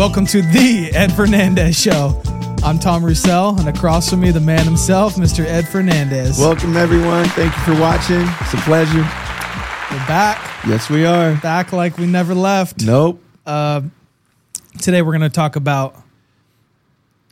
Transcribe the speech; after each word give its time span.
Welcome 0.00 0.24
to 0.28 0.40
the 0.40 0.88
Ed 0.94 1.12
Fernandez 1.12 1.78
Show. 1.78 2.22
I'm 2.64 2.78
Tom 2.78 3.04
Roussel, 3.04 3.58
and 3.58 3.68
across 3.68 4.08
from 4.08 4.20
me, 4.20 4.30
the 4.30 4.40
man 4.40 4.64
himself, 4.64 5.16
Mr. 5.16 5.44
Ed 5.44 5.68
Fernandez. 5.68 6.38
Welcome, 6.38 6.74
everyone. 6.74 7.26
Thank 7.26 7.54
you 7.54 7.74
for 7.74 7.78
watching. 7.78 8.22
It's 8.40 8.54
a 8.54 8.56
pleasure. 8.64 9.02
We're 9.02 10.06
back, 10.08 10.38
Yes, 10.66 10.88
we 10.88 11.04
are. 11.04 11.34
back 11.42 11.74
like 11.74 11.98
we 11.98 12.06
never 12.06 12.34
left. 12.34 12.82
Nope. 12.82 13.22
Today, 13.44 15.02
we're 15.02 15.12
going 15.12 15.20
to 15.20 15.28
talk 15.28 15.56
about 15.56 15.94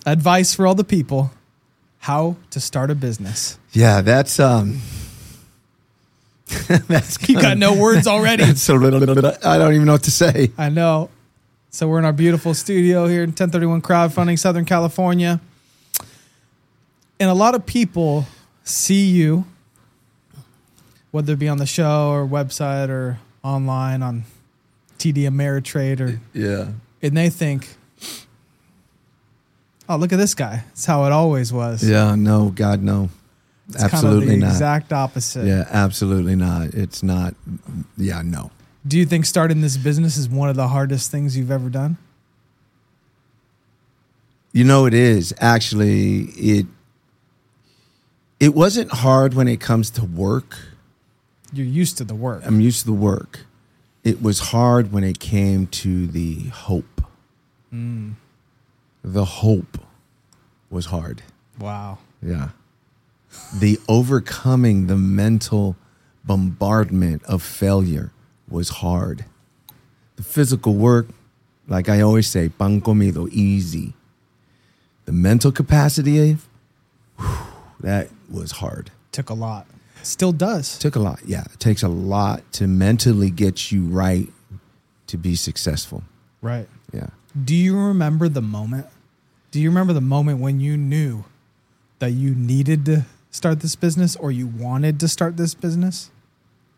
advice 0.04 0.54
for 0.54 0.66
all 0.66 0.74
the 0.74 0.84
people 0.84 1.30
how 2.00 2.36
to 2.50 2.60
start 2.60 2.90
a 2.90 2.94
business. 2.94 3.58
Yeah, 3.72 4.02
that's 4.02 4.38
um. 4.38 4.82
that's 6.68 7.26
You 7.30 7.40
got 7.40 7.56
no 7.56 7.72
words 7.72 8.06
already. 8.06 8.44
It's 8.46 8.68
a 8.68 8.74
little, 8.74 9.26
I 9.42 9.56
don't 9.56 9.72
even 9.72 9.86
know 9.86 9.92
what 9.92 10.02
to 10.02 10.10
say. 10.10 10.52
I 10.58 10.68
know. 10.68 11.08
So 11.70 11.86
we're 11.88 11.98
in 11.98 12.04
our 12.04 12.12
beautiful 12.12 12.54
studio 12.54 13.06
here 13.06 13.22
in 13.22 13.30
1031 13.30 13.82
Crowdfunding, 13.82 14.38
Southern 14.38 14.64
California. 14.64 15.40
And 17.20 17.28
a 17.28 17.34
lot 17.34 17.54
of 17.54 17.66
people 17.66 18.26
see 18.64 19.06
you, 19.06 19.44
whether 21.10 21.34
it 21.34 21.38
be 21.38 21.48
on 21.48 21.58
the 21.58 21.66
show 21.66 22.10
or 22.10 22.26
website 22.26 22.88
or 22.88 23.18
online 23.42 24.02
on 24.02 24.24
TD 24.98 25.24
Ameritrade, 25.28 26.00
or 26.00 26.20
Yeah. 26.32 26.68
and 27.02 27.16
they 27.16 27.28
think, 27.30 27.76
"Oh, 29.88 29.96
look 29.96 30.12
at 30.12 30.16
this 30.16 30.34
guy! 30.34 30.64
It's 30.72 30.86
how 30.86 31.04
it 31.04 31.12
always 31.12 31.52
was." 31.52 31.82
Yeah. 31.84 32.14
No. 32.14 32.50
God, 32.50 32.82
no. 32.82 33.10
it's 33.68 33.86
kind 33.86 34.06
of 34.06 34.26
the 34.26 34.36
not. 34.36 34.48
exact 34.50 34.92
opposite. 34.92 35.44
Yeah. 35.46 35.64
Absolutely 35.70 36.34
not. 36.36 36.68
It's 36.68 37.02
not. 37.02 37.34
Yeah. 37.96 38.22
No. 38.22 38.50
Do 38.86 38.98
you 38.98 39.04
think 39.04 39.26
starting 39.26 39.60
this 39.60 39.76
business 39.76 40.16
is 40.16 40.28
one 40.28 40.48
of 40.48 40.56
the 40.56 40.68
hardest 40.68 41.10
things 41.10 41.36
you've 41.36 41.50
ever 41.50 41.68
done? 41.68 41.98
You 44.52 44.64
know 44.64 44.86
it 44.86 44.94
is 44.94 45.34
actually 45.40 46.20
it. 46.36 46.66
It 48.40 48.54
wasn't 48.54 48.90
hard 48.90 49.34
when 49.34 49.48
it 49.48 49.60
comes 49.60 49.90
to 49.90 50.04
work. 50.04 50.56
You're 51.52 51.66
used 51.66 51.98
to 51.98 52.04
the 52.04 52.14
work. 52.14 52.42
I'm 52.44 52.60
used 52.60 52.80
to 52.80 52.86
the 52.86 52.92
work. 52.92 53.40
It 54.04 54.22
was 54.22 54.38
hard 54.38 54.92
when 54.92 55.04
it 55.04 55.18
came 55.18 55.66
to 55.66 56.06
the 56.06 56.44
hope. 56.48 57.02
Mm. 57.72 58.14
The 59.02 59.24
hope 59.24 59.78
was 60.70 60.86
hard. 60.86 61.22
Wow. 61.58 61.98
Yeah. 62.22 62.50
The 63.54 63.78
overcoming 63.88 64.86
the 64.86 64.96
mental 64.96 65.76
bombardment 66.24 67.24
of 67.24 67.42
failure 67.42 68.12
was 68.50 68.68
hard. 68.68 69.24
The 70.16 70.22
physical 70.22 70.74
work, 70.74 71.08
like 71.66 71.88
I 71.88 72.00
always 72.00 72.28
say, 72.28 72.48
pan 72.48 72.80
comido, 72.80 73.28
easy. 73.30 73.94
The 75.04 75.12
mental 75.12 75.52
capacity, 75.52 76.36
whew, 77.18 77.38
that 77.80 78.08
was 78.30 78.52
hard. 78.52 78.90
Took 79.12 79.30
a 79.30 79.34
lot. 79.34 79.66
Still 80.02 80.32
does. 80.32 80.78
Took 80.78 80.96
a 80.96 81.00
lot. 81.00 81.20
Yeah. 81.26 81.44
It 81.52 81.60
takes 81.60 81.82
a 81.82 81.88
lot 81.88 82.50
to 82.52 82.66
mentally 82.66 83.30
get 83.30 83.72
you 83.72 83.84
right 83.84 84.28
to 85.06 85.16
be 85.16 85.34
successful. 85.34 86.02
Right. 86.40 86.68
Yeah. 86.92 87.08
Do 87.44 87.54
you 87.54 87.76
remember 87.76 88.28
the 88.28 88.42
moment? 88.42 88.86
Do 89.50 89.60
you 89.60 89.68
remember 89.70 89.92
the 89.92 90.00
moment 90.00 90.40
when 90.40 90.60
you 90.60 90.76
knew 90.76 91.24
that 91.98 92.10
you 92.10 92.34
needed 92.34 92.84
to 92.86 93.06
start 93.30 93.60
this 93.60 93.76
business 93.76 94.16
or 94.16 94.30
you 94.30 94.46
wanted 94.46 95.00
to 95.00 95.08
start 95.08 95.36
this 95.36 95.54
business? 95.54 96.10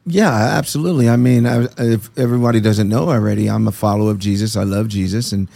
Yeah, 0.07 0.33
absolutely. 0.33 1.09
I 1.09 1.17
mean, 1.17 1.47
I, 1.47 1.67
if 1.79 2.17
everybody 2.19 2.61
doesn't 2.61 2.89
know 2.89 3.11
already, 3.11 3.49
I'm 3.49 3.69
a 3.69 3.73
follower 3.73 4.11
of 4.11 4.19
Jesus. 4.19 4.57
I 4.57 4.63
love 4.63 4.89
Jesus, 4.89 5.33
and 5.33 5.49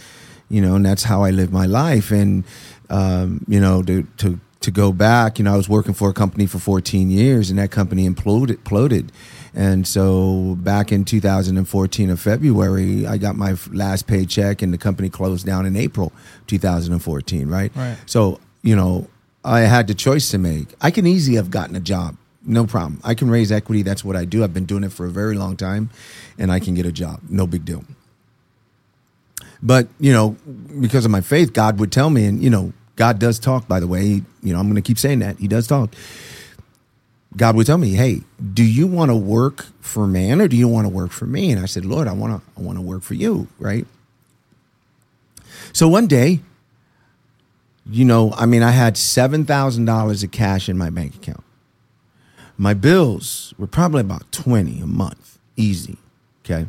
you 0.49 0.61
know, 0.61 0.75
and 0.75 0.85
that's 0.85 1.03
how 1.03 1.23
I 1.23 1.31
live 1.31 1.51
my 1.51 1.65
life. 1.65 2.11
And 2.11 2.43
um, 2.89 3.43
you 3.47 3.59
know, 3.59 3.81
to 3.83 4.03
to 4.17 4.39
to 4.61 4.71
go 4.71 4.91
back, 4.91 5.37
you 5.37 5.45
know, 5.45 5.53
I 5.53 5.57
was 5.57 5.69
working 5.69 5.93
for 5.93 6.09
a 6.09 6.13
company 6.13 6.47
for 6.47 6.59
14 6.59 7.11
years, 7.11 7.49
and 7.49 7.59
that 7.59 7.71
company 7.71 8.07
imploded. 8.09 8.57
imploded. 8.57 9.09
And 9.53 9.87
so, 9.87 10.57
back 10.59 10.91
in 10.91 11.05
2014 11.05 12.09
of 12.09 12.19
February, 12.19 13.07
I 13.07 13.17
got 13.17 13.35
my 13.35 13.55
last 13.71 14.05
paycheck, 14.05 14.61
and 14.61 14.73
the 14.73 14.77
company 14.77 15.09
closed 15.09 15.45
down 15.45 15.65
in 15.65 15.75
April 15.75 16.11
2014. 16.47 17.47
Right. 17.47 17.71
Right. 17.75 17.97
So, 18.05 18.39
you 18.63 18.75
know, 18.75 19.07
I 19.43 19.61
had 19.61 19.87
the 19.87 19.93
choice 19.93 20.29
to 20.31 20.37
make. 20.37 20.67
I 20.81 20.91
can 20.91 21.07
easily 21.07 21.37
have 21.37 21.51
gotten 21.51 21.75
a 21.75 21.79
job. 21.79 22.17
No 22.45 22.65
problem. 22.65 23.01
I 23.03 23.15
can 23.15 23.29
raise 23.29 23.51
equity. 23.51 23.81
That's 23.81 24.03
what 24.03 24.15
I 24.15 24.25
do. 24.25 24.43
I've 24.43 24.53
been 24.53 24.65
doing 24.65 24.83
it 24.83 24.91
for 24.91 25.05
a 25.05 25.09
very 25.09 25.35
long 25.35 25.57
time 25.57 25.89
and 26.37 26.51
I 26.51 26.59
can 26.59 26.75
get 26.75 26.85
a 26.85 26.91
job. 26.91 27.21
No 27.29 27.47
big 27.47 27.65
deal. 27.65 27.83
But, 29.63 29.87
you 29.99 30.13
know, 30.13 30.37
because 30.79 31.05
of 31.05 31.11
my 31.11 31.21
faith, 31.21 31.53
God 31.53 31.79
would 31.79 31.91
tell 31.91 32.09
me, 32.09 32.25
and, 32.25 32.43
you 32.43 32.49
know, 32.49 32.73
God 32.95 33.19
does 33.19 33.39
talk, 33.39 33.67
by 33.67 33.79
the 33.79 33.87
way. 33.87 34.21
You 34.43 34.53
know, 34.53 34.59
I'm 34.59 34.65
going 34.65 34.75
to 34.75 34.81
keep 34.81 34.99
saying 34.99 35.19
that. 35.19 35.39
He 35.39 35.47
does 35.47 35.67
talk. 35.67 35.93
God 37.35 37.55
would 37.55 37.67
tell 37.67 37.77
me, 37.77 37.91
"Hey, 37.91 38.21
do 38.53 38.63
you 38.63 38.87
want 38.87 39.11
to 39.11 39.15
work 39.15 39.65
for 39.81 40.07
man 40.07 40.39
or 40.39 40.47
do 40.47 40.55
you 40.55 40.67
want 40.67 40.85
to 40.85 40.89
work 40.89 41.11
for 41.11 41.25
me?" 41.25 41.51
And 41.51 41.61
I 41.61 41.65
said, 41.65 41.83
"Lord, 41.83 42.07
I 42.07 42.13
want 42.13 42.33
to 42.33 42.41
I 42.57 42.63
want 42.63 42.77
to 42.77 42.81
work 42.81 43.03
for 43.03 43.13
you, 43.13 43.47
right?" 43.59 43.85
So 45.73 45.89
one 45.89 46.07
day, 46.07 46.39
you 47.89 48.05
know, 48.05 48.31
I 48.37 48.45
mean, 48.45 48.63
I 48.63 48.71
had 48.71 48.95
$7,000 48.95 50.23
of 50.23 50.31
cash 50.31 50.69
in 50.69 50.77
my 50.77 50.89
bank 50.89 51.15
account. 51.15 51.43
My 52.57 52.73
bills 52.73 53.53
were 53.57 53.67
probably 53.67 54.01
about 54.01 54.31
20 54.31 54.79
a 54.79 54.87
month, 54.87 55.39
easy. 55.55 55.97
Okay. 56.43 56.67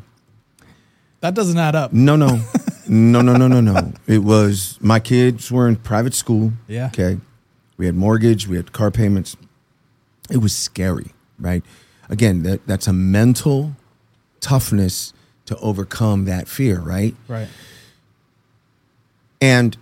That 1.21 1.35
doesn't 1.35 1.59
add 1.59 1.75
up. 1.75 1.93
No, 1.93 2.17
no, 2.17 2.41
no, 2.89 3.21
no, 3.21 3.37
no, 3.37 3.49
no, 3.49 3.61
no. 3.61 3.93
It 4.07 4.19
was 4.19 4.79
my 4.81 5.01
kids 5.01 5.51
were 5.51 5.69
in 5.69 5.77
private 5.77 6.15
school. 6.15 6.53
Yeah. 6.67 6.87
Okay. 6.87 7.19
We 7.77 7.87
had 7.87 7.95
mortgage, 7.95 8.49
we 8.49 8.57
had 8.57 8.73
car 8.73 8.91
payments. 8.91 9.37
It 10.31 10.39
was 10.39 10.55
scary, 10.55 11.13
right? 11.39 11.63
Again, 12.09 12.43
that, 12.43 12.67
that's 12.67 12.87
a 12.87 12.93
mental 12.93 13.77
toughness 14.41 15.13
to 15.47 15.57
overcome 15.59 16.25
that 16.25 16.49
fear, 16.49 16.81
right? 16.81 17.15
Right. 17.29 17.49
And 19.41 19.77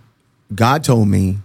God 0.53 0.83
told 0.83 1.07
me, 1.07 1.37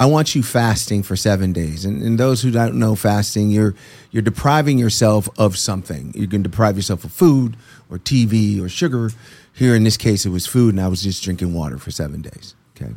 I 0.00 0.06
want 0.06 0.34
you 0.34 0.42
fasting 0.42 1.02
for 1.02 1.14
seven 1.14 1.52
days. 1.52 1.84
And, 1.84 2.02
and 2.02 2.18
those 2.18 2.40
who 2.40 2.50
don't 2.50 2.76
know 2.76 2.94
fasting, 2.94 3.50
you're 3.50 3.74
you're 4.10 4.22
depriving 4.22 4.78
yourself 4.78 5.28
of 5.38 5.58
something. 5.58 6.12
You 6.16 6.26
can 6.26 6.40
deprive 6.40 6.74
yourself 6.76 7.04
of 7.04 7.12
food 7.12 7.54
or 7.90 7.98
TV 7.98 8.62
or 8.62 8.70
sugar. 8.70 9.10
Here 9.52 9.74
in 9.74 9.84
this 9.84 9.98
case, 9.98 10.24
it 10.24 10.30
was 10.30 10.46
food, 10.46 10.72
and 10.72 10.80
I 10.80 10.88
was 10.88 11.02
just 11.02 11.22
drinking 11.22 11.52
water 11.52 11.76
for 11.76 11.90
seven 11.90 12.22
days. 12.22 12.54
Okay. 12.74 12.94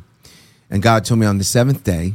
And 0.69 0.81
God 0.81 1.03
told 1.03 1.19
me 1.19 1.25
on 1.25 1.39
the 1.39 1.43
seventh 1.43 1.83
day, 1.83 2.13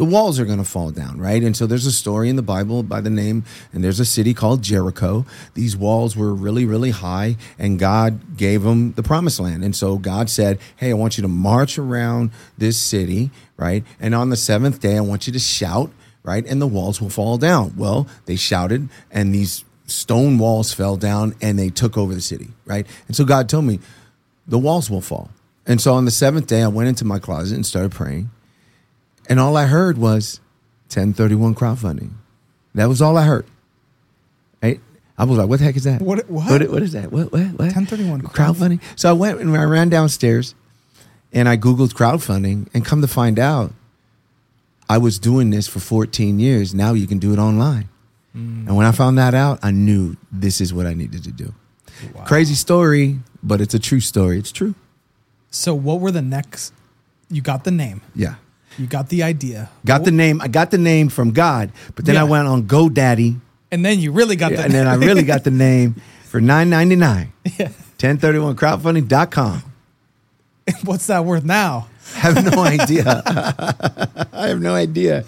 the 0.00 0.06
walls 0.06 0.40
are 0.40 0.46
going 0.46 0.56
to 0.56 0.64
fall 0.64 0.90
down, 0.90 1.20
right? 1.20 1.42
And 1.42 1.54
so 1.54 1.66
there's 1.66 1.84
a 1.84 1.92
story 1.92 2.30
in 2.30 2.36
the 2.36 2.42
Bible 2.42 2.82
by 2.82 3.02
the 3.02 3.10
name, 3.10 3.44
and 3.70 3.84
there's 3.84 4.00
a 4.00 4.06
city 4.06 4.32
called 4.32 4.62
Jericho. 4.62 5.26
These 5.52 5.76
walls 5.76 6.16
were 6.16 6.32
really, 6.32 6.64
really 6.64 6.88
high, 6.88 7.36
and 7.58 7.78
God 7.78 8.38
gave 8.38 8.62
them 8.62 8.92
the 8.92 9.02
promised 9.02 9.40
land. 9.40 9.62
And 9.62 9.76
so 9.76 9.98
God 9.98 10.30
said, 10.30 10.58
Hey, 10.76 10.88
I 10.88 10.94
want 10.94 11.18
you 11.18 11.22
to 11.22 11.28
march 11.28 11.78
around 11.78 12.30
this 12.56 12.78
city, 12.78 13.30
right? 13.58 13.84
And 14.00 14.14
on 14.14 14.30
the 14.30 14.38
seventh 14.38 14.80
day, 14.80 14.96
I 14.96 15.02
want 15.02 15.26
you 15.26 15.34
to 15.34 15.38
shout, 15.38 15.90
right? 16.22 16.46
And 16.46 16.62
the 16.62 16.66
walls 16.66 17.02
will 17.02 17.10
fall 17.10 17.36
down. 17.36 17.74
Well, 17.76 18.08
they 18.24 18.36
shouted, 18.36 18.88
and 19.10 19.34
these 19.34 19.66
stone 19.84 20.38
walls 20.38 20.72
fell 20.72 20.96
down, 20.96 21.34
and 21.42 21.58
they 21.58 21.68
took 21.68 21.98
over 21.98 22.14
the 22.14 22.22
city, 22.22 22.48
right? 22.64 22.86
And 23.06 23.14
so 23.14 23.26
God 23.26 23.50
told 23.50 23.66
me, 23.66 23.80
The 24.48 24.58
walls 24.58 24.88
will 24.88 25.02
fall. 25.02 25.28
And 25.66 25.78
so 25.78 25.92
on 25.92 26.06
the 26.06 26.10
seventh 26.10 26.46
day, 26.46 26.62
I 26.62 26.68
went 26.68 26.88
into 26.88 27.04
my 27.04 27.18
closet 27.18 27.54
and 27.54 27.66
started 27.66 27.92
praying. 27.92 28.30
And 29.30 29.38
all 29.40 29.56
I 29.56 29.66
heard 29.66 29.96
was 29.96 30.40
1031 30.88 31.54
crowdfunding. 31.54 32.10
That 32.74 32.86
was 32.86 33.00
all 33.00 33.16
I 33.16 33.24
heard. 33.24 33.46
Right? 34.62 34.80
I 35.16 35.24
was 35.24 35.38
like, 35.38 35.48
what 35.48 35.60
the 35.60 35.64
heck 35.64 35.76
is 35.76 35.84
that? 35.84 36.02
What- 36.02 36.28
what? 36.28 36.50
What, 36.50 36.70
what 36.70 36.82
is 36.82 36.92
that? 36.92 37.12
What, 37.12 37.32
what, 37.32 37.40
what? 37.42 37.58
1031 37.60 38.22
crowdfunding. 38.22 38.80
So 38.96 39.08
I 39.08 39.12
went 39.12 39.40
and 39.40 39.56
I 39.56 39.62
ran 39.64 39.88
downstairs 39.88 40.54
and 41.32 41.48
I 41.48 41.56
Googled 41.56 41.94
crowdfunding 41.94 42.68
and 42.74 42.84
come 42.84 43.00
to 43.00 43.08
find 43.08 43.38
out 43.38 43.72
I 44.88 44.98
was 44.98 45.20
doing 45.20 45.50
this 45.50 45.68
for 45.68 45.78
14 45.78 46.40
years. 46.40 46.74
Now 46.74 46.94
you 46.94 47.06
can 47.06 47.18
do 47.18 47.32
it 47.32 47.38
online. 47.38 47.88
Mm. 48.36 48.66
And 48.66 48.76
when 48.76 48.86
I 48.86 48.90
found 48.92 49.18
that 49.18 49.34
out, 49.34 49.60
I 49.62 49.70
knew 49.70 50.16
this 50.32 50.60
is 50.60 50.74
what 50.74 50.86
I 50.86 50.94
needed 50.94 51.22
to 51.24 51.30
do. 51.32 51.54
Crazy 52.24 52.54
story, 52.54 53.20
but 53.42 53.60
it's 53.60 53.74
a 53.74 53.78
true 53.78 54.00
story. 54.00 54.38
It's 54.38 54.50
true. 54.50 54.74
So, 55.50 55.74
what 55.74 56.00
were 56.00 56.10
the 56.10 56.22
next? 56.22 56.72
You 57.28 57.42
got 57.42 57.64
the 57.64 57.70
name, 57.70 58.00
Yeah. 58.14 58.36
You 58.78 58.86
got 58.86 59.08
the 59.08 59.22
idea, 59.22 59.68
Got 59.84 60.04
the 60.04 60.10
name. 60.10 60.40
I 60.40 60.48
got 60.48 60.70
the 60.70 60.78
name 60.78 61.08
from 61.08 61.32
God, 61.32 61.70
but 61.96 62.04
then 62.04 62.14
Yeah. 62.14 62.22
I 62.22 62.24
went 62.24 62.46
on 62.48 62.64
GoDaddy, 62.64 63.40
and 63.70 63.84
then 63.84 63.98
you 64.00 64.12
really 64.12 64.36
got 64.36 64.52
the 64.52 64.62
and 64.62 64.72
then 64.72 64.86
I 64.86 64.94
really 64.94 65.22
got 65.24 65.44
the 65.44 65.50
name 65.50 66.00
for 66.24 66.40
nine 66.40 66.70
ninety 66.70 66.96
nine. 66.96 67.32
Yeah. 67.58 67.70
1031crowdfunding.com. 67.98 69.62
What's 70.84 71.06
that 71.08 71.24
worth 71.24 71.44
now? 71.44 71.88
I 72.16 72.18
have 72.32 72.44
no 72.54 72.62
idea. 72.64 73.22
I 74.32 74.48
have 74.48 74.60
no 74.60 74.74
idea. 74.74 75.24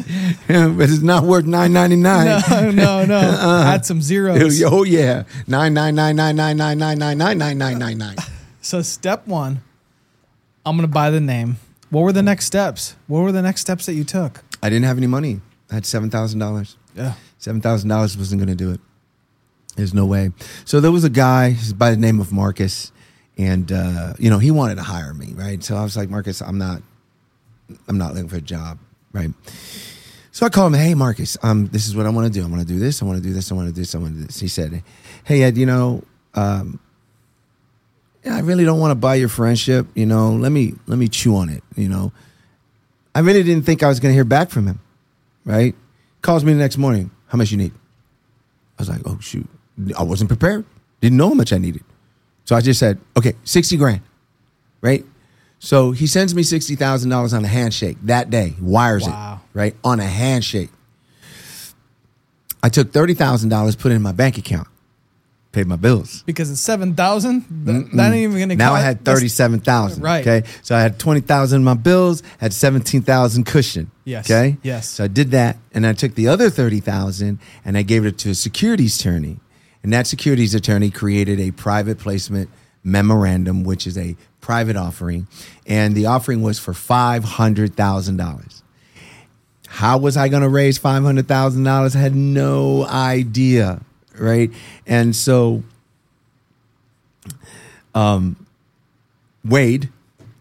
but 0.49 0.89
it's 0.91 1.03
not 1.03 1.25
worth 1.25 1.45
nine 1.45 1.73
ninety 1.73 1.97
nine. 1.97 2.43
No, 2.49 2.71
no, 2.71 3.05
no. 3.05 3.17
Uh-uh. 3.19 3.65
Add 3.75 3.85
some 3.87 4.01
zeros. 4.03 4.63
Oh 4.65 4.83
yeah, 4.85 5.25
nine 5.47 5.75
nine 5.75 5.95
nine 5.95 6.17
nine 6.17 6.37
nine 6.37 6.57
nine 6.57 6.79
nine 6.79 6.99
nine 6.99 7.19
nine 7.19 7.39
nine 7.39 7.59
nine 7.59 7.79
nine 7.79 7.99
nine. 7.99 8.17
So 8.63 8.83
step 8.83 9.27
one, 9.27 9.61
I'm 10.65 10.77
gonna 10.77 10.89
buy 10.89 11.11
the 11.11 11.21
name. 11.21 11.57
What 11.93 12.05
were 12.05 12.13
the 12.13 12.23
next 12.23 12.47
steps? 12.47 12.97
What 13.07 13.21
were 13.21 13.33
the 13.33 13.43
next 13.43 13.61
steps 13.61 13.85
that 13.85 13.93
you 13.93 14.03
took? 14.03 14.43
I 14.63 14.71
didn't 14.71 14.87
have 14.87 14.97
any 14.97 15.07
money. 15.07 15.43
I 15.71 15.75
had 15.75 15.85
seven 15.85 16.09
thousand 16.09 16.39
dollars. 16.39 16.79
Yeah. 16.95 17.13
Seven 17.37 17.61
thousand 17.61 17.91
dollars 17.91 18.17
wasn't 18.17 18.41
going 18.41 18.49
to 18.49 18.57
do 18.57 18.71
it. 18.73 18.81
There's 19.77 19.93
no 19.93 20.07
way. 20.07 20.31
So 20.65 20.81
there 20.81 20.91
was 20.91 21.05
a 21.05 21.11
guy 21.11 21.55
by 21.77 21.91
the 21.91 21.99
name 21.99 22.19
of 22.19 22.33
Marcus, 22.33 22.93
and 23.37 23.71
uh, 23.71 24.15
you 24.19 24.31
know 24.31 24.39
he 24.39 24.51
wanted 24.51 24.77
to 24.77 24.83
hire 24.83 25.13
me, 25.13 25.35
right? 25.35 25.63
So 25.63 25.77
I 25.77 25.83
was 25.83 25.95
like, 25.95 26.09
Marcus, 26.09 26.41
I'm 26.41 26.57
not, 26.57 26.81
I'm 27.89 27.99
not 27.99 28.15
looking 28.15 28.31
for 28.31 28.37
a 28.37 28.41
job, 28.41 28.79
right? 29.13 29.29
So 30.31 30.47
I 30.47 30.49
called 30.49 30.73
him, 30.73 30.81
hey 30.81 30.95
Marcus, 30.95 31.37
um, 31.43 31.67
this 31.67 31.87
is 31.87 31.95
what 31.95 32.07
I 32.07 32.09
want 32.09 32.27
to 32.27 32.33
do. 32.33 32.43
I 32.43 32.49
want 32.49 32.63
to 32.63 32.67
do 32.67 32.79
this. 32.79 33.03
I 33.03 33.05
want 33.05 33.19
to 33.19 33.23
do 33.23 33.35
this. 33.35 33.53
I 33.53 33.55
want 33.55 33.69
to 33.69 33.75
do 33.75 33.83
this. 33.83 33.95
I 33.95 33.99
want 33.99 34.15
to 34.15 34.21
do 34.21 34.27
this. 34.29 34.41
He 34.41 34.49
said, 34.49 34.83
hey 35.25 35.43
Ed, 35.43 35.59
you 35.59 35.67
know, 35.67 36.05
um, 36.33 36.81
yeah, 38.25 38.37
I 38.37 38.41
really 38.41 38.65
don't 38.65 38.79
want 38.81 38.91
to 38.93 38.95
buy 38.97 39.17
your 39.17 39.29
friendship. 39.29 39.87
You 39.95 40.07
know, 40.07 40.31
let 40.33 40.53
me 40.53 40.75
let 40.87 40.99
me 40.99 41.09
chew 41.09 41.37
on 41.37 41.49
it. 41.49 41.63
You 41.77 41.89
know, 41.89 42.13
I 43.15 43.21
really 43.21 43.43
didn't 43.43 43.65
think 43.67 43.83
I 43.83 43.89
was 43.89 44.01
going 44.01 44.11
to 44.11 44.15
hear 44.15 44.25
back 44.25 44.51
from 44.51 44.67
him, 44.67 44.81
right? 45.45 45.75
Calls 46.23 46.45
me 46.45 46.53
the 46.53 46.59
next 46.59 46.79
morning. 46.79 47.11
How 47.29 47.39
much 47.39 47.51
you 47.51 47.57
need? 47.57 47.73
I 48.79 48.83
was 48.83 48.89
like, 48.89 49.01
oh 49.07 49.19
shoot, 49.21 49.49
I 49.99 50.03
wasn't 50.03 50.29
prepared. 50.29 50.65
Didn't 51.01 51.19
know 51.19 51.29
how 51.29 51.35
much 51.35 51.53
I 51.53 51.59
needed. 51.59 51.83
So 52.45 52.55
I 52.57 52.61
just 52.61 52.79
said, 52.81 52.99
okay, 53.17 53.35
sixty 53.45 53.77
grand, 53.77 54.03
right? 54.81 55.05
So 55.59 55.93
he 55.93 56.07
sends 56.07 56.35
me 56.35 56.43
sixty 56.43 56.75
thousand 56.77 57.11
dollars 57.11 57.33
on 57.35 57.45
a 57.45 57.49
handshake 57.49 57.97
that 58.05 58.31
day. 58.31 58.55
Wires 58.61 59.07
Wow. 59.07 59.41
it 59.55 59.57
right 59.59 59.77
on 59.85 60.01
a 60.01 60.07
handshake. 60.07 60.71
I 62.63 62.69
took 62.69 62.93
thirty 62.93 63.15
thousand 63.15 63.49
dollars, 63.49 63.75
put 63.77 63.93
it 63.93 63.97
in 63.97 64.03
my 64.03 64.13
bank 64.13 64.39
account, 64.39 64.69
paid 65.53 65.67
my 65.67 65.77
bills. 65.77 66.23
Because 66.25 66.51
it's 66.51 66.61
seven 66.61 66.95
thousand. 66.95 67.45
That 67.95 68.07
ain't 68.13 68.17
even 68.17 68.39
gonna. 68.39 68.57
Now 68.57 68.71
count. 68.71 68.79
I 68.79 68.83
had 68.83 68.99
That's- 69.05 69.19
thirty-seven 69.19 69.61
thousand. 69.61 70.03
Right. 70.03 70.27
Okay, 70.27 70.49
so 70.63 70.75
I 70.75 70.81
had 70.81 70.99
twenty 70.99 71.21
thousand 71.21 71.61
in 71.61 71.65
my 71.65 71.75
bills, 71.75 72.23
had 72.39 72.53
seventeen 72.53 73.03
thousand 73.03 73.45
cushion. 73.45 73.91
Yes, 74.05 74.31
Okay. 74.31 74.57
yes. 74.63 74.89
So 74.89 75.05
I 75.05 75.09
did 75.09 75.31
that, 75.33 75.59
and 75.73 75.87
I 75.87 75.93
took 75.93 76.15
the 76.15 76.29
other 76.29 76.51
thirty 76.51 76.81
thousand 76.81 77.39
and 77.65 77.77
I 77.77 77.83
gave 77.83 78.05
it 78.07 78.19
to 78.19 78.31
a 78.31 78.35
securities 78.35 78.99
attorney, 78.99 79.39
and 79.83 79.93
that 79.93 80.07
securities 80.07 80.55
attorney 80.55 80.91
created 80.91 81.39
a 81.39 81.51
private 81.53 81.99
placement 81.99 82.49
memorandum, 82.83 83.63
which 83.63 83.87
is 83.87 83.97
a 83.97 84.17
private 84.41 84.75
offering, 84.77 85.29
and 85.67 85.95
the 85.95 86.07
offering 86.07 86.43
was 86.43 86.59
for 86.59 86.75
five 86.75 87.23
hundred 87.25 87.77
thousand 87.77 88.17
dollars. 88.17 88.63
How 89.69 89.97
was 89.99 90.17
I 90.17 90.29
going 90.29 90.43
to 90.43 90.49
raise 90.49 90.77
five 90.79 91.03
hundred 91.03 91.29
thousand 91.29 91.63
dollars? 91.65 91.95
I 91.97 92.01
had 92.01 92.15
no 92.15 92.85
idea, 92.87 93.81
right? 94.19 94.51
And 94.87 95.15
so 95.17 95.63
um, 97.95 98.47
Wade, 99.45 99.89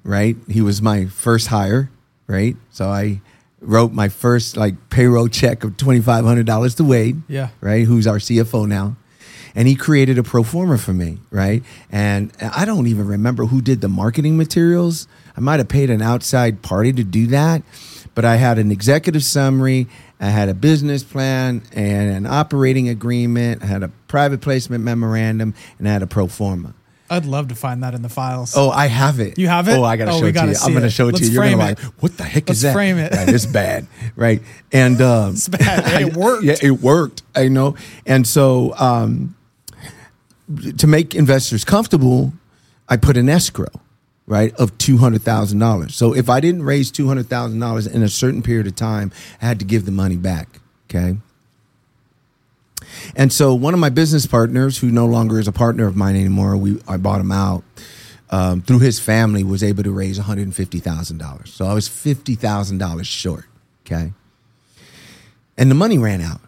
right? 0.04 0.36
He 0.50 0.62
was 0.62 0.82
my 0.82 1.06
first 1.06 1.48
hire, 1.48 1.90
right? 2.28 2.56
So 2.72 2.88
I 2.88 3.22
wrote 3.60 3.92
my 3.92 4.10
first 4.10 4.58
like 4.58 4.90
payroll 4.90 5.28
check 5.28 5.64
of 5.64 5.78
twenty 5.78 6.02
five 6.02 6.26
hundred 6.26 6.46
dollars 6.46 6.76
to 6.76 6.84
Wade, 6.84 7.22
Yeah. 7.28 7.50
right? 7.60 7.86
Who's 7.86 8.08
our 8.08 8.18
CFO 8.18 8.68
now, 8.68 8.96
and 9.56 9.68
he 9.68 9.76
created 9.76 10.18
a 10.18 10.24
pro 10.24 10.44
forma 10.44 10.78
for 10.78 10.94
me, 10.94 11.20
right? 11.30 11.64
And 11.92 12.32
I 12.42 12.66
don't 12.66 12.88
even 12.88 13.08
remember 13.08 13.46
who 13.46 13.62
did 13.62 13.82
the 13.82 13.90
marketing 13.90 14.38
materials. 14.38 15.08
I 15.36 15.42
might 15.42 15.60
have 15.60 15.70
paid 15.70 15.90
an 15.90 16.02
outside 16.02 16.62
party 16.62 16.92
to 16.94 17.04
do 17.04 17.28
that, 17.28 17.62
but 18.22 18.28
I 18.28 18.36
had 18.36 18.60
an 18.60 18.72
executive 18.72 19.24
summary. 19.24 19.88
I 20.20 20.28
had 20.30 20.48
a 20.48 20.54
business 20.54 21.02
plan 21.04 21.64
and 21.74 22.12
an 22.16 22.28
operating 22.28 22.88
agreement. 22.88 23.64
I 23.64 23.66
had 23.66 23.82
a 23.82 23.88
private 24.08 24.42
placement 24.42 24.84
memorandum, 24.84 25.56
and 25.80 25.90
I 25.90 25.92
had 25.94 26.04
a 26.04 26.08
pro 26.08 26.28
forma. 26.28 26.76
I'd 27.10 27.26
love 27.26 27.48
to 27.48 27.56
find 27.56 27.82
that 27.82 27.96
in 27.96 28.04
the 28.04 28.10
files. 28.10 28.54
Oh, 28.56 28.70
I 28.70 28.86
have 28.86 29.20
it. 29.20 29.40
You 29.40 29.48
have 29.48 29.68
it? 29.68 29.72
Oh, 29.76 29.84
I 29.84 29.96
gotta 29.96 30.12
Oh, 30.12 30.18
show 30.20 30.24
we 30.26 30.30
it 30.30 30.34
to 30.34 30.46
you. 30.50 30.54
I'm 30.64 30.72
gonna 30.74 30.92
show 30.92 31.08
it 31.08 31.14
Let's 31.14 31.26
to 31.26 31.32
you. 31.34 31.42
You're 31.42 31.46
gonna 31.50 31.58
like, 31.58 31.80
what 32.00 32.16
the 32.16 32.24
heck 32.24 32.48
Let's 32.48 32.60
is 32.60 32.62
that? 32.62 32.74
frame 32.74 33.00
it. 33.00 33.12
Right, 33.12 33.28
it's 33.28 33.48
bad, 33.48 33.88
right? 34.16 34.44
And 34.72 35.02
um, 35.02 35.32
It's 35.34 35.48
bad. 35.50 35.84
Hey, 35.86 36.04
it 36.06 36.14
worked. 36.16 36.44
yeah, 36.44 36.58
it 36.62 36.80
worked. 36.80 37.24
I 37.36 37.48
know. 37.48 37.76
And 38.06 38.28
so, 38.28 38.76
um, 38.78 39.36
to 40.78 40.86
make 40.86 41.16
investors 41.16 41.66
comfortable, 41.66 42.34
I 42.88 42.98
put 42.98 43.18
an 43.18 43.30
escrow, 43.30 43.72
right, 44.32 44.56
of 44.56 44.78
two 44.78 44.98
hundred 44.98 45.24
thousand 45.24 45.60
dollars. 45.60 45.94
So 45.94 46.16
if 46.16 46.30
I 46.30 46.40
didn't 46.40 46.64
raise 46.64 46.90
two 46.90 47.08
hundred 47.08 47.28
thousand 47.28 47.60
dollars 47.60 47.86
in 47.86 48.02
a 48.02 48.08
certain 48.08 48.42
period 48.42 48.66
of 48.66 48.76
time, 48.76 49.12
I 49.42 49.46
had 49.46 49.60
to 49.60 49.66
give 49.66 49.86
the 49.86 49.92
money 49.92 50.16
back. 50.16 50.48
Okay. 50.90 51.18
And 53.16 53.32
so 53.32 53.54
one 53.54 53.74
of 53.74 53.80
my 53.80 53.90
business 53.90 54.26
partners, 54.26 54.78
who 54.78 54.90
no 54.90 55.06
longer 55.06 55.38
is 55.38 55.48
a 55.48 55.52
partner 55.52 55.86
of 55.86 55.96
mine 55.98 56.16
anymore, 56.16 56.56
we 56.56 56.80
I 56.88 56.96
bought 56.96 57.20
him 57.20 57.32
out 57.32 57.64
um, 58.30 58.62
through 58.62 58.80
his 58.80 59.00
family, 59.00 59.44
was 59.44 59.64
able 59.64 59.84
to 59.84 59.92
raise 59.92 60.18
one 60.18 60.28
hundred 60.28 60.44
and 60.44 60.56
fifty 60.56 60.80
thousand 60.80 61.18
dollars. 61.18 61.54
So 61.54 61.66
I 61.66 61.74
was 61.74 61.90
fifty 61.90 62.36
thousand 62.36 62.78
dollars 62.78 63.08
short. 63.08 63.46
Okay, 63.86 64.14
and 65.58 65.70
the 65.70 65.76
money 65.76 65.98
ran 65.98 66.22
out. 66.22 66.40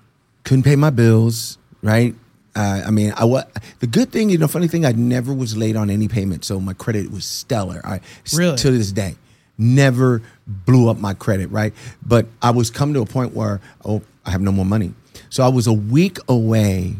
Couldn't 0.46 0.64
pay 0.64 0.78
my 0.78 0.90
bills. 0.90 1.58
Right. 1.82 2.16
Uh, 2.56 2.84
I 2.86 2.92
mean, 2.92 3.14
I 3.18 3.26
what 3.26 3.52
the 3.80 3.88
good 3.88 4.12
thing, 4.12 4.30
you 4.30 4.38
know, 4.38 4.48
funny 4.48 4.68
thing, 4.68 4.86
I 4.86 4.92
never 4.92 5.34
was 5.34 5.58
late 5.58 5.76
on 5.76 5.90
any 5.90 6.08
payment, 6.08 6.46
so 6.46 6.60
my 6.60 6.74
credit 6.74 7.12
was 7.12 7.26
stellar. 7.26 7.82
I 7.84 8.00
Really? 8.34 8.58
to 8.58 8.72
this 8.72 8.92
day 8.92 9.16
never 9.58 10.22
blew 10.48 10.90
up 10.90 10.98
my 10.98 11.14
credit. 11.14 11.50
Right, 11.52 11.74
but 12.06 12.28
I 12.42 12.52
was 12.52 12.70
coming 12.70 12.94
to 12.96 13.02
a 13.02 13.06
point 13.06 13.34
where 13.34 13.60
oh, 13.86 14.02
I 14.26 14.32
have 14.32 14.42
no 14.42 14.52
more 14.52 14.66
money. 14.66 14.94
So 15.30 15.44
I 15.44 15.48
was 15.48 15.66
a 15.68 15.74
week 15.74 16.18
away 16.28 16.96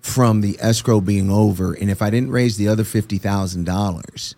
from 0.00 0.40
the 0.40 0.56
escrow 0.60 1.00
being 1.00 1.30
over, 1.30 1.74
and 1.74 1.88
if 1.88 2.02
I 2.02 2.10
didn't 2.10 2.30
raise 2.30 2.56
the 2.56 2.66
other 2.68 2.82
fifty 2.84 3.18
thousand 3.18 3.64
dollars 3.64 4.34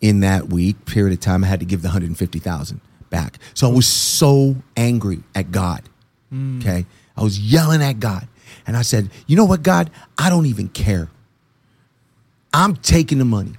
in 0.00 0.20
that 0.20 0.48
week 0.48 0.84
period 0.86 1.12
of 1.12 1.20
time, 1.20 1.42
I 1.42 1.48
had 1.48 1.58
to 1.60 1.66
give 1.66 1.82
the 1.82 1.88
hundred 1.88 2.10
and 2.10 2.18
fifty 2.18 2.38
thousand 2.38 2.80
back. 3.10 3.38
So 3.54 3.68
I 3.68 3.72
was 3.74 3.88
so 3.88 4.54
angry 4.76 5.24
at 5.34 5.50
God. 5.50 5.82
Okay, 6.60 6.86
I 7.16 7.22
was 7.24 7.40
yelling 7.40 7.82
at 7.82 7.98
God, 7.98 8.28
and 8.66 8.76
I 8.76 8.82
said, 8.82 9.10
"You 9.26 9.36
know 9.36 9.44
what, 9.44 9.62
God? 9.62 9.90
I 10.16 10.30
don't 10.30 10.46
even 10.46 10.68
care. 10.68 11.08
I'm 12.52 12.76
taking 12.76 13.18
the 13.18 13.24
money. 13.24 13.52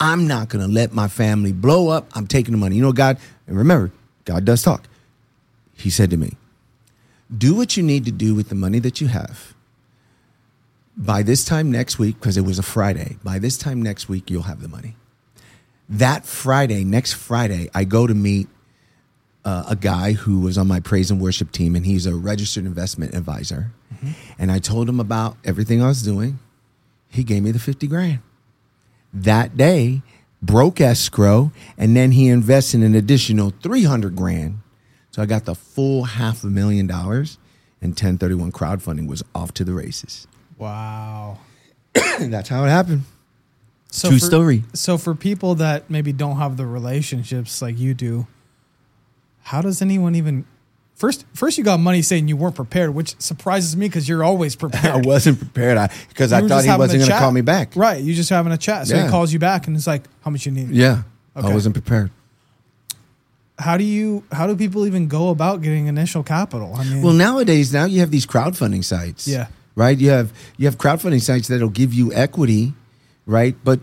I'm 0.00 0.26
not 0.26 0.48
going 0.48 0.66
to 0.66 0.72
let 0.72 0.94
my 0.94 1.08
family 1.08 1.52
blow 1.52 1.88
up. 1.88 2.08
I'm 2.14 2.26
taking 2.26 2.52
the 2.52 2.58
money. 2.58 2.76
You 2.76 2.82
know, 2.82 2.92
God, 2.92 3.18
and 3.46 3.56
remember, 3.56 3.92
God 4.24 4.46
does 4.46 4.62
talk. 4.62 4.88
He 5.74 5.90
said 5.90 6.10
to 6.10 6.16
me, 6.16 6.36
Do 7.36 7.54
what 7.54 7.76
you 7.76 7.82
need 7.82 8.06
to 8.06 8.10
do 8.10 8.34
with 8.34 8.48
the 8.48 8.54
money 8.54 8.78
that 8.78 9.00
you 9.00 9.08
have. 9.08 9.54
By 10.96 11.22
this 11.22 11.44
time 11.44 11.70
next 11.70 11.98
week, 11.98 12.18
because 12.18 12.36
it 12.36 12.42
was 12.42 12.58
a 12.58 12.62
Friday, 12.62 13.18
by 13.22 13.38
this 13.38 13.56
time 13.56 13.82
next 13.82 14.08
week, 14.08 14.30
you'll 14.30 14.42
have 14.42 14.62
the 14.62 14.68
money. 14.68 14.96
That 15.88 16.24
Friday, 16.24 16.84
next 16.84 17.14
Friday, 17.14 17.68
I 17.74 17.84
go 17.84 18.06
to 18.06 18.14
meet 18.14 18.48
uh, 19.44 19.64
a 19.68 19.76
guy 19.76 20.12
who 20.12 20.40
was 20.40 20.58
on 20.58 20.66
my 20.66 20.80
praise 20.80 21.10
and 21.10 21.20
worship 21.20 21.52
team, 21.52 21.74
and 21.74 21.84
he's 21.84 22.06
a 22.06 22.14
registered 22.14 22.64
investment 22.64 23.14
advisor. 23.14 23.72
And 24.38 24.50
I 24.50 24.58
told 24.58 24.88
him 24.88 25.00
about 25.00 25.36
everything 25.44 25.82
I 25.82 25.88
was 25.88 26.02
doing. 26.02 26.38
He 27.08 27.24
gave 27.24 27.42
me 27.42 27.50
the 27.50 27.58
50 27.58 27.86
grand 27.86 28.20
that 29.12 29.56
day, 29.56 30.02
broke 30.42 30.80
escrow, 30.80 31.52
and 31.76 31.96
then 31.96 32.12
he 32.12 32.28
invested 32.28 32.82
an 32.82 32.94
additional 32.94 33.50
300 33.62 34.16
grand. 34.16 34.60
So 35.10 35.22
I 35.22 35.26
got 35.26 35.44
the 35.44 35.54
full 35.54 36.04
half 36.04 36.44
a 36.44 36.46
million 36.46 36.86
dollars, 36.86 37.38
and 37.82 37.90
1031 37.90 38.52
crowdfunding 38.52 39.08
was 39.08 39.22
off 39.34 39.52
to 39.54 39.64
the 39.64 39.72
races. 39.72 40.26
Wow. 40.58 41.38
That's 42.20 42.48
how 42.48 42.64
it 42.64 42.68
happened. 42.68 43.02
So 43.90 44.08
True 44.08 44.18
for, 44.18 44.24
story. 44.24 44.64
So 44.72 44.98
for 44.98 45.16
people 45.16 45.56
that 45.56 45.90
maybe 45.90 46.12
don't 46.12 46.36
have 46.36 46.56
the 46.56 46.66
relationships 46.66 47.60
like 47.60 47.76
you 47.78 47.92
do, 47.92 48.28
how 49.42 49.62
does 49.62 49.82
anyone 49.82 50.14
even 50.14 50.44
first 51.00 51.24
first 51.34 51.56
you 51.56 51.64
got 51.64 51.80
money 51.80 52.02
saying 52.02 52.28
you 52.28 52.36
weren't 52.36 52.54
prepared, 52.54 52.94
which 52.94 53.18
surprises 53.20 53.74
me 53.74 53.88
because 53.88 54.06
you're 54.06 54.22
always 54.22 54.54
prepared. 54.64 54.94
I 54.94 54.98
wasn't 54.98 55.38
prepared 55.38 55.90
because 56.10 56.30
You 56.30 56.36
I 56.36 56.40
thought 56.42 56.64
he 56.64 56.70
wasn't 56.70 57.00
going 57.00 57.10
to 57.10 57.18
call 57.18 57.32
me 57.32 57.40
back. 57.40 57.74
Right. 57.74 58.02
You 58.02 58.14
just 58.14 58.28
having 58.28 58.52
a 58.52 58.58
chat. 58.58 58.86
So 58.86 58.94
Yeah. 58.94 59.04
he 59.04 59.10
calls 59.10 59.32
you 59.32 59.38
back 59.38 59.66
and 59.66 59.74
it's 59.74 59.86
like, 59.86 60.02
how 60.22 60.30
much 60.30 60.44
you 60.44 60.52
need? 60.52 60.70
Yeah, 60.70 61.02
Okay. 61.34 61.48
I 61.48 61.54
wasn't 61.54 61.74
prepared. 61.74 62.10
How 63.58 63.76
do 63.76 63.84
you 63.84 64.24
how 64.30 64.46
do 64.46 64.54
people 64.56 64.86
even 64.86 65.08
go 65.08 65.30
about 65.30 65.62
getting 65.62 65.86
initial 65.86 66.22
capital? 66.22 66.74
I 66.76 66.84
mean 66.84 67.02
Well, 67.02 67.14
nowadays, 67.14 67.72
now 67.72 67.86
you 67.86 68.00
have 68.00 68.10
these 68.10 68.26
crowdfunding 68.26 68.84
sites. 68.84 69.26
Yeah. 69.26 69.48
Right. 69.74 69.96
You 69.98 70.10
have 70.10 70.32
you 70.58 70.66
have 70.66 70.76
crowdfunding 70.76 71.22
sites 71.22 71.48
that'll 71.48 71.68
give 71.70 71.94
you 71.94 72.12
equity, 72.12 72.74
right? 73.26 73.56
But 73.64 73.80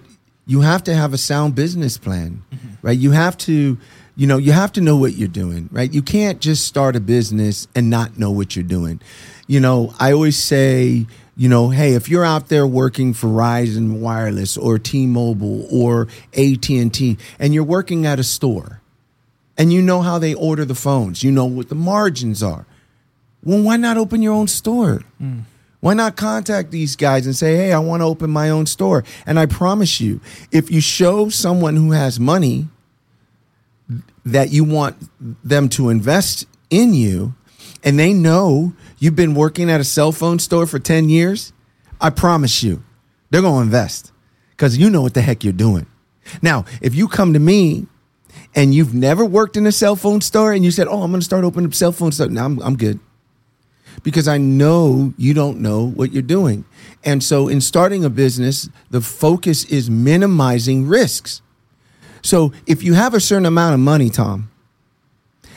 you 0.48 0.62
have 0.62 0.84
to 0.86 0.96
have 0.96 1.14
a 1.14 1.18
sound 1.18 1.56
business 1.56 1.98
plan, 1.98 2.42
mm-hmm. 2.54 2.68
right? 2.82 2.98
You 2.98 3.12
have 3.12 3.38
to, 3.40 3.78
you 4.18 4.26
know, 4.26 4.38
you 4.38 4.52
have 4.52 4.74
to 4.74 4.82
know 4.82 4.98
what 4.98 5.14
you're 5.14 5.28
doing, 5.28 5.70
right? 5.72 5.94
You 5.94 6.02
can't 6.02 6.42
just 6.42 6.66
start 6.66 6.96
a 6.96 7.00
business 7.00 7.68
and 7.76 7.88
not 7.88 8.18
know 8.18 8.32
what 8.32 8.56
you're 8.56 8.66
doing. 8.66 9.00
You 9.46 9.60
know, 9.60 9.94
I 10.00 10.12
always 10.12 10.38
say, 10.38 11.06
you 11.38 11.48
know, 11.48 11.70
hey, 11.70 11.94
if 11.94 12.10
you're 12.10 12.26
out 12.26 12.50
there 12.50 12.66
working 12.66 13.14
for 13.14 13.28
Verizon 13.28 14.00
Wireless 14.00 14.58
or 14.58 14.80
T-Mobile 14.80 15.68
or 15.72 16.08
AT&T 16.34 17.18
and 17.38 17.54
you're 17.54 17.64
working 17.64 18.08
at 18.08 18.18
a 18.20 18.24
store 18.24 18.82
and 19.56 19.72
you 19.72 19.84
know 19.84 20.02
how 20.02 20.18
they 20.18 20.34
order 20.34 20.66
the 20.66 20.76
phones, 20.76 21.24
you 21.24 21.32
know 21.32 21.46
what 21.46 21.70
the 21.70 21.76
margins 21.76 22.42
are. 22.42 22.66
Well, 23.44 23.62
why 23.62 23.78
not 23.78 23.98
open 23.98 24.24
your 24.24 24.34
own 24.34 24.48
store? 24.48 25.04
Hmm. 25.20 25.42
Why 25.80 25.94
not 25.94 26.16
contact 26.16 26.72
these 26.72 26.96
guys 26.96 27.28
and 27.28 27.36
say, 27.36 27.56
hey, 27.56 27.72
I 27.72 27.78
want 27.78 28.02
to 28.02 28.06
open 28.06 28.32
my 28.32 28.50
own 28.50 28.66
store? 28.66 29.04
And 29.28 29.38
I 29.38 29.46
promise 29.46 30.02
you, 30.02 30.22
if 30.52 30.72
you 30.72 30.82
show 30.82 31.30
someone 31.30 31.76
who 31.76 31.92
has 31.92 32.20
money 32.20 32.68
that 34.26 34.52
you 34.52 34.64
want 34.64 34.98
them 35.44 35.70
to 35.70 35.90
invest 35.90 36.46
in 36.70 36.94
you 36.94 37.36
and 37.84 37.98
they 37.98 38.14
know 38.14 38.74
you've 38.98 39.16
been 39.16 39.34
working 39.34 39.70
at 39.70 39.80
a 39.80 39.84
cell 39.84 40.12
phone 40.12 40.40
store 40.40 40.66
for 40.66 40.80
10 40.80 41.10
years, 41.10 41.54
I 42.02 42.10
promise 42.10 42.64
you, 42.64 42.84
they're 43.30 43.42
going 43.42 43.56
to 43.56 43.62
invest 43.62 44.12
because 44.52 44.78
you 44.78 44.90
know 44.90 45.02
what 45.02 45.14
the 45.14 45.22
heck 45.22 45.44
you're 45.44 45.54
doing. 45.54 45.86
Now, 46.42 46.66
if 46.82 46.96
you 46.96 47.08
come 47.08 47.34
to 47.34 47.40
me 47.40 47.88
and 48.56 48.74
you've 48.74 48.94
never 48.94 49.24
worked 49.24 49.56
in 49.56 49.66
a 49.66 49.72
cell 49.72 49.96
phone 49.96 50.22
store 50.22 50.52
and 50.52 50.66
you 50.66 50.72
said, 50.72 50.88
oh, 50.88 51.04
I'm 51.04 51.12
going 51.12 51.22
to 51.22 51.26
start 51.26 51.46
opening 51.46 51.68
up 51.68 51.74
cell 51.74 51.92
phone 51.92 52.12
store, 52.12 52.28
now 52.28 52.46
I'm, 52.46 52.60
I'm 52.62 52.76
good 52.76 53.00
because 54.04 54.28
I 54.28 54.38
know 54.38 55.14
you 55.18 55.34
don't 55.34 55.60
know 55.60 55.88
what 55.88 56.12
you're 56.12 56.22
doing. 56.22 56.66
And 57.04 57.24
so 57.24 57.48
in 57.48 57.62
starting 57.62 58.04
a 58.04 58.10
business, 58.10 58.70
the 58.90 59.02
focus 59.02 59.66
is 59.66 59.90
minimizing 59.90 60.88
risks. 60.88 61.42
So 62.28 62.52
if 62.66 62.84
you 62.84 62.94
have 62.94 63.14
a 63.14 63.22
certain 63.22 63.46
amount 63.46 63.74
of 63.74 63.80
money, 63.80 64.10
Tom, 64.10 64.52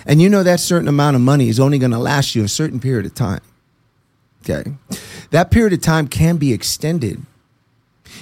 and 0.06 0.22
you 0.22 0.28
know 0.28 0.44
that 0.44 0.60
certain 0.60 0.86
amount 0.86 1.16
of 1.16 1.20
money 1.20 1.48
is 1.48 1.58
only 1.58 1.80
going 1.80 1.90
to 1.90 1.98
last 1.98 2.36
you 2.36 2.44
a 2.44 2.48
certain 2.48 2.78
period 2.78 3.06
of 3.06 3.14
time, 3.16 3.40
okay, 4.44 4.74
that 5.32 5.50
period 5.50 5.72
of 5.72 5.80
time 5.80 6.06
can 6.06 6.36
be 6.36 6.52
extended 6.52 7.22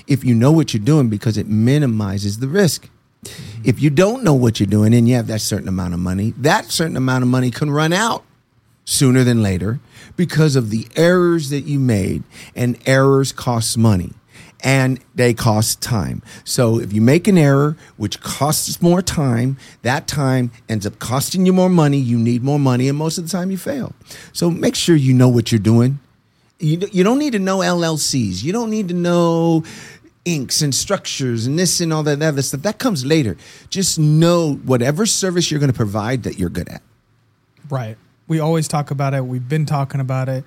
if 0.07 0.25
you 0.25 0.35
know 0.35 0.51
what 0.51 0.73
you're 0.73 0.83
doing 0.83 1.11
because 1.11 1.37
it 1.37 1.47
minimizes 1.47 2.39
the 2.39 2.49
risk. 2.49 2.89
If 3.65 3.83
you 3.83 3.91
don't 3.91 4.25
know 4.25 4.33
what 4.33 4.59
you're 4.59 4.67
doing 4.67 4.95
and 4.95 5.07
you 5.07 5.17
have 5.17 5.27
that 5.27 5.43
certain 5.43 5.69
amount 5.69 5.93
of 5.93 6.01
money, 6.01 6.33
that 6.39 6.71
certain 6.71 6.97
amount 6.97 7.25
of 7.25 7.29
money 7.29 7.51
can 7.51 7.71
run 7.71 7.93
out 7.93 8.25
sooner 8.87 9.25
than 9.25 9.43
later 9.43 9.79
because 10.17 10.57
of 10.57 10.71
the 10.71 10.89
errors 10.97 11.51
that 11.51 11.67
you 11.67 11.79
made 11.79 12.23
and 12.57 12.79
errors 12.87 13.31
cost 13.31 13.77
money 13.77 14.15
and 14.61 15.01
they 15.15 15.35
cost 15.35 15.81
time. 15.81 16.23
So 16.45 16.81
if 16.81 16.93
you 16.93 17.01
make 17.01 17.29
an 17.29 17.39
error 17.39 17.77
which 17.97 18.21
costs 18.21 18.81
more 18.83 19.03
time, 19.03 19.57
that 19.83 20.07
time 20.07 20.51
ends 20.69 20.87
up 20.87 20.99
costing 20.99 21.47
you 21.47 21.53
more 21.53 21.69
money, 21.69 21.99
you 21.99 22.19
need 22.19 22.43
more 22.43 22.59
money 22.59 22.89
and 22.89 22.99
most 22.99 23.19
of 23.19 23.25
the 23.25 23.31
time 23.31 23.51
you 23.51 23.59
fail. 23.59 23.95
So 24.33 24.51
make 24.51 24.75
sure 24.75 24.97
you 24.97 25.15
know 25.15 25.29
what 25.29 25.53
you're 25.53 25.59
doing. 25.61 26.01
You, 26.59 26.81
you 26.91 27.05
don't 27.05 27.21
need 27.21 27.33
to 27.33 27.39
know 27.39 27.59
LLCs. 27.59 28.43
You 28.43 28.53
don't 28.53 28.71
need 28.71 28.89
to 28.89 28.95
know 28.95 29.63
inks 30.25 30.61
and 30.61 30.75
structures 30.75 31.47
and 31.47 31.59
this 31.59 31.81
and 31.81 31.93
all 31.93 32.03
that 32.03 32.21
other 32.21 32.43
stuff. 32.43 32.63
That 32.63 32.79
comes 32.79 33.07
later. 33.07 33.37
Just 33.71 33.99
know 33.99 34.55
whatever 34.55 35.07
service 35.07 35.51
you're 35.51 35.61
going 35.61 35.73
to 35.73 35.77
provide 35.77 36.25
that 36.25 36.39
you're 36.39 36.51
good 36.51 36.69
at. 36.69 36.83
Right. 37.71 37.97
We 38.27 38.41
always 38.41 38.67
talk 38.67 38.91
about 38.91 39.15
it. 39.15 39.25
We've 39.25 39.49
been 39.49 39.67
talking 39.67 40.01
about 40.01 40.29
it. 40.29 40.45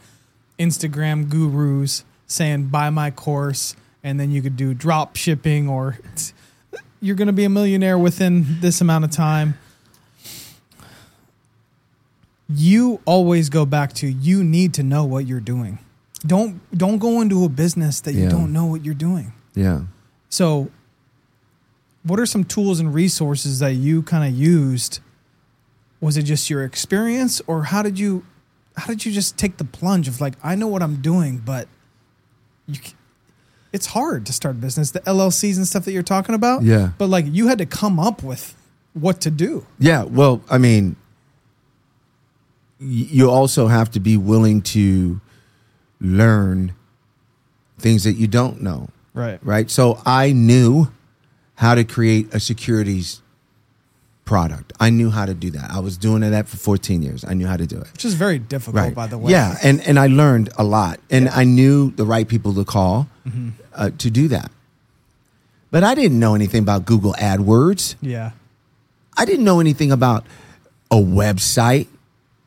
Instagram 0.59 1.29
gurus 1.29 2.03
saying 2.27 2.67
buy 2.67 2.89
my 2.89 3.09
course 3.09 3.75
and 4.03 4.19
then 4.19 4.31
you 4.31 4.41
could 4.41 4.55
do 4.57 4.73
drop 4.73 5.15
shipping 5.15 5.67
or 5.69 5.97
you're 7.01 7.15
going 7.15 7.27
to 7.27 7.33
be 7.33 7.43
a 7.43 7.49
millionaire 7.49 7.97
within 7.97 8.59
this 8.61 8.81
amount 8.81 9.05
of 9.05 9.11
time. 9.11 9.55
You 12.53 12.99
always 13.05 13.49
go 13.49 13.65
back 13.65 13.93
to 13.93 14.07
you 14.07 14.43
need 14.43 14.73
to 14.75 14.83
know 14.83 15.05
what 15.05 15.25
you're 15.25 15.39
doing. 15.39 15.79
Don't 16.25 16.59
don't 16.77 16.97
go 16.97 17.21
into 17.21 17.45
a 17.45 17.49
business 17.49 18.01
that 18.01 18.13
you 18.13 18.23
Yeah. 18.23 18.29
don't 18.29 18.51
know 18.51 18.65
what 18.65 18.83
you're 18.83 18.93
doing. 18.93 19.33
Yeah. 19.55 19.83
So, 20.29 20.69
what 22.03 22.19
are 22.19 22.25
some 22.25 22.43
tools 22.43 22.79
and 22.79 22.93
resources 22.93 23.59
that 23.59 23.73
you 23.73 24.03
kind 24.03 24.27
of 24.31 24.37
used? 24.37 24.99
Was 26.01 26.17
it 26.17 26.23
just 26.23 26.49
your 26.49 26.63
experience, 26.65 27.41
or 27.47 27.65
how 27.65 27.83
did 27.83 27.99
you, 27.99 28.25
how 28.75 28.87
did 28.87 29.05
you 29.05 29.11
just 29.11 29.37
take 29.37 29.57
the 29.57 29.63
plunge 29.63 30.07
of 30.07 30.19
like, 30.19 30.33
I 30.43 30.55
know 30.55 30.67
what 30.67 30.81
I'm 30.81 30.99
doing, 31.01 31.37
but 31.37 31.67
you, 32.65 32.79
it's 33.73 33.87
hard 33.87 34.25
to 34.25 34.33
start 34.33 34.55
a 34.55 34.59
business. 34.59 34.91
The 34.91 34.99
LLCs 35.01 35.57
and 35.57 35.67
stuff 35.67 35.85
that 35.85 35.91
you're 35.93 36.03
talking 36.03 36.35
about, 36.35 36.63
Yeah. 36.63 36.91
But 36.97 37.07
like, 37.07 37.25
you 37.27 37.47
had 37.47 37.57
to 37.59 37.65
come 37.65 37.99
up 37.99 38.21
with 38.23 38.55
what 38.93 39.21
to 39.21 39.31
do. 39.31 39.65
Yeah, 39.79 40.03
well, 40.03 40.41
I 40.49 40.57
mean, 40.57 40.95
you 42.79 43.29
also 43.29 43.67
have 43.67 43.91
to 43.91 43.99
be 43.99 44.17
willing 44.17 44.61
to 44.61 45.21
learn 45.99 46.73
things 47.77 48.03
that 48.03 48.13
you 48.13 48.27
don't 48.27 48.61
know, 48.61 48.89
Right. 49.13 49.39
right? 49.43 49.69
So 49.69 50.01
I 50.05 50.31
knew 50.31 50.91
how 51.55 51.75
to 51.75 51.83
create 51.83 52.33
a 52.33 52.39
securities 52.39 53.21
product. 54.31 54.71
I 54.79 54.89
knew 54.89 55.09
how 55.09 55.25
to 55.25 55.33
do 55.33 55.49
that. 55.51 55.67
I 55.71 55.79
was 55.79 55.97
doing 55.97 56.21
that 56.21 56.47
for 56.47 56.55
14 56.57 57.03
years. 57.03 57.25
I 57.27 57.33
knew 57.33 57.47
how 57.47 57.57
to 57.57 57.67
do 57.67 57.77
it. 57.83 57.87
Which 57.91 58.05
is 58.05 58.13
very 58.13 58.39
difficult, 58.39 58.95
by 58.95 59.07
the 59.07 59.17
way. 59.17 59.31
Yeah, 59.31 59.57
and 59.61 59.81
and 59.87 59.99
I 59.99 60.07
learned 60.07 60.47
a 60.57 60.63
lot, 60.63 60.99
and 61.09 61.25
Yeah. 61.25 61.35
I 61.41 61.43
knew 61.43 61.91
the 61.91 62.05
right 62.05 62.27
people 62.27 62.53
to 62.53 62.63
call 62.63 63.07
Mm-hmm. 63.27 63.49
uh, 63.75 63.89
to 64.03 64.09
do 64.09 64.27
that. 64.29 64.49
But 65.69 65.83
I 65.83 65.93
didn't 65.95 66.19
know 66.19 66.33
anything 66.35 66.61
about 66.63 66.85
Google 66.85 67.13
AdWords. 67.31 67.95
Yeah. 68.01 68.31
I 69.17 69.25
didn't 69.25 69.43
know 69.45 69.59
anything 69.59 69.91
about 69.91 70.25
a 70.89 70.95
website. 70.95 71.87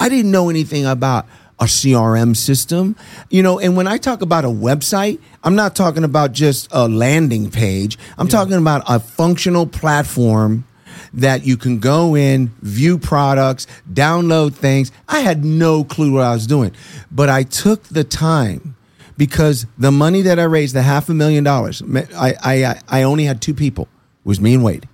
I 0.00 0.08
didn't 0.08 0.30
know 0.30 0.48
anything 0.50 0.84
about 0.86 1.26
a 1.60 1.66
CRM 1.66 2.34
system. 2.34 2.96
You 3.30 3.42
know, 3.42 3.58
and 3.60 3.76
when 3.76 3.86
I 3.86 3.98
talk 3.98 4.20
about 4.22 4.44
a 4.44 4.48
website, 4.68 5.18
I'm 5.44 5.54
not 5.54 5.76
talking 5.76 6.04
about 6.04 6.32
just 6.32 6.68
a 6.72 6.88
landing 6.88 7.50
page. 7.50 7.98
I'm 8.18 8.28
talking 8.28 8.58
about 8.58 8.82
a 8.88 8.98
functional 8.98 9.66
platform 9.66 10.64
that 11.12 11.44
you 11.46 11.56
can 11.56 11.78
go 11.78 12.16
in, 12.16 12.48
view 12.62 12.98
products, 12.98 13.66
download 13.92 14.54
things. 14.54 14.92
I 15.08 15.20
had 15.20 15.44
no 15.44 15.84
clue 15.84 16.12
what 16.12 16.22
I 16.24 16.32
was 16.32 16.46
doing, 16.46 16.72
but 17.10 17.28
I 17.28 17.42
took 17.42 17.84
the 17.84 18.04
time 18.04 18.76
because 19.16 19.66
the 19.78 19.92
money 19.92 20.22
that 20.22 20.38
I 20.38 20.44
raised, 20.44 20.74
the 20.74 20.82
half 20.82 21.08
a 21.08 21.14
million 21.14 21.44
dollars, 21.44 21.82
I, 22.16 22.34
I, 22.42 22.80
I 22.88 23.02
only 23.02 23.24
had 23.24 23.40
two 23.40 23.54
people. 23.54 23.84
It 24.24 24.28
was 24.28 24.40
me 24.40 24.54
and 24.54 24.64
Wade. 24.64 24.88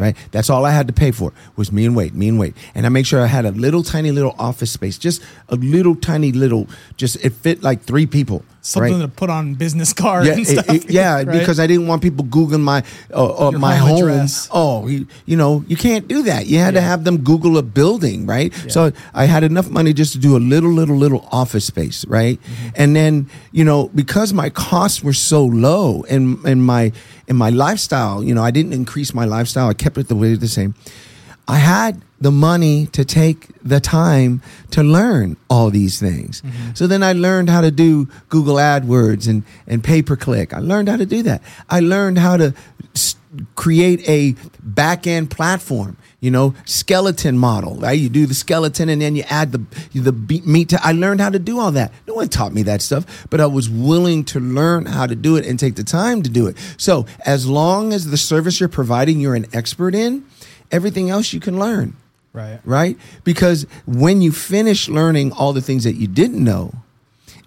Right? 0.00 0.16
That's 0.32 0.50
all 0.50 0.64
I 0.64 0.70
had 0.72 0.86
to 0.88 0.92
pay 0.92 1.10
for 1.10 1.32
was 1.56 1.70
me 1.72 1.84
and 1.86 1.94
Wade, 1.96 2.14
me 2.14 2.28
and 2.28 2.38
Wade, 2.38 2.54
and 2.74 2.86
I 2.86 2.88
make 2.88 3.06
sure 3.06 3.20
I 3.20 3.26
had 3.26 3.44
a 3.44 3.50
little 3.52 3.82
tiny 3.82 4.10
little 4.10 4.34
office 4.38 4.70
space, 4.70 4.98
just 4.98 5.22
a 5.48 5.56
little 5.56 5.94
tiny 5.94 6.32
little, 6.32 6.66
just 6.96 7.16
it 7.24 7.32
fit 7.32 7.62
like 7.62 7.82
three 7.82 8.06
people. 8.06 8.44
Something 8.66 8.94
right? 8.94 9.02
to 9.02 9.08
put 9.08 9.28
on 9.28 9.54
business 9.56 9.92
cards 10.04 10.26
Yeah, 10.26 10.32
and 10.32 10.42
it- 10.42 10.46
stuff. 10.48 10.68
it- 10.74 10.90
yeah, 10.90 11.14
right? 11.16 11.26
because 11.26 11.60
I 11.60 11.66
didn't 11.66 11.86
want 11.86 12.00
people 12.00 12.24
googling 12.24 12.62
my 12.62 12.82
uh, 13.12 13.48
uh, 13.48 13.50
my 13.52 13.76
home 13.76 14.08
home. 14.08 14.26
Oh, 14.50 14.86
you, 14.88 15.06
you 15.26 15.36
know, 15.36 15.62
you 15.68 15.76
can't 15.76 16.08
do 16.08 16.22
that. 16.22 16.46
You 16.46 16.58
had 16.60 16.72
to 16.74 16.80
have 16.80 17.04
them 17.04 17.18
Google 17.18 17.58
a 17.58 17.62
building, 17.62 18.24
right? 18.26 18.54
So 18.68 18.92
I 19.12 19.26
had 19.26 19.44
enough 19.44 19.68
money 19.68 19.92
just 19.92 20.12
to 20.14 20.18
do 20.18 20.34
a 20.36 20.40
little, 20.40 20.70
little, 20.70 20.96
little 20.96 21.28
office 21.30 21.66
space, 21.66 22.06
right? 22.06 22.40
Mm-hmm. 22.40 22.68
And 22.76 22.96
then 22.96 23.28
you 23.52 23.64
know, 23.64 23.90
because 23.94 24.32
my 24.32 24.48
costs 24.48 25.02
were 25.04 25.12
so 25.12 25.44
low, 25.44 26.04
and 26.08 26.42
and 26.46 26.64
my 26.64 26.92
and 27.28 27.38
my 27.38 27.50
lifestyle, 27.50 28.22
you 28.22 28.34
know, 28.34 28.42
I 28.42 28.50
didn't 28.50 28.72
increase 28.72 29.14
my 29.14 29.24
lifestyle. 29.24 29.68
I 29.68 29.74
kept 29.74 29.98
it 29.98 30.08
the 30.08 30.16
way 30.16 30.34
the 30.34 30.48
same. 30.48 30.74
I 31.46 31.58
had 31.58 32.02
the 32.20 32.30
money 32.30 32.86
to 32.86 33.04
take 33.04 33.48
the 33.62 33.80
time 33.80 34.40
to 34.70 34.82
learn 34.82 35.36
all 35.50 35.70
these 35.70 36.00
things. 36.00 36.40
Mm-hmm. 36.40 36.70
So 36.74 36.86
then 36.86 37.02
I 37.02 37.12
learned 37.12 37.50
how 37.50 37.60
to 37.60 37.70
do 37.70 38.08
Google 38.30 38.56
AdWords 38.56 39.28
and, 39.28 39.42
and 39.66 39.84
pay 39.84 40.00
per 40.00 40.16
click. 40.16 40.54
I 40.54 40.60
learned 40.60 40.88
how 40.88 40.96
to 40.96 41.06
do 41.06 41.22
that. 41.24 41.42
I 41.68 41.80
learned 41.80 42.18
how 42.18 42.38
to 42.38 42.54
create 43.56 44.08
a 44.08 44.34
back 44.62 45.06
end 45.06 45.30
platform, 45.30 45.96
you 46.24 46.30
know, 46.30 46.54
skeleton 46.64 47.36
model, 47.36 47.76
right? 47.76 47.98
You 47.98 48.08
do 48.08 48.24
the 48.24 48.32
skeleton 48.32 48.88
and 48.88 49.02
then 49.02 49.14
you 49.14 49.24
add 49.28 49.52
the, 49.52 49.58
the 49.92 50.12
meat 50.46 50.70
to, 50.70 50.80
I 50.82 50.92
learned 50.92 51.20
how 51.20 51.28
to 51.28 51.38
do 51.38 51.58
all 51.58 51.70
that. 51.72 51.92
No 52.06 52.14
one 52.14 52.28
taught 52.30 52.54
me 52.54 52.62
that 52.62 52.80
stuff, 52.80 53.26
but 53.28 53.42
I 53.42 53.46
was 53.46 53.68
willing 53.68 54.24
to 54.26 54.40
learn 54.40 54.86
how 54.86 55.06
to 55.06 55.14
do 55.14 55.36
it 55.36 55.44
and 55.44 55.58
take 55.58 55.74
the 55.74 55.84
time 55.84 56.22
to 56.22 56.30
do 56.30 56.46
it. 56.46 56.56
So 56.78 57.04
as 57.26 57.46
long 57.46 57.92
as 57.92 58.10
the 58.10 58.16
service 58.16 58.58
you're 58.58 58.70
providing, 58.70 59.20
you're 59.20 59.34
an 59.34 59.46
expert 59.52 59.94
in, 59.94 60.24
everything 60.72 61.10
else 61.10 61.34
you 61.34 61.40
can 61.40 61.58
learn 61.58 61.94
right. 62.32 62.60
right? 62.64 62.98
Because 63.22 63.66
when 63.86 64.22
you 64.22 64.32
finish 64.32 64.88
learning 64.88 65.32
all 65.32 65.52
the 65.52 65.62
things 65.62 65.84
that 65.84 65.94
you 65.94 66.06
didn't 66.06 66.42
know, 66.42 66.72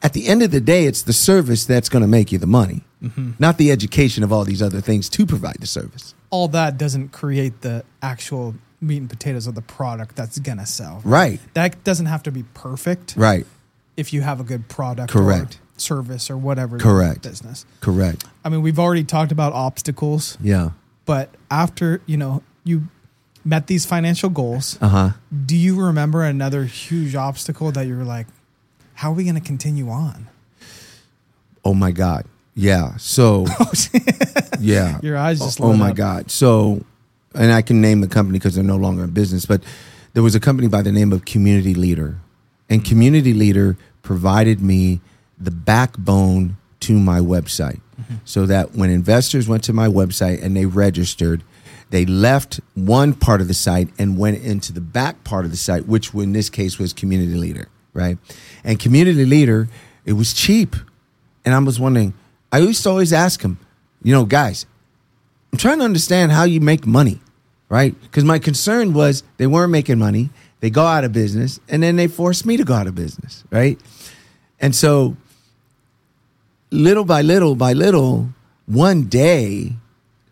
at 0.02 0.14
the 0.14 0.28
end 0.28 0.44
of 0.44 0.52
the 0.52 0.62
day, 0.62 0.86
it's 0.86 1.02
the 1.02 1.14
service 1.14 1.66
that's 1.66 1.90
going 1.90 2.02
to 2.02 2.08
make 2.08 2.32
you 2.32 2.38
the 2.38 2.48
money, 2.48 2.82
mm-hmm. 3.02 3.32
not 3.40 3.58
the 3.58 3.72
education 3.72 4.24
of 4.24 4.32
all 4.32 4.44
these 4.44 4.62
other 4.62 4.82
things 4.82 5.10
to 5.10 5.26
provide 5.26 5.58
the 5.60 5.68
service. 5.68 6.14
All 6.30 6.48
that 6.50 6.78
doesn't 6.78 7.10
create 7.10 7.62
the 7.62 7.84
actual 8.02 8.56
meat 8.80 8.98
and 8.98 9.10
potatoes 9.10 9.48
of 9.48 9.56
the 9.56 9.62
product 9.62 10.16
that's 10.16 10.38
gonna 10.40 10.66
sell. 10.66 11.02
Right, 11.04 11.40
That 11.54 11.84
doesn't 11.84 12.06
have 12.08 12.24
to 12.24 12.32
be 12.32 12.44
perfect 12.54 13.16
right, 13.18 13.46
if 13.96 14.14
you 14.14 14.22
have 14.22 14.40
a 14.40 14.44
good 14.44 14.68
product 14.70 15.12
Correct. 15.12 15.56
or 15.56 15.80
service 15.80 16.30
or 16.30 16.38
whatever 16.38 16.78
Correct. 16.78 17.22
business. 17.24 17.66
correct. 17.82 18.24
I 18.46 18.50
mean, 18.50 18.62
we've 18.62 18.80
already 18.80 19.04
talked 19.04 19.32
about 19.32 19.54
obstacles, 19.54 20.38
Yeah. 20.42 20.72
but 21.06 21.30
after, 21.52 22.02
you 22.06 22.18
know, 22.18 22.44
you 22.64 22.88
met 23.46 23.68
these 23.68 23.86
financial 23.86 24.30
goals, 24.30 24.78
Uh 24.82 24.88
huh. 24.90 25.10
do 25.46 25.56
you 25.56 25.80
remember 25.80 26.24
another 26.24 26.66
huge 26.66 27.16
obstacle 27.16 27.72
that 27.72 27.88
you 27.88 27.96
were 27.98 28.04
like, 28.04 28.28
how 28.96 29.12
are 29.12 29.14
we 29.16 29.24
going 29.24 29.36
to 29.36 29.42
continue 29.42 29.90
on? 29.90 30.28
Oh 31.64 31.74
my 31.74 31.92
God. 31.92 32.26
Yeah. 32.56 32.98
So, 32.98 33.46
yeah. 34.60 35.00
Your 35.02 35.18
eyes 35.18 35.40
just 35.40 35.62
oh 35.62 35.70
lit 35.70 35.78
my 35.80 35.90
up. 35.92 35.96
god 35.96 36.32
so 36.32 36.84
and 37.34 37.52
i 37.52 37.62
can 37.62 37.82
name 37.82 38.02
the 38.02 38.08
company 38.08 38.38
because 38.40 38.56
they're 38.56 38.64
no 38.64 38.78
longer 38.78 39.04
in 39.04 39.12
business 39.12 39.46
but 39.46 39.64
there 40.14 40.24
was 40.24 40.36
a 40.36 40.40
company 40.40 40.68
by 40.68 40.82
the 40.82 40.92
name 40.92 41.12
of 41.14 41.26
community 41.26 41.74
leader 41.74 42.18
and 42.70 42.84
community 42.84 43.34
leader 43.34 43.78
provided 44.02 44.62
me 44.62 45.02
the 45.38 45.52
backbone 45.52 46.58
to 46.80 46.94
my 46.94 47.20
website 47.20 47.82
mm-hmm. 48.00 48.16
so 48.26 48.46
that 48.46 48.76
when 48.76 48.90
investors 48.90 49.48
went 49.48 49.64
to 49.64 49.74
my 49.74 49.88
website 49.88 50.44
and 50.44 50.56
they 50.56 50.66
registered, 50.66 51.44
they 51.90 52.06
left 52.06 52.60
one 52.76 53.14
part 53.14 53.42
of 53.42 53.48
the 53.48 53.54
site 53.54 53.90
and 53.98 54.18
went 54.18 54.42
into 54.42 54.74
the 54.74 54.82
back 54.82 55.24
part 55.24 55.46
of 55.46 55.52
the 55.52 55.58
site, 55.58 55.88
which 55.88 56.14
in 56.14 56.34
this 56.34 56.50
case 56.50 56.78
was 56.78 56.94
Community 56.94 57.34
Leader, 57.34 57.70
right? 57.94 58.18
And 58.64 58.80
Community 58.80 59.26
Leader, 59.26 59.68
it 60.06 60.14
was 60.14 60.34
cheap. 60.34 60.76
And 61.46 61.56
I 61.56 61.60
was 61.60 61.80
wondering, 61.80 62.14
I 62.52 62.60
used 62.60 62.84
to 62.84 62.90
always 62.90 63.14
ask 63.14 63.42
them, 63.42 63.58
you 64.04 64.14
know, 64.14 64.26
guys, 64.26 64.66
I'm 65.52 65.58
trying 65.58 65.80
to 65.80 65.86
understand 65.86 66.32
how 66.32 66.44
you 66.44 66.62
make 66.62 66.86
money, 66.86 67.20
right? 67.70 68.00
Because 68.02 68.24
my 68.24 68.40
concern 68.40 68.94
was 68.94 69.24
they 69.38 69.48
weren't 69.48 69.72
making 69.72 70.00
money, 70.00 70.30
they 70.60 70.70
go 70.70 70.86
out 70.86 71.04
of 71.04 71.14
business, 71.14 71.60
and 71.68 71.82
then 71.82 71.96
they 71.96 72.08
forced 72.08 72.46
me 72.46 72.58
to 72.58 72.64
go 72.64 72.74
out 72.74 72.88
of 72.88 72.96
business, 72.96 73.44
right? 73.52 73.80
And 74.60 74.76
so, 74.76 75.16
little 76.72 77.06
by 77.06 77.22
little 77.22 77.56
by 77.56 77.74
little, 77.74 78.30
one 78.66 79.04
day, 79.04 79.74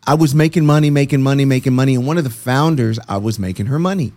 I 0.07 0.13
was 0.13 0.35
making 0.35 0.65
money, 0.65 0.89
making 0.89 1.23
money, 1.23 1.45
making 1.45 1.73
money. 1.73 1.95
And 1.95 2.05
one 2.05 2.17
of 2.17 2.23
the 2.23 2.29
founders, 2.29 2.99
I 3.07 3.17
was 3.17 3.39
making 3.39 3.67
her 3.67 3.79
money. 3.79 4.13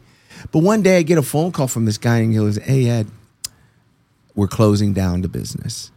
But 0.52 0.60
one 0.60 0.82
day 0.82 0.98
I 0.98 1.02
get 1.02 1.18
a 1.18 1.22
phone 1.22 1.52
call 1.52 1.68
from 1.68 1.84
this 1.84 1.98
guy 1.98 2.18
and 2.18 2.32
he 2.32 2.38
goes, 2.38 2.56
Hey, 2.56 2.88
Ed, 2.88 3.08
we're 4.34 4.48
closing 4.48 4.92
down 4.92 5.22
the 5.22 5.28
business. 5.28 5.90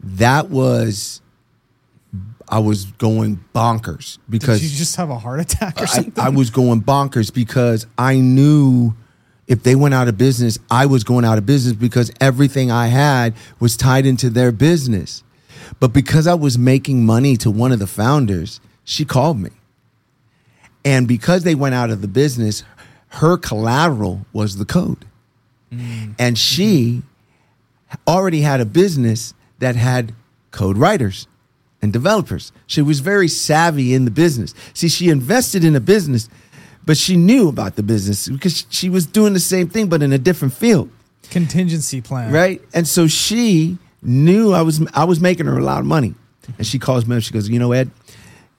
That 0.00 0.50
was, 0.50 1.20
I 2.48 2.60
was 2.60 2.86
going 2.86 3.44
bonkers 3.54 4.18
because 4.28 4.60
Did 4.60 4.70
you 4.70 4.76
just 4.78 4.96
have 4.96 5.10
a 5.10 5.18
heart 5.18 5.40
attack 5.40 5.80
or 5.80 5.86
something? 5.86 6.12
I 6.16 6.30
was 6.30 6.50
going 6.50 6.82
bonkers 6.82 7.32
because 7.32 7.86
I 7.96 8.16
knew 8.16 8.94
if 9.46 9.62
they 9.62 9.74
went 9.74 9.94
out 9.94 10.08
of 10.08 10.18
business, 10.18 10.58
I 10.70 10.86
was 10.86 11.04
going 11.04 11.24
out 11.24 11.38
of 11.38 11.46
business 11.46 11.74
because 11.74 12.10
everything 12.20 12.70
I 12.70 12.86
had 12.88 13.34
was 13.60 13.76
tied 13.76 14.06
into 14.06 14.30
their 14.30 14.52
business. 14.52 15.22
But 15.80 15.92
because 15.92 16.26
I 16.26 16.34
was 16.34 16.58
making 16.58 17.04
money 17.04 17.36
to 17.38 17.50
one 17.50 17.72
of 17.72 17.78
the 17.78 17.86
founders, 17.86 18.60
she 18.84 19.04
called 19.04 19.38
me. 19.38 19.50
And 20.84 21.06
because 21.06 21.42
they 21.42 21.54
went 21.54 21.74
out 21.74 21.90
of 21.90 22.00
the 22.00 22.08
business, 22.08 22.62
her 23.08 23.36
collateral 23.36 24.26
was 24.32 24.56
the 24.56 24.64
code. 24.64 25.04
Mm. 25.72 26.14
And 26.18 26.38
she 26.38 27.02
already 28.06 28.40
had 28.40 28.60
a 28.60 28.64
business 28.64 29.34
that 29.58 29.76
had 29.76 30.14
code 30.50 30.78
writers 30.78 31.26
and 31.82 31.92
developers. 31.92 32.52
She 32.66 32.82
was 32.82 33.00
very 33.00 33.28
savvy 33.28 33.94
in 33.94 34.04
the 34.04 34.10
business. 34.10 34.54
See, 34.74 34.88
she 34.88 35.08
invested 35.10 35.64
in 35.64 35.76
a 35.76 35.80
business, 35.80 36.28
but 36.84 36.96
she 36.96 37.16
knew 37.16 37.48
about 37.48 37.76
the 37.76 37.82
business 37.82 38.28
because 38.28 38.66
she 38.70 38.88
was 38.88 39.06
doing 39.06 39.32
the 39.32 39.40
same 39.40 39.68
thing, 39.68 39.88
but 39.88 40.02
in 40.02 40.12
a 40.12 40.18
different 40.18 40.54
field, 40.54 40.90
Contingency 41.30 42.00
plan. 42.00 42.32
right? 42.32 42.60
And 42.74 42.86
so 42.88 43.06
she 43.06 43.78
knew 44.02 44.52
I 44.52 44.62
was 44.62 44.80
I 44.94 45.04
was 45.04 45.20
making 45.20 45.46
her 45.46 45.58
a 45.58 45.62
lot 45.62 45.80
of 45.80 45.86
money, 45.86 46.14
and 46.56 46.66
she 46.66 46.78
calls 46.78 47.06
me 47.06 47.16
up. 47.16 47.22
She 47.22 47.32
goes, 47.32 47.48
"You 47.48 47.58
know, 47.58 47.72
Ed, 47.72 47.90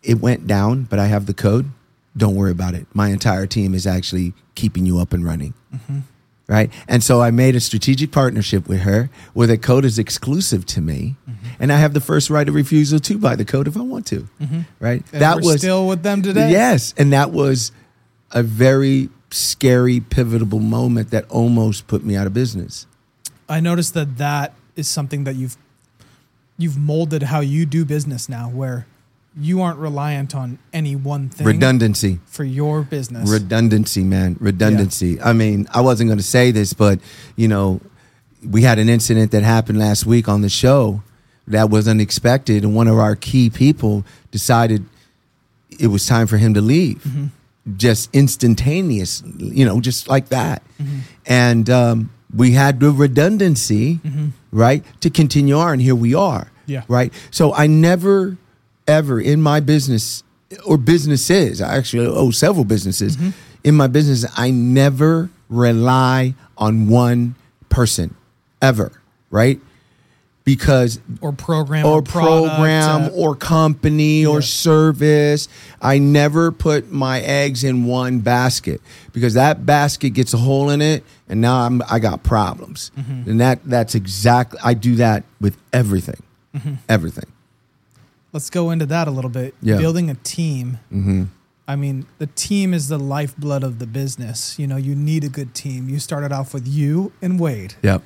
it 0.03 0.19
went 0.21 0.47
down, 0.47 0.83
but 0.83 0.99
I 0.99 1.07
have 1.07 1.25
the 1.25 1.33
code. 1.33 1.69
Don't 2.15 2.35
worry 2.35 2.51
about 2.51 2.73
it. 2.73 2.85
My 2.93 3.09
entire 3.09 3.47
team 3.47 3.73
is 3.73 3.87
actually 3.87 4.33
keeping 4.55 4.85
you 4.85 4.99
up 4.99 5.13
and 5.13 5.25
running." 5.25 5.53
Mm-hmm. 5.73 5.99
Right? 6.49 6.71
And 6.87 7.03
so 7.03 7.21
I 7.21 7.29
made 7.29 7.55
a 7.55 7.59
strategic 7.59 8.11
partnership 8.11 8.67
with 8.67 8.81
her 8.81 9.09
where 9.33 9.47
the 9.47 9.57
code 9.57 9.85
is 9.85 9.99
exclusive 9.99 10.65
to 10.65 10.81
me, 10.81 11.15
mm-hmm. 11.29 11.47
and 11.59 11.71
I 11.71 11.77
have 11.77 11.93
the 11.93 12.01
first 12.01 12.29
right 12.29 12.49
of 12.49 12.55
refusal 12.55 12.99
to 12.99 13.17
buy 13.17 13.35
the 13.35 13.45
code 13.45 13.67
if 13.67 13.77
I 13.77 13.81
want 13.81 14.07
to, 14.07 14.27
mm-hmm. 14.41 14.61
right? 14.79 15.03
And 15.13 15.21
that 15.21 15.41
was 15.41 15.59
still 15.59 15.87
with 15.87 16.01
them 16.01 16.23
today. 16.23 16.51
yes, 16.51 16.93
and 16.97 17.13
that 17.13 17.31
was 17.31 17.71
a 18.31 18.41
very 18.43 19.09
scary, 19.29 19.99
pivotal 19.99 20.59
moment 20.59 21.11
that 21.11 21.29
almost 21.29 21.87
put 21.87 22.03
me 22.03 22.15
out 22.15 22.25
of 22.25 22.33
business. 22.33 22.87
I 23.47 23.59
noticed 23.59 23.93
that 23.93 24.17
that 24.17 24.53
is 24.75 24.87
something 24.87 25.23
that 25.25 25.35
you've 25.35 25.55
you've 26.57 26.77
molded 26.77 27.23
how 27.23 27.39
you 27.39 27.65
do 27.65 27.85
business 27.85 28.27
now, 28.27 28.49
where 28.49 28.87
you 29.39 29.61
aren't 29.61 29.79
reliant 29.79 30.35
on 30.35 30.59
any 30.73 30.95
one 30.95 31.29
thing 31.29 31.47
Redundancy. 31.47 32.19
for 32.25 32.43
your 32.43 32.83
business. 32.83 33.29
redundancy 33.29 34.03
man. 34.03 34.35
Redundancy. 34.39 35.19
I 35.21 35.33
mean 35.33 35.67
i 35.73 35.81
wasn't 35.81 36.09
going 36.09 36.17
to 36.17 36.23
say 36.23 36.51
this 36.51 36.73
but 36.73 36.99
you 37.35 37.47
know 37.47 37.81
we 38.47 38.61
had 38.63 38.79
an 38.79 38.89
incident 38.89 39.31
that 39.31 39.43
happened 39.43 39.79
last 39.79 40.05
week 40.05 40.27
on 40.27 40.41
the 40.41 40.49
show 40.49 41.01
that 41.47 41.69
was 41.69 41.87
unexpected 41.87 42.63
and 42.63 42.75
one 42.75 42.87
of 42.87 42.97
our 42.97 43.15
key 43.15 43.49
people 43.49 44.05
decided 44.31 44.85
it 45.79 45.87
was 45.87 46.05
time 46.05 46.27
for 46.27 46.37
him 46.37 46.53
to 46.53 46.61
leave. 46.61 46.97
Mm-hmm. 47.03 47.27
Just 47.77 48.13
instantaneous 48.13 49.23
you 49.37 49.65
know 49.65 49.79
just 49.79 50.07
like 50.07 50.29
that. 50.29 50.63
Mm-hmm. 50.81 50.99
And 51.25 51.69
um, 51.69 52.09
we 52.35 52.51
had 52.51 52.79
the 52.79 52.91
redundancy 52.91 53.95
mm-hmm. 53.95 54.27
right 54.51 54.83
to 55.01 55.09
continue 55.09 55.55
on. 55.55 55.73
And 55.73 55.81
here 55.81 55.95
we 55.95 56.13
are 56.13 56.51
Yeah. 56.65 56.83
right? 56.87 57.13
So 57.31 57.53
i 57.53 57.67
never 57.67 58.37
ever 58.89 59.19
in 59.21 59.41
my 59.41 59.59
business 59.59 60.23
or 60.65 60.77
businesses 60.77 61.61
i 61.61 61.77
actually 61.77 62.05
owe 62.07 62.31
several 62.31 62.65
businesses 62.65 63.17
in 63.63 63.75
my 63.75 63.87
business 63.87 64.25
i 64.37 64.49
never 64.51 65.29
rely 65.49 66.33
on 66.57 66.87
one 66.89 67.35
person 67.69 68.15
ever 68.61 68.91
right 69.29 69.59
because 70.45 70.99
or 71.21 71.31
program 71.31 71.85
or 71.85 72.01
product, 72.01 72.55
program 72.55 73.01
uh, 73.03 73.09
or 73.09 73.35
company 73.35 74.25
or 74.25 74.41
service. 74.41 75.47
I 75.79 75.99
never 75.99 76.51
put 76.51 76.91
my 76.91 77.19
eggs 77.21 77.63
in 77.63 77.85
one 77.85 78.19
basket 78.21 78.81
because 79.13 79.35
that 79.35 79.67
basket 79.67 80.11
gets 80.11 80.33
a 80.33 80.37
hole 80.37 80.71
in 80.71 80.81
it, 80.81 81.03
and 81.27 81.39
now 81.39 81.57
I'm 81.67 81.83
I 81.87 81.99
got 81.99 82.23
problems. 82.23 82.89
Mm-hmm. 82.97 83.29
And 83.29 83.39
that 83.41 83.59
that's 83.63 83.93
exactly 83.93 84.59
I 84.63 84.73
do 84.73 84.95
that 84.95 85.23
with 85.39 85.55
everything, 85.71 86.23
Mm-hmm. 86.55 86.73
everything. 86.87 87.29
Let's 88.33 88.49
go 88.49 88.71
into 88.71 88.85
that 88.87 89.07
a 89.07 89.11
little 89.11 89.29
bit. 89.29 89.55
Yeah. 89.61 89.77
Building 89.77 90.09
a 90.09 90.15
team. 90.15 90.79
hmm 90.89 91.23
I 91.67 91.75
mean, 91.75 92.07
the 92.17 92.25
team 92.25 92.73
is 92.73 92.87
the 92.87 92.97
lifeblood 92.97 93.63
of 93.63 93.77
the 93.77 93.85
business. 93.85 94.57
You 94.57 94.65
know, 94.65 94.75
you 94.75 94.95
need 94.95 95.23
a 95.23 95.29
good 95.29 95.53
team. 95.53 95.87
You 95.87 95.99
started 95.99 96.31
off 96.31 96.51
with 96.51 96.67
you 96.67 97.11
and 97.21 97.39
Wade. 97.39 97.75
Yep. 97.83 98.01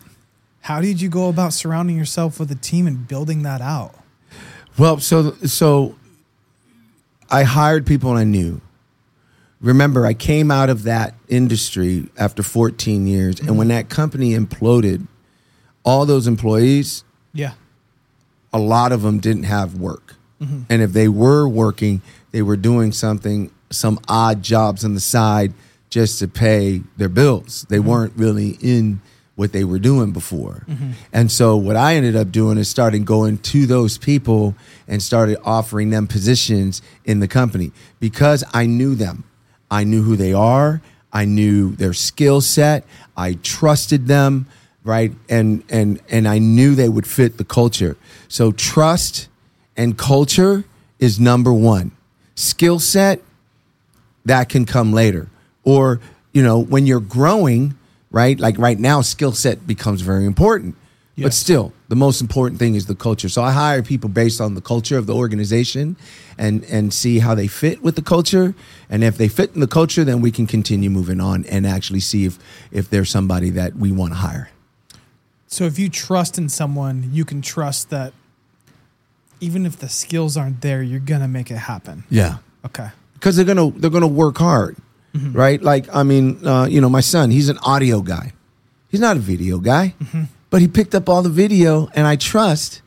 How 0.59 0.81
did 0.81 0.99
you 0.99 1.07
go 1.07 1.29
about 1.29 1.53
surrounding 1.53 1.95
yourself 1.95 2.41
with 2.41 2.51
a 2.51 2.55
team 2.55 2.87
and 2.87 3.07
building 3.07 3.43
that 3.43 3.61
out? 3.61 3.95
Well, 4.77 4.99
so 4.99 5.31
so 5.45 5.95
I 7.29 7.43
hired 7.43 7.85
people 7.85 8.11
I 8.11 8.25
knew. 8.25 8.59
Remember, 9.61 10.05
I 10.05 10.13
came 10.13 10.51
out 10.51 10.69
of 10.69 10.83
that 10.83 11.15
industry 11.29 12.09
after 12.17 12.43
14 12.43 13.07
years, 13.07 13.39
and 13.39 13.57
when 13.57 13.69
that 13.69 13.87
company 13.87 14.31
imploded, 14.31 15.07
all 15.85 16.05
those 16.05 16.27
employees, 16.27 17.05
Yeah. 17.33 17.53
A 18.53 18.59
lot 18.59 18.91
of 18.91 19.01
them 19.01 19.19
didn't 19.19 19.43
have 19.43 19.75
work. 19.75 20.15
Mm-hmm. 20.41 20.61
And 20.69 20.81
if 20.81 20.93
they 20.93 21.07
were 21.07 21.47
working, 21.47 22.01
they 22.31 22.41
were 22.41 22.57
doing 22.57 22.91
something, 22.91 23.51
some 23.69 23.99
odd 24.07 24.43
jobs 24.43 24.85
on 24.85 24.93
the 24.93 24.99
side 24.99 25.53
just 25.89 26.19
to 26.19 26.27
pay 26.27 26.81
their 26.97 27.09
bills. 27.09 27.65
They 27.69 27.77
mm-hmm. 27.77 27.89
weren't 27.89 28.13
really 28.15 28.57
in 28.61 29.01
what 29.35 29.51
they 29.51 29.63
were 29.63 29.79
doing 29.79 30.11
before. 30.11 30.63
Mm-hmm. 30.67 30.91
And 31.11 31.31
so 31.31 31.57
what 31.57 31.75
I 31.75 31.95
ended 31.95 32.15
up 32.15 32.31
doing 32.31 32.57
is 32.57 32.69
starting 32.69 33.03
going 33.03 33.39
to 33.39 33.65
those 33.65 33.97
people 33.97 34.55
and 34.87 35.01
started 35.01 35.39
offering 35.43 35.89
them 35.89 36.07
positions 36.07 36.81
in 37.03 37.19
the 37.19 37.27
company 37.27 37.71
because 37.99 38.43
I 38.53 38.67
knew 38.67 38.93
them. 38.93 39.23
I 39.71 39.85
knew 39.85 40.03
who 40.03 40.15
they 40.15 40.33
are. 40.33 40.81
I 41.11 41.25
knew 41.25 41.75
their 41.75 41.93
skill 41.93 42.41
set. 42.41 42.85
I 43.17 43.33
trusted 43.33 44.07
them, 44.07 44.47
right? 44.83 45.11
And 45.29 45.63
and 45.69 45.99
and 46.09 46.27
I 46.27 46.39
knew 46.39 46.75
they 46.75 46.89
would 46.89 47.07
fit 47.07 47.37
the 47.37 47.45
culture. 47.45 47.97
So 48.27 48.51
trust 48.51 49.27
and 49.75 49.97
culture 49.97 50.65
is 50.99 51.19
number 51.19 51.53
1. 51.53 51.91
Skill 52.35 52.79
set 52.79 53.21
that 54.25 54.49
can 54.49 54.65
come 54.65 54.93
later. 54.93 55.29
Or, 55.63 55.99
you 56.33 56.43
know, 56.43 56.59
when 56.59 56.85
you're 56.85 56.99
growing, 56.99 57.75
right? 58.11 58.39
Like 58.39 58.57
right 58.57 58.79
now 58.79 59.01
skill 59.01 59.31
set 59.31 59.65
becomes 59.65 60.01
very 60.01 60.25
important. 60.25 60.75
But 61.15 61.33
still, 61.33 61.73
the 61.89 61.95
most 61.95 62.21
important 62.21 62.57
thing 62.57 62.73
is 62.73 62.87
the 62.87 62.95
culture. 62.95 63.29
So 63.29 63.43
I 63.43 63.51
hire 63.51 63.83
people 63.83 64.09
based 64.09 64.41
on 64.41 64.55
the 64.55 64.61
culture 64.61 64.97
of 64.97 65.05
the 65.05 65.13
organization 65.13 65.95
and 66.39 66.63
and 66.63 66.91
see 66.91 67.19
how 67.19 67.35
they 67.35 67.47
fit 67.47 67.83
with 67.83 67.95
the 67.95 68.01
culture. 68.01 68.55
And 68.89 69.03
if 69.03 69.15
they 69.15 69.27
fit 69.27 69.53
in 69.53 69.59
the 69.59 69.67
culture, 69.67 70.03
then 70.03 70.21
we 70.21 70.31
can 70.31 70.47
continue 70.47 70.89
moving 70.89 71.21
on 71.21 71.45
and 71.45 71.67
actually 71.67 71.99
see 71.99 72.25
if 72.25 72.39
if 72.71 72.89
there's 72.89 73.11
somebody 73.11 73.51
that 73.51 73.75
we 73.75 73.91
want 73.91 74.13
to 74.13 74.17
hire. 74.17 74.49
So 75.53 75.65
if 75.65 75.77
you 75.77 75.87
trust 75.87 76.39
in 76.39 76.49
someone, 76.49 77.09
you 77.13 77.25
can 77.25 77.41
trust 77.43 77.91
that 77.91 78.13
even 79.39 79.65
if 79.67 79.77
the 79.77 79.87
skills 79.89 80.35
aren't 80.35 80.61
there, 80.61 80.81
you're 80.81 80.99
gonna 81.11 81.27
make 81.27 81.51
it 81.51 81.57
happen. 81.57 82.03
Yeah. 82.09 82.37
Okay. 82.65 82.89
because 83.13 83.35
they're 83.35 83.45
gonna 83.45 83.69
they're 83.71 83.89
gonna 83.91 84.07
work 84.23 84.37
hard, 84.37 84.77
right? 85.13 85.61
Like 85.61 85.85
I 85.93 86.01
mean, 86.03 86.45
uh, 86.47 86.65
you 86.65 86.81
know, 86.81 86.89
my 86.89 87.01
son, 87.01 87.29
he's 87.29 87.49
an 87.49 87.57
audio 87.59 88.01
guy. 88.01 88.33
He's 88.89 88.99
not 89.01 89.15
a 89.17 89.19
video 89.19 89.59
guy, 89.59 89.93
but 90.49 90.61
he 90.61 90.67
picked 90.67 90.95
up 90.95 91.07
all 91.09 91.21
the 91.21 91.29
video, 91.43 91.87
and 91.93 92.07
I 92.07 92.15
trust 92.15 92.81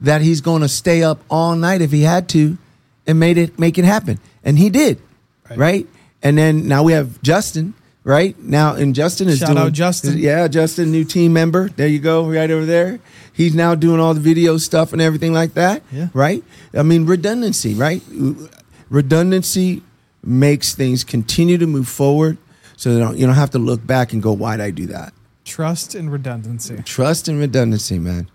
that 0.00 0.20
he's 0.22 0.40
to 0.62 0.68
stay 0.68 1.02
up 1.02 1.18
all 1.30 1.54
night 1.56 1.80
if 1.80 1.92
he 1.92 2.02
had 2.02 2.28
to, 2.30 2.58
and 3.06 3.18
made 3.18 3.38
it 3.38 3.58
make 3.58 3.78
it 3.78 3.84
happen, 3.84 4.18
and 4.44 4.58
he 4.58 4.68
did, 4.70 5.00
Right. 5.48 5.58
right? 5.58 5.86
And 6.22 6.36
then 6.36 6.68
now 6.68 6.82
we 6.82 6.92
have 6.92 7.20
Justin, 7.22 7.74
right 8.04 8.38
now, 8.38 8.74
and 8.74 8.94
Justin 8.94 9.28
is 9.28 9.38
Shout 9.38 9.50
doing. 9.50 9.58
out 9.58 9.72
Justin. 9.72 10.18
Yeah, 10.18 10.48
Justin, 10.48 10.90
new 10.90 11.04
team 11.04 11.32
member. 11.32 11.68
There 11.70 11.86
you 11.88 11.98
go, 11.98 12.28
right 12.30 12.50
over 12.50 12.64
there. 12.64 13.00
He's 13.32 13.54
now 13.54 13.74
doing 13.74 14.00
all 14.00 14.14
the 14.14 14.20
video 14.20 14.58
stuff 14.58 14.92
and 14.92 15.00
everything 15.00 15.32
like 15.32 15.54
that. 15.54 15.82
Yeah. 15.90 16.08
Right. 16.12 16.44
I 16.74 16.82
mean, 16.82 17.06
redundancy. 17.06 17.74
Right. 17.74 18.02
Redundancy 18.90 19.82
makes 20.22 20.74
things 20.74 21.04
continue 21.04 21.58
to 21.58 21.66
move 21.66 21.88
forward, 21.88 22.38
so 22.76 22.98
don't, 22.98 23.16
you 23.16 23.26
don't 23.26 23.34
have 23.34 23.50
to 23.50 23.58
look 23.58 23.86
back 23.86 24.12
and 24.12 24.22
go, 24.22 24.32
why 24.32 24.56
did 24.56 24.64
I 24.64 24.70
do 24.70 24.86
that?" 24.86 25.12
Trust 25.44 25.94
and 25.94 26.12
redundancy. 26.12 26.76
Trust 26.84 27.26
and 27.28 27.38
redundancy, 27.38 27.98
man. 27.98 28.28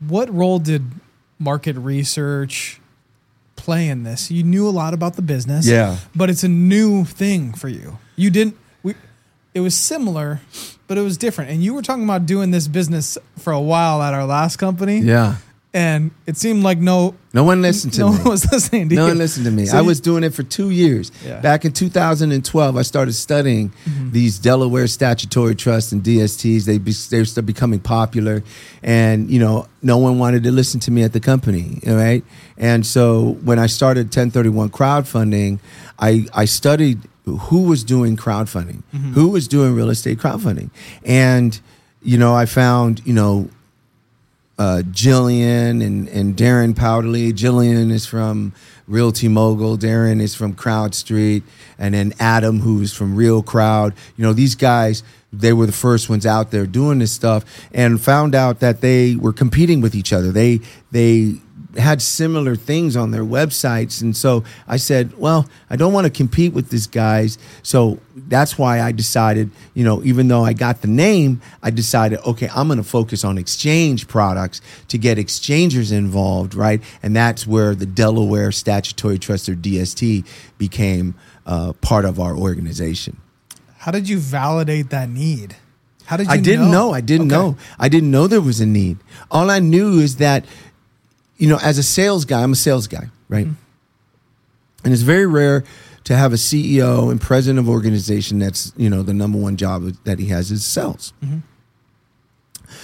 What 0.00 0.32
role 0.32 0.58
did 0.58 0.82
market 1.38 1.76
research 1.76 2.80
play 3.56 3.88
in 3.88 4.02
this? 4.02 4.30
You 4.30 4.42
knew 4.42 4.68
a 4.68 4.70
lot 4.70 4.94
about 4.94 5.14
the 5.14 5.22
business. 5.22 5.66
Yeah. 5.66 5.98
But 6.14 6.28
it's 6.28 6.42
a 6.42 6.48
new 6.48 7.04
thing 7.04 7.52
for 7.52 7.68
you. 7.68 7.98
You 8.16 8.30
didn't 8.30 8.56
it 9.54 9.60
was 9.60 9.74
similar, 9.74 10.40
but 10.86 10.98
it 10.98 11.02
was 11.02 11.16
different. 11.16 11.50
And 11.50 11.62
you 11.62 11.74
were 11.74 11.82
talking 11.82 12.04
about 12.04 12.26
doing 12.26 12.50
this 12.50 12.68
business 12.68 13.18
for 13.38 13.52
a 13.52 13.60
while 13.60 14.02
at 14.02 14.14
our 14.14 14.24
last 14.24 14.56
company. 14.56 14.98
Yeah. 14.98 15.36
And 15.74 16.10
it 16.26 16.36
seemed 16.36 16.62
like 16.62 16.76
no 16.76 17.14
No 17.32 17.44
one 17.44 17.62
listened 17.62 17.94
to 17.94 18.00
no 18.00 18.10
me. 18.10 18.16
No 18.16 18.22
one 18.24 18.30
was 18.32 18.52
listening 18.52 18.90
to 18.90 18.94
No 18.94 19.02
you. 19.04 19.08
one 19.08 19.18
listened 19.18 19.46
to 19.46 19.50
me. 19.50 19.64
So 19.64 19.78
I 19.78 19.80
you- 19.80 19.86
was 19.86 20.00
doing 20.00 20.22
it 20.22 20.34
for 20.34 20.42
two 20.42 20.68
years. 20.68 21.10
Yeah. 21.24 21.40
Back 21.40 21.64
in 21.64 21.72
2012, 21.72 22.76
I 22.76 22.82
started 22.82 23.14
studying 23.14 23.70
mm-hmm. 23.70 24.10
these 24.10 24.38
Delaware 24.38 24.86
statutory 24.86 25.54
trusts 25.54 25.90
and 25.92 26.02
DSTs. 26.02 26.66
They 26.66 26.76
be, 26.76 26.92
they 26.92 27.24
started 27.24 27.46
becoming 27.46 27.80
popular, 27.80 28.42
and 28.82 29.30
you 29.30 29.38
know, 29.40 29.66
no 29.80 29.96
one 29.96 30.18
wanted 30.18 30.42
to 30.42 30.52
listen 30.52 30.78
to 30.80 30.90
me 30.90 31.04
at 31.04 31.14
the 31.14 31.20
company. 31.20 31.80
All 31.86 31.94
right, 31.94 32.22
and 32.58 32.84
so 32.84 33.38
when 33.42 33.58
I 33.58 33.66
started 33.66 34.08
1031 34.08 34.68
crowdfunding, 34.68 35.58
I 35.98 36.26
I 36.34 36.44
studied 36.44 37.00
who 37.24 37.62
was 37.62 37.84
doing 37.84 38.16
crowdfunding, 38.16 38.82
who 39.14 39.28
was 39.28 39.48
doing 39.48 39.74
real 39.74 39.90
estate 39.90 40.18
crowdfunding, 40.18 40.70
and 41.04 41.60
you 42.02 42.18
know, 42.18 42.34
I 42.34 42.46
found 42.46 43.00
you 43.06 43.14
know 43.14 43.48
uh, 44.58 44.82
Jillian 44.90 45.84
and, 45.84 46.08
and 46.08 46.36
Darren 46.36 46.76
Powderly. 46.76 47.32
Jillian 47.32 47.90
is 47.90 48.06
from 48.06 48.52
RealtyMogul. 48.88 49.78
Darren 49.78 50.20
is 50.20 50.34
from 50.34 50.54
CrowdStreet. 50.54 51.42
And 51.78 51.94
then 51.94 52.12
Adam, 52.20 52.60
who's 52.60 52.92
from 52.92 53.16
RealCrowd. 53.16 53.94
You 54.16 54.24
know, 54.24 54.32
these 54.32 54.54
guys, 54.54 55.02
they 55.32 55.52
were 55.52 55.66
the 55.66 55.72
first 55.72 56.08
ones 56.08 56.26
out 56.26 56.50
there 56.50 56.66
doing 56.66 56.98
this 56.98 57.12
stuff 57.12 57.44
and 57.72 58.00
found 58.00 58.34
out 58.34 58.60
that 58.60 58.82
they 58.82 59.16
were 59.16 59.32
competing 59.32 59.80
with 59.80 59.94
each 59.94 60.12
other. 60.12 60.30
They, 60.30 60.60
they, 60.90 61.36
had 61.76 62.02
similar 62.02 62.54
things 62.56 62.96
on 62.96 63.10
their 63.12 63.24
websites 63.24 64.02
and 64.02 64.16
so 64.16 64.44
i 64.68 64.76
said 64.76 65.16
well 65.16 65.46
i 65.70 65.76
don't 65.76 65.92
want 65.92 66.04
to 66.04 66.10
compete 66.10 66.52
with 66.52 66.68
these 66.70 66.86
guys 66.86 67.38
so 67.62 67.98
that's 68.28 68.58
why 68.58 68.80
i 68.80 68.92
decided 68.92 69.50
you 69.74 69.82
know 69.82 70.02
even 70.04 70.28
though 70.28 70.44
i 70.44 70.52
got 70.52 70.82
the 70.82 70.88
name 70.88 71.40
i 71.62 71.70
decided 71.70 72.18
okay 72.26 72.48
i'm 72.54 72.66
going 72.68 72.76
to 72.76 72.84
focus 72.84 73.24
on 73.24 73.38
exchange 73.38 74.06
products 74.06 74.60
to 74.88 74.98
get 74.98 75.18
exchangers 75.18 75.92
involved 75.92 76.54
right 76.54 76.82
and 77.02 77.16
that's 77.16 77.46
where 77.46 77.74
the 77.74 77.86
delaware 77.86 78.52
statutory 78.52 79.18
trust 79.18 79.48
or 79.48 79.54
dst 79.54 80.26
became 80.58 81.14
uh, 81.46 81.72
part 81.80 82.04
of 82.04 82.20
our 82.20 82.36
organization 82.36 83.16
How 83.78 83.90
did 83.90 84.08
you 84.08 84.18
validate 84.20 84.90
that 84.90 85.08
need? 85.08 85.56
How 86.06 86.16
did 86.16 86.26
you 86.26 86.32
I 86.32 86.36
didn't 86.36 86.70
know. 86.70 86.90
know? 86.90 86.94
I 86.94 87.00
didn't 87.00 87.32
Okay. 87.32 87.36
know. 87.42 87.56
I 87.78 87.88
didn't 87.88 88.10
know 88.10 88.26
there 88.28 88.40
was 88.40 88.60
a 88.60 88.66
need. 88.66 88.98
All 89.30 89.50
I 89.50 89.58
knew 89.58 89.98
is 89.98 90.16
that, 90.16 90.44
you 91.42 91.48
know, 91.48 91.58
as 91.60 91.76
a 91.76 91.82
sales 91.82 92.24
guy, 92.24 92.40
I'm 92.40 92.52
a 92.52 92.54
sales 92.54 92.86
guy, 92.86 93.08
right? 93.28 93.46
Mm-hmm. 93.46 94.84
And 94.84 94.92
it's 94.92 95.02
very 95.02 95.26
rare 95.26 95.64
to 96.04 96.14
have 96.16 96.32
a 96.32 96.36
CEO 96.36 97.10
and 97.10 97.20
president 97.20 97.58
of 97.58 97.68
organization 97.68 98.38
that's, 98.38 98.72
you 98.76 98.88
know, 98.88 99.02
the 99.02 99.12
number 99.12 99.38
one 99.38 99.56
job 99.56 99.92
that 100.04 100.20
he 100.20 100.26
has 100.26 100.52
is 100.52 100.64
sales. 100.64 101.12
Mm-hmm. 101.20 101.38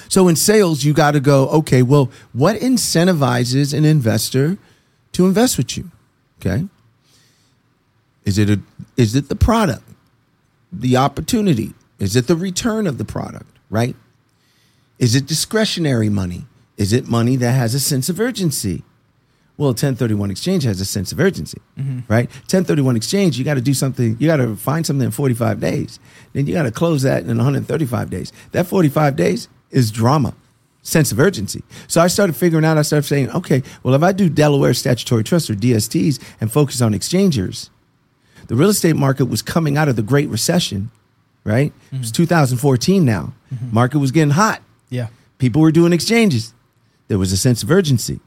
So 0.08 0.26
in 0.26 0.34
sales, 0.34 0.82
you 0.82 0.92
got 0.92 1.12
to 1.12 1.20
go, 1.20 1.48
okay, 1.50 1.82
well, 1.82 2.10
what 2.32 2.56
incentivizes 2.56 3.72
an 3.72 3.84
investor 3.84 4.58
to 5.12 5.26
invest 5.26 5.56
with 5.56 5.76
you? 5.76 5.92
Okay. 6.40 6.66
Is 8.24 8.38
it 8.38 8.50
a 8.50 8.60
is 8.96 9.14
it 9.14 9.28
the 9.28 9.36
product? 9.36 9.84
The 10.72 10.96
opportunity? 10.96 11.74
Is 12.00 12.16
it 12.16 12.26
the 12.26 12.34
return 12.34 12.88
of 12.88 12.98
the 12.98 13.04
product, 13.04 13.56
right? 13.70 13.94
Is 14.98 15.14
it 15.14 15.26
discretionary 15.26 16.08
money? 16.08 16.46
Is 16.78 16.92
it 16.92 17.08
money 17.08 17.36
that 17.36 17.52
has 17.52 17.74
a 17.74 17.80
sense 17.80 18.08
of 18.08 18.18
urgency? 18.18 18.84
Well, 19.58 19.70
1031 19.70 20.30
exchange 20.30 20.62
has 20.62 20.80
a 20.80 20.84
sense 20.84 21.10
of 21.10 21.18
urgency, 21.18 21.60
mm-hmm. 21.76 22.00
right? 22.06 22.30
1031 22.30 22.94
exchange, 22.94 23.36
you 23.36 23.44
got 23.44 23.54
to 23.54 23.60
do 23.60 23.74
something, 23.74 24.16
you 24.20 24.28
got 24.28 24.36
to 24.36 24.54
find 24.54 24.86
something 24.86 25.06
in 25.06 25.10
45 25.10 25.58
days. 25.58 25.98
Then 26.32 26.46
you 26.46 26.54
got 26.54 26.62
to 26.62 26.70
close 26.70 27.02
that 27.02 27.22
in 27.22 27.36
135 27.36 28.08
days. 28.08 28.32
That 28.52 28.68
45 28.68 29.16
days 29.16 29.48
is 29.72 29.90
drama, 29.90 30.32
sense 30.82 31.10
of 31.10 31.18
urgency. 31.18 31.64
So 31.88 32.00
I 32.00 32.06
started 32.06 32.36
figuring 32.36 32.64
out, 32.64 32.78
I 32.78 32.82
started 32.82 33.08
saying, 33.08 33.30
okay, 33.32 33.64
well, 33.82 33.94
if 33.94 34.02
I 34.04 34.12
do 34.12 34.28
Delaware 34.28 34.74
Statutory 34.74 35.24
Trust 35.24 35.50
or 35.50 35.54
DSTs 35.54 36.22
and 36.40 36.52
focus 36.52 36.80
on 36.80 36.94
exchangers, 36.94 37.70
the 38.46 38.54
real 38.54 38.70
estate 38.70 38.94
market 38.94 39.24
was 39.24 39.42
coming 39.42 39.76
out 39.76 39.88
of 39.88 39.96
the 39.96 40.02
Great 40.02 40.28
Recession, 40.28 40.92
right? 41.42 41.72
It 41.90 41.98
was 41.98 42.12
mm-hmm. 42.12 42.22
2014 42.22 43.04
now. 43.04 43.32
Mm-hmm. 43.52 43.74
Market 43.74 43.98
was 43.98 44.12
getting 44.12 44.30
hot. 44.30 44.62
Yeah. 44.88 45.08
People 45.38 45.62
were 45.62 45.72
doing 45.72 45.92
exchanges. 45.92 46.54
There 47.08 47.18
was 47.18 47.32
a 47.32 47.36
sense 47.36 47.62
of 47.62 47.70
urgency. 47.70 48.20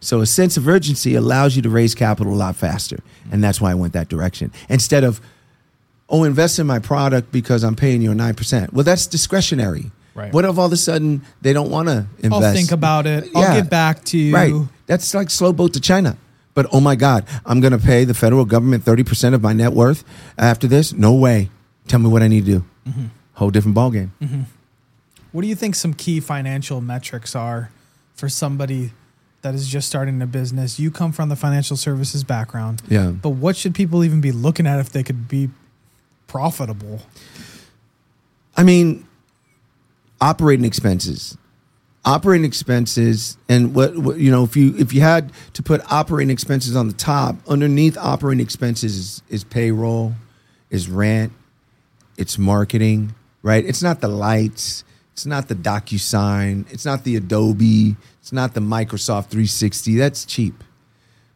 So 0.00 0.20
a 0.20 0.26
sense 0.26 0.56
of 0.56 0.66
urgency 0.66 1.14
allows 1.14 1.54
you 1.54 1.62
to 1.62 1.68
raise 1.70 1.94
capital 1.94 2.32
a 2.32 2.36
lot 2.36 2.56
faster. 2.56 2.98
And 3.30 3.42
that's 3.44 3.60
why 3.60 3.70
I 3.70 3.74
went 3.74 3.92
that 3.92 4.08
direction. 4.08 4.50
Instead 4.68 5.04
of, 5.04 5.20
oh, 6.08 6.24
invest 6.24 6.58
in 6.58 6.66
my 6.66 6.80
product 6.80 7.30
because 7.30 7.62
I'm 7.62 7.76
paying 7.76 8.02
you 8.02 8.10
a 8.10 8.14
9%. 8.14 8.72
Well, 8.72 8.84
that's 8.84 9.06
discretionary. 9.06 9.92
Right. 10.14 10.32
What 10.32 10.44
if 10.44 10.58
all 10.58 10.66
of 10.66 10.72
a 10.72 10.76
sudden 10.76 11.22
they 11.40 11.52
don't 11.52 11.70
want 11.70 11.88
to 11.88 12.06
invest? 12.18 12.42
I'll 12.44 12.52
think 12.52 12.72
about 12.72 13.06
it. 13.06 13.28
I'll 13.34 13.42
Yeah. 13.42 13.60
get 13.60 13.70
back 13.70 14.04
to 14.06 14.18
you. 14.18 14.34
Right. 14.34 14.52
That's 14.86 15.14
like 15.14 15.30
slow 15.30 15.52
boat 15.52 15.72
to 15.74 15.80
China. 15.80 16.16
But 16.54 16.66
oh 16.72 16.80
my 16.80 16.96
God, 16.96 17.24
I'm 17.46 17.60
going 17.60 17.72
to 17.72 17.78
pay 17.78 18.04
the 18.04 18.12
federal 18.12 18.44
government 18.44 18.84
30% 18.84 19.32
of 19.34 19.40
my 19.40 19.52
net 19.54 19.72
worth 19.72 20.04
after 20.36 20.66
this? 20.66 20.92
No 20.92 21.14
way. 21.14 21.48
Tell 21.88 21.98
me 22.00 22.08
what 22.08 22.22
I 22.22 22.28
need 22.28 22.44
to 22.44 22.50
do. 22.58 22.64
Mm-hmm. 22.88 23.04
Whole 23.34 23.50
different 23.50 23.74
ballgame. 23.76 24.10
What 25.30 25.42
do 25.42 25.48
you 25.48 25.54
think 25.54 25.74
some 25.76 25.94
key 25.94 26.20
financial 26.20 26.80
metrics 26.82 27.34
are 27.34 27.70
for 28.22 28.28
somebody 28.28 28.92
that 29.40 29.52
is 29.52 29.66
just 29.66 29.88
starting 29.88 30.22
a 30.22 30.26
business? 30.28 30.78
You 30.78 30.92
come 30.92 31.10
from 31.10 31.28
the 31.28 31.34
financial 31.34 31.76
services 31.76 32.22
background, 32.22 32.80
Yeah. 32.88 33.10
but 33.10 33.30
what 33.30 33.56
should 33.56 33.74
people 33.74 34.04
even 34.04 34.20
be 34.20 34.30
looking 34.30 34.64
at 34.64 34.78
if 34.78 34.90
they 34.90 35.02
could 35.02 35.26
be 35.26 35.50
profitable? 36.28 37.00
I 38.56 38.62
mean, 38.62 39.04
operating 40.20 40.64
expenses. 40.64 41.36
Operating 42.04 42.44
expenses, 42.44 43.36
and 43.48 43.74
what, 43.74 43.98
what 43.98 44.18
you 44.18 44.30
know, 44.30 44.44
if 44.44 44.56
you 44.56 44.72
if 44.78 44.92
you 44.92 45.00
had 45.00 45.32
to 45.54 45.62
put 45.64 45.80
operating 45.90 46.30
expenses 46.30 46.76
on 46.76 46.86
the 46.86 46.94
top, 46.94 47.34
underneath 47.48 47.96
operating 47.98 48.40
expenses 48.40 48.96
is, 48.96 49.22
is 49.30 49.42
payroll, 49.44 50.12
is 50.70 50.88
rent, 50.88 51.32
it's 52.16 52.38
marketing, 52.38 53.16
right? 53.42 53.64
It's 53.64 53.82
not 53.82 54.00
the 54.00 54.08
lights, 54.08 54.82
it's 55.12 55.26
not 55.26 55.46
the 55.48 55.54
DocuSign, 55.54 56.72
it's 56.72 56.84
not 56.84 57.04
the 57.04 57.14
Adobe, 57.16 57.96
it's 58.22 58.32
not 58.32 58.54
the 58.54 58.60
Microsoft 58.60 59.26
360. 59.26 59.96
That's 59.96 60.24
cheap, 60.24 60.62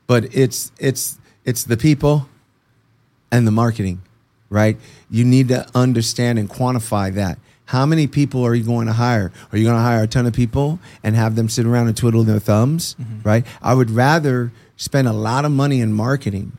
but 0.06 0.32
it's 0.34 0.70
it's 0.78 1.18
it's 1.44 1.64
the 1.64 1.76
people 1.76 2.28
and 3.32 3.44
the 3.44 3.50
marketing, 3.50 4.02
right? 4.48 4.78
You 5.10 5.24
need 5.24 5.48
to 5.48 5.66
understand 5.74 6.38
and 6.38 6.48
quantify 6.48 7.12
that. 7.14 7.38
How 7.64 7.84
many 7.86 8.06
people 8.06 8.46
are 8.46 8.54
you 8.54 8.62
going 8.62 8.86
to 8.86 8.92
hire? 8.92 9.32
Are 9.50 9.58
you 9.58 9.64
going 9.64 9.76
to 9.76 9.82
hire 9.82 10.04
a 10.04 10.06
ton 10.06 10.26
of 10.26 10.32
people 10.32 10.78
and 11.02 11.16
have 11.16 11.34
them 11.34 11.48
sit 11.48 11.66
around 11.66 11.88
and 11.88 11.96
twiddle 11.96 12.22
their 12.22 12.38
thumbs, 12.38 12.94
mm-hmm. 12.94 13.28
right? 13.28 13.44
I 13.60 13.74
would 13.74 13.90
rather 13.90 14.52
spend 14.76 15.08
a 15.08 15.12
lot 15.12 15.44
of 15.44 15.50
money 15.50 15.80
in 15.80 15.92
marketing 15.92 16.52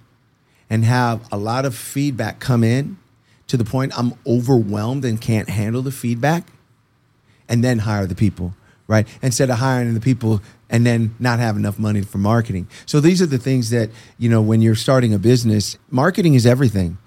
and 0.69 0.83
have 0.83 1.21
a 1.31 1.37
lot 1.37 1.65
of 1.65 1.73
feedback 1.73 2.41
come 2.41 2.65
in 2.65 2.97
to 3.47 3.55
the 3.55 3.63
point 3.63 3.97
I'm 3.97 4.15
overwhelmed 4.27 5.05
and 5.05 5.21
can't 5.21 5.47
handle 5.47 5.81
the 5.81 5.91
feedback 5.91 6.47
and 7.47 7.63
then 7.63 7.79
hire 7.79 8.05
the 8.05 8.15
people, 8.15 8.53
right? 8.87 9.07
Instead 9.21 9.49
of 9.49 9.57
hiring 9.57 9.93
the 9.93 9.99
people 9.99 10.41
and 10.69 10.85
then 10.85 11.15
not 11.19 11.39
have 11.39 11.55
enough 11.55 11.79
money 11.79 12.01
for 12.01 12.17
marketing. 12.17 12.67
So 12.85 12.99
these 12.99 13.21
are 13.21 13.25
the 13.25 13.37
things 13.37 13.69
that, 13.69 13.89
you 14.17 14.29
know, 14.29 14.41
when 14.41 14.61
you're 14.61 14.75
starting 14.75 15.13
a 15.13 15.19
business, 15.19 15.77
marketing 15.89 16.33
is 16.33 16.45
everything. 16.45 16.97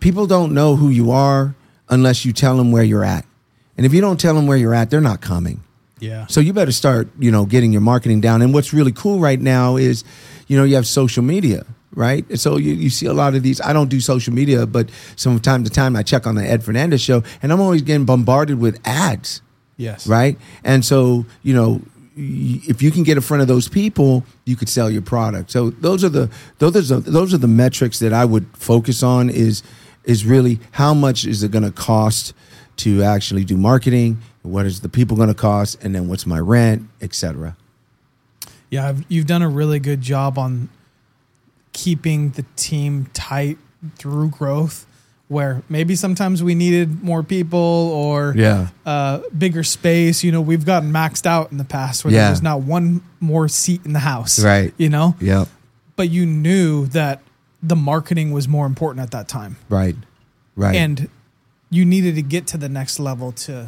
People 0.00 0.26
don't 0.26 0.52
know 0.52 0.76
who 0.76 0.88
you 0.88 1.10
are 1.10 1.54
unless 1.88 2.24
you 2.24 2.32
tell 2.32 2.56
them 2.56 2.72
where 2.72 2.84
you're 2.84 3.04
at. 3.04 3.24
And 3.76 3.86
if 3.86 3.92
you 3.92 4.00
don't 4.00 4.18
tell 4.18 4.34
them 4.34 4.46
where 4.46 4.56
you're 4.56 4.74
at, 4.74 4.90
they're 4.90 5.00
not 5.00 5.20
coming. 5.20 5.62
Yeah. 5.98 6.26
So 6.26 6.40
you 6.40 6.52
better 6.52 6.72
start, 6.72 7.08
you 7.18 7.30
know, 7.30 7.46
getting 7.46 7.72
your 7.72 7.80
marketing 7.80 8.20
down. 8.20 8.42
And 8.42 8.52
what's 8.52 8.72
really 8.72 8.92
cool 8.92 9.18
right 9.18 9.40
now 9.40 9.76
is, 9.76 10.04
you 10.46 10.56
know, 10.56 10.64
you 10.64 10.74
have 10.74 10.86
social 10.86 11.22
media, 11.22 11.64
right? 11.94 12.28
And 12.28 12.38
so 12.38 12.56
you, 12.56 12.74
you 12.74 12.90
see 12.90 13.06
a 13.06 13.14
lot 13.14 13.34
of 13.34 13.42
these. 13.42 13.60
I 13.60 13.72
don't 13.72 13.88
do 13.88 14.00
social 14.00 14.34
media, 14.34 14.66
but 14.66 14.90
some 15.16 15.40
time 15.40 15.64
to 15.64 15.70
time 15.70 15.96
I 15.96 16.02
check 16.02 16.26
on 16.26 16.34
the 16.34 16.44
Ed 16.44 16.62
Fernandez 16.62 17.00
show, 17.00 17.22
and 17.42 17.52
I'm 17.52 17.60
always 17.60 17.82
getting 17.82 18.04
bombarded 18.04 18.58
with 18.58 18.78
ads, 18.86 19.40
Yes. 19.76 20.06
right? 20.06 20.38
And 20.64 20.84
so, 20.84 21.26
you 21.42 21.54
know, 21.54 21.82
if 22.16 22.80
you 22.80 22.90
can 22.90 23.02
get 23.02 23.16
in 23.16 23.22
front 23.22 23.42
of 23.42 23.48
those 23.48 23.68
people, 23.68 24.24
you 24.44 24.56
could 24.56 24.68
sell 24.68 24.90
your 24.90 25.02
product. 25.02 25.50
So 25.50 25.70
those 25.70 26.02
are 26.02 26.08
the 26.08 26.30
those 26.58 26.90
are 26.90 27.00
the, 27.00 27.10
those 27.10 27.34
are 27.34 27.38
the 27.38 27.48
metrics 27.48 27.98
that 27.98 28.12
I 28.12 28.24
would 28.24 28.46
focus 28.56 29.02
on. 29.02 29.28
Is 29.28 29.62
is 30.04 30.24
really 30.24 30.60
how 30.72 30.94
much 30.94 31.26
is 31.26 31.42
it 31.42 31.50
going 31.50 31.64
to 31.64 31.70
cost 31.70 32.32
to 32.78 33.02
actually 33.02 33.44
do 33.44 33.56
marketing? 33.56 34.18
What 34.42 34.64
is 34.64 34.80
the 34.80 34.88
people 34.88 35.16
going 35.16 35.28
to 35.28 35.34
cost? 35.34 35.82
And 35.84 35.94
then 35.94 36.08
what's 36.08 36.26
my 36.26 36.38
rent, 36.38 36.88
etc. 37.02 37.56
Yeah, 38.70 38.88
I've, 38.88 39.04
you've 39.08 39.26
done 39.26 39.42
a 39.42 39.48
really 39.48 39.78
good 39.78 40.00
job 40.00 40.38
on 40.38 40.68
keeping 41.72 42.30
the 42.30 42.44
team 42.56 43.06
tight 43.12 43.58
through 43.96 44.30
growth. 44.30 44.86
Where 45.28 45.62
maybe 45.68 45.96
sometimes 45.96 46.42
we 46.42 46.54
needed 46.54 47.02
more 47.02 47.22
people 47.24 47.58
or 47.58 48.32
Yeah. 48.36 48.68
uh, 48.84 49.20
bigger 49.36 49.64
space. 49.64 50.22
You 50.22 50.30
know, 50.30 50.40
we've 50.40 50.64
gotten 50.64 50.92
maxed 50.92 51.26
out 51.26 51.50
in 51.50 51.58
the 51.58 51.64
past 51.64 52.04
where 52.04 52.14
Yeah. 52.14 52.22
there 52.22 52.30
was 52.30 52.42
not 52.42 52.62
one 52.62 53.00
more 53.18 53.48
seat 53.48 53.80
in 53.84 53.92
the 53.92 53.98
house. 54.00 54.38
Right. 54.38 54.72
You 54.78 54.88
know, 54.88 55.16
Yep. 55.20 55.48
but 55.96 56.10
you 56.10 56.26
knew 56.26 56.86
that 56.88 57.22
the 57.62 57.74
marketing 57.74 58.30
was 58.30 58.46
more 58.46 58.66
important 58.66 59.02
at 59.02 59.10
that 59.10 59.26
time. 59.28 59.56
Right. 59.68 59.96
Right. 60.54 60.76
and 60.76 61.08
you 61.68 61.84
needed 61.84 62.14
to 62.14 62.22
get 62.22 62.46
to 62.46 62.56
the 62.56 62.68
next 62.68 62.98
level 63.00 63.32
to 63.32 63.66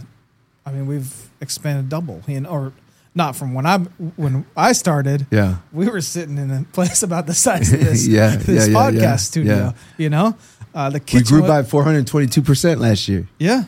i 0.64 0.70
mean 0.70 0.86
we've 0.86 1.28
expanded 1.40 1.88
double 1.90 2.22
know 2.26 2.46
or 2.46 2.72
not 3.14 3.34
from 3.36 3.52
when 3.52 3.66
i 3.66 3.76
when 4.16 4.46
i 4.56 4.72
started 4.72 5.26
yeah. 5.30 5.56
we 5.72 5.86
were 5.88 6.00
sitting 6.00 6.38
in 6.38 6.50
a 6.50 6.62
place 6.72 7.02
about 7.02 7.26
the 7.26 7.34
size 7.34 7.70
of 7.74 7.80
this 7.80 8.06
Yeah, 8.08 8.36
this 8.36 8.68
yeah, 8.68 8.72
yeah, 8.72 8.90
podcast 8.90 9.02
yeah, 9.02 9.16
studio 9.16 9.56
yeah. 9.56 9.72
you 9.98 10.08
know 10.08 10.36
uh 10.74 10.90
the 10.90 11.00
We 11.12 11.22
grew 11.22 11.42
by 11.42 11.62
422% 11.62 12.78
last 12.80 13.08
year, 13.08 13.28
yeah 13.38 13.64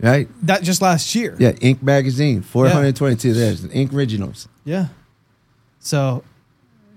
right? 0.00 0.28
that 0.46 0.62
just 0.62 0.82
last 0.82 1.14
year 1.14 1.36
Yeah, 1.38 1.52
Inc. 1.52 1.82
magazine, 1.82 2.42
422. 2.42 3.32
There's 3.34 3.64
Ink 3.72 3.92
originals. 3.92 4.48
yeah 4.64 4.88
so 5.78 6.24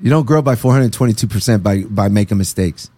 You 0.01 0.09
don't 0.09 0.25
grow 0.25 0.41
by 0.41 0.55
422% 0.55 1.63
by, 1.63 1.83
by 1.83 2.09
making 2.09 2.38
mistakes. 2.38 2.89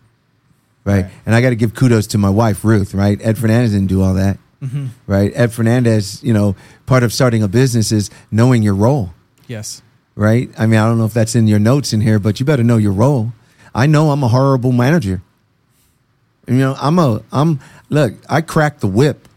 Right? 0.84 1.04
Right. 1.04 1.12
And 1.26 1.36
I 1.36 1.42
got 1.42 1.50
to 1.50 1.56
give 1.56 1.74
kudos 1.76 2.08
to 2.08 2.18
my 2.18 2.30
wife, 2.30 2.64
Ruth, 2.64 2.94
right? 2.94 3.20
Ed 3.22 3.38
Fernandez 3.38 3.72
didn't 3.74 3.88
do 3.88 4.02
all 4.02 4.14
that, 4.14 4.38
mhm. 4.64 4.90
right? 5.06 5.32
Ed 5.36 5.52
Fernandez, 5.52 6.24
you 6.24 6.34
know, 6.34 6.56
part 6.86 7.04
of 7.04 7.12
starting 7.12 7.44
a 7.44 7.48
business 7.50 7.92
is 7.92 8.10
knowing 8.32 8.64
your 8.64 8.74
role, 8.76 9.14
yes 9.48 9.82
right? 10.18 10.50
I 10.58 10.66
mean, 10.66 10.80
I 10.80 10.88
don't 10.88 10.98
know 10.98 11.06
if 11.06 11.14
that's 11.14 11.36
in 11.36 11.48
your 11.48 11.60
notes 11.60 11.94
in 11.94 12.02
here, 12.02 12.20
but 12.20 12.40
you 12.40 12.46
better 12.46 12.64
know 12.64 12.78
your 12.78 12.92
role. 12.92 13.32
I 13.74 13.86
know 13.86 14.10
I'm 14.10 14.24
a 14.24 14.28
horrible 14.28 14.72
manager. 14.72 15.22
You 16.48 16.56
know, 16.56 16.76
I'm 16.80 16.98
a, 16.98 17.22
I'm, 17.32 17.60
look, 17.90 18.14
I 18.30 18.42
crack 18.42 18.80
the 18.80 18.88
whip, 18.88 19.28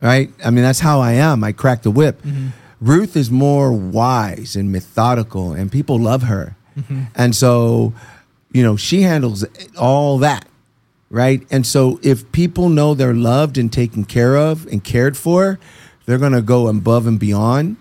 right? 0.00 0.30
I 0.44 0.50
mean, 0.50 0.64
that's 0.64 0.80
how 0.80 1.00
I 1.00 1.12
am. 1.12 1.44
I 1.44 1.52
crack 1.52 1.82
the 1.82 1.90
whip. 1.90 2.22
Mm-hmm. 2.22 2.48
Ruth 2.80 3.16
is 3.16 3.30
more 3.30 3.72
wise 3.72 4.56
and 4.56 4.72
methodical, 4.72 5.52
and 5.52 5.70
people 5.70 5.98
love 5.98 6.22
her. 6.24 6.56
Mm-hmm. 6.76 7.04
And 7.14 7.36
so, 7.36 7.92
you 8.52 8.62
know, 8.62 8.76
she 8.76 9.02
handles 9.02 9.44
all 9.78 10.18
that, 10.18 10.48
right? 11.10 11.46
And 11.50 11.66
so, 11.66 12.00
if 12.02 12.30
people 12.32 12.68
know 12.68 12.94
they're 12.94 13.14
loved 13.14 13.58
and 13.58 13.72
taken 13.72 14.04
care 14.04 14.36
of 14.36 14.66
and 14.66 14.82
cared 14.82 15.16
for, 15.16 15.60
they're 16.06 16.18
going 16.18 16.32
to 16.32 16.42
go 16.42 16.66
above 16.66 17.06
and 17.06 17.20
beyond 17.20 17.76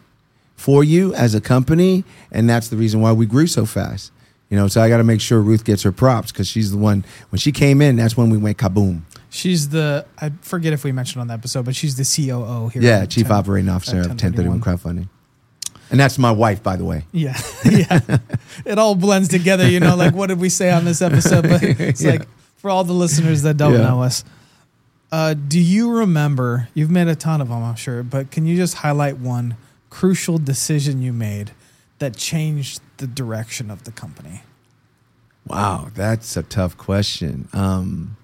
for 0.56 0.84
you 0.84 1.14
as 1.16 1.34
a 1.34 1.42
company. 1.42 2.04
And 2.32 2.50
that's 2.50 2.68
the 2.68 2.78
reason 2.78 3.02
why 3.02 3.14
we 3.14 3.26
grew 3.26 3.48
so 3.48 3.66
fast. 3.66 4.12
You 4.52 4.58
know, 4.58 4.68
so 4.68 4.82
I 4.82 4.90
got 4.90 4.98
to 4.98 5.04
make 5.04 5.22
sure 5.22 5.42
Ruth 5.42 5.64
gets 5.64 5.82
her 5.84 5.92
props 5.94 6.32
because 6.32 6.48
she's 6.48 6.72
the 6.72 6.78
one. 6.78 7.04
When 7.30 7.40
she 7.40 7.52
came 7.54 7.82
in, 7.82 7.96
that's 7.96 8.16
when 8.16 8.30
we 8.30 8.38
went 8.38 8.58
kaboom. 8.60 9.02
she's 9.30 9.70
the 9.70 10.06
i 10.20 10.30
forget 10.42 10.74
if 10.74 10.84
we 10.84 10.92
mentioned 10.92 11.22
on 11.22 11.28
the 11.28 11.34
episode 11.34 11.64
but 11.64 11.74
she's 11.74 11.96
the 11.96 12.04
coo 12.04 12.68
here 12.68 12.82
Yeah, 12.82 13.06
Chief 13.06 13.28
10 13.28 13.32
Operating 13.38 13.70
Officer 13.70 14.02
of 14.02 14.08
1031 14.08 14.60
1031. 14.60 14.62
Crowdfunding. 14.62 15.10
And 15.90 15.98
that's 16.00 16.18
my 16.18 16.32
wife, 16.32 16.62
by 16.64 16.76
the 16.76 16.84
way. 16.86 17.06
Yeah, 17.14 17.38
yeah. 17.66 18.00
it 18.66 18.78
all 18.78 18.96
blends 18.96 19.28
together, 19.30 19.68
you 19.68 19.80
know. 19.80 19.96
Like, 19.96 20.14
what 20.14 20.28
did 20.28 20.40
we 20.40 20.50
say 20.50 20.70
on 20.72 20.84
this 20.86 21.02
episode? 21.02 21.44
But 21.44 21.64
it's 21.64 22.02
Yeah. 22.04 22.12
like 22.12 22.28
for 22.58 22.70
all 22.70 22.84
the 22.84 22.94
listeners 22.94 23.42
that 23.44 23.56
don't 23.58 23.74
Yeah. 23.74 23.88
know 23.88 24.02
us, 24.04 24.24
uh, 25.14 25.34
do 25.34 25.60
you 25.62 25.92
remember? 25.92 26.68
You've 26.74 26.92
made 26.92 27.08
a 27.08 27.16
ton 27.16 27.40
of 27.42 27.50
them, 27.50 27.64
I'm 27.64 27.76
sure, 27.76 28.04
but 28.04 28.32
can 28.32 28.46
you 28.46 28.56
just 28.58 28.76
highlight 28.76 29.18
one 29.18 29.56
crucial 29.90 30.38
decision 30.38 31.02
you 31.02 31.12
made 31.14 31.52
that 32.02 32.18
changed 32.18 32.82
the 32.98 33.08
direction 33.08 33.72
of 33.72 33.84
the 33.86 33.92
company? 33.92 34.42
Wow, 35.48 35.90
that's 35.96 36.36
a 36.36 36.44
tough 36.44 36.76
question. 36.78 37.48
Um, 37.54 38.18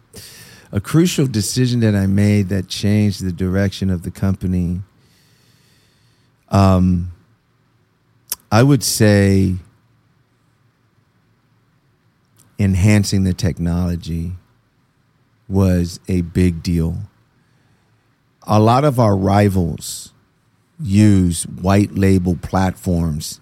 a 0.72 0.82
crucial 0.82 1.28
decision 1.28 1.80
that 1.80 1.96
I 1.96 2.08
made 2.08 2.50
that 2.50 2.68
changed 2.68 3.24
the 3.24 3.32
direction 3.32 3.90
of 3.90 4.02
the 4.02 4.12
company. 4.12 4.82
Um, 6.50 7.12
I 8.52 8.64
would 8.64 8.84
say 8.84 9.56
enhancing 12.60 13.24
the 13.26 13.34
technology 13.34 14.34
was 15.48 16.00
a 16.08 16.22
big 16.22 16.64
deal. 16.64 16.98
A 18.44 18.60
lot 18.60 18.84
of 18.84 19.00
our 19.00 19.16
rivals 19.16 20.14
use 20.80 21.44
white 21.44 21.94
label 21.94 22.36
platforms 22.36 23.40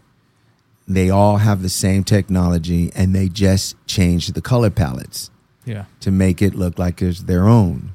they 0.87 1.09
all 1.09 1.37
have 1.37 1.61
the 1.61 1.69
same 1.69 2.03
technology 2.03 2.91
and 2.95 3.15
they 3.15 3.27
just 3.27 3.75
change 3.87 4.27
the 4.27 4.41
color 4.41 4.69
palettes 4.69 5.31
Yeah, 5.65 5.85
to 6.01 6.11
make 6.11 6.41
it 6.41 6.55
look 6.55 6.77
like 6.77 7.01
it's 7.01 7.23
their 7.23 7.47
own. 7.47 7.93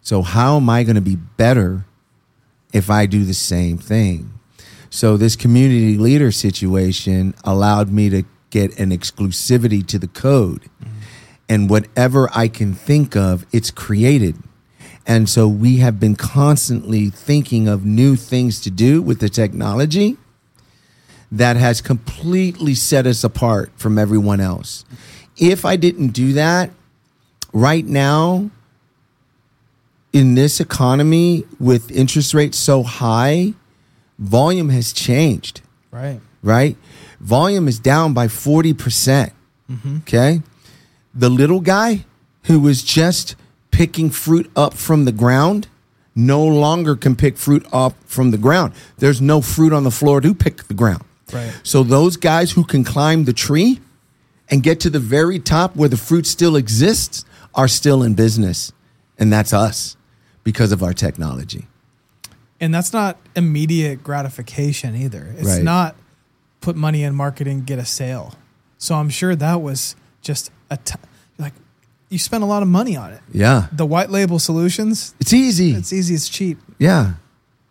So 0.00 0.22
how 0.22 0.56
am 0.56 0.70
I 0.70 0.84
going 0.84 0.96
to 0.96 1.02
be 1.02 1.16
better 1.16 1.84
if 2.72 2.90
I 2.90 3.06
do 3.06 3.24
the 3.24 3.34
same 3.34 3.76
thing? 3.76 4.32
So 4.90 5.16
this 5.16 5.36
community 5.36 5.98
leader 5.98 6.32
situation 6.32 7.34
allowed 7.44 7.90
me 7.90 8.08
to 8.10 8.22
get 8.50 8.78
an 8.78 8.90
exclusivity 8.90 9.86
to 9.86 9.98
the 9.98 10.08
code. 10.08 10.62
Mm-hmm. 10.62 10.92
And 11.50 11.70
whatever 11.70 12.30
I 12.34 12.48
can 12.48 12.74
think 12.74 13.16
of, 13.16 13.44
it's 13.52 13.70
created. 13.70 14.36
And 15.06 15.28
so 15.28 15.48
we 15.48 15.78
have 15.78 15.98
been 15.98 16.16
constantly 16.16 17.08
thinking 17.08 17.68
of 17.68 17.84
new 17.84 18.16
things 18.16 18.60
to 18.60 18.70
do 18.70 19.00
with 19.00 19.20
the 19.20 19.30
technology 19.30 20.18
that 21.30 21.56
has 21.56 21.80
completely 21.80 22.74
set 22.74 23.06
us 23.06 23.22
apart 23.24 23.70
from 23.76 23.98
everyone 23.98 24.40
else. 24.40 24.84
If 25.36 25.64
I 25.64 25.76
didn't 25.76 26.08
do 26.08 26.32
that, 26.32 26.70
right 27.52 27.84
now, 27.84 28.50
in 30.12 30.34
this 30.34 30.60
economy 30.60 31.44
with 31.60 31.90
interest 31.90 32.34
rates 32.34 32.58
so 32.58 32.82
high, 32.82 33.54
volume 34.18 34.70
has 34.70 34.92
changed, 34.92 35.60
right. 35.90 36.20
right? 36.42 36.76
Volume 37.20 37.68
is 37.68 37.78
down 37.78 38.14
by 38.14 38.26
40%. 38.26 39.32
Mm-hmm. 39.70 39.96
Okay. 39.98 40.42
The 41.14 41.28
little 41.28 41.60
guy 41.60 42.04
who 42.44 42.60
was 42.60 42.82
just 42.82 43.36
picking 43.70 44.10
fruit 44.10 44.50
up 44.56 44.74
from 44.74 45.04
the 45.04 45.12
ground 45.12 45.68
no 46.14 46.44
longer 46.44 46.96
can 46.96 47.14
pick 47.14 47.36
fruit 47.36 47.64
up 47.72 47.94
from 48.04 48.30
the 48.30 48.38
ground. 48.38 48.72
There's 48.96 49.20
no 49.20 49.40
fruit 49.40 49.72
on 49.72 49.84
the 49.84 49.90
floor 49.90 50.20
to 50.20 50.34
pick 50.34 50.64
the 50.64 50.74
ground. 50.74 51.04
Right. 51.32 51.52
So 51.62 51.82
those 51.82 52.16
guys 52.16 52.52
who 52.52 52.64
can 52.64 52.84
climb 52.84 53.24
the 53.24 53.32
tree 53.32 53.80
and 54.50 54.62
get 54.62 54.80
to 54.80 54.90
the 54.90 54.98
very 55.00 55.38
top 55.38 55.76
where 55.76 55.88
the 55.88 55.96
fruit 55.96 56.26
still 56.26 56.56
exists 56.56 57.24
are 57.54 57.68
still 57.68 58.02
in 58.02 58.14
business. 58.14 58.72
And 59.18 59.32
that's 59.32 59.52
us 59.52 59.96
because 60.44 60.72
of 60.72 60.82
our 60.82 60.92
technology. 60.94 61.66
And 62.60 62.72
that's 62.74 62.92
not 62.92 63.18
immediate 63.36 64.02
gratification 64.02 64.96
either. 64.96 65.34
It's 65.38 65.48
Right. 65.48 65.62
not 65.62 65.96
put 66.60 66.76
money 66.76 67.02
in 67.04 67.14
marketing, 67.14 67.62
get 67.64 67.78
a 67.78 67.84
sale. 67.84 68.34
So 68.78 68.94
I'm 68.96 69.10
sure 69.10 69.36
that 69.36 69.60
was 69.62 69.94
just 70.22 70.50
a 70.70 70.76
t- 70.76 70.94
like 71.38 71.52
you 72.10 72.18
spent 72.18 72.42
a 72.42 72.46
lot 72.46 72.62
of 72.62 72.68
money 72.68 72.96
on 72.96 73.12
it. 73.12 73.20
Yeah. 73.32 73.66
The 73.72 73.86
white 73.86 74.10
label 74.10 74.38
solutions, 74.38 75.14
It's 75.20 75.32
easy. 75.32 75.72
it's 75.72 75.92
easy, 75.92 76.14
it's 76.14 76.28
cheap, 76.28 76.58
yeah. 76.78 77.14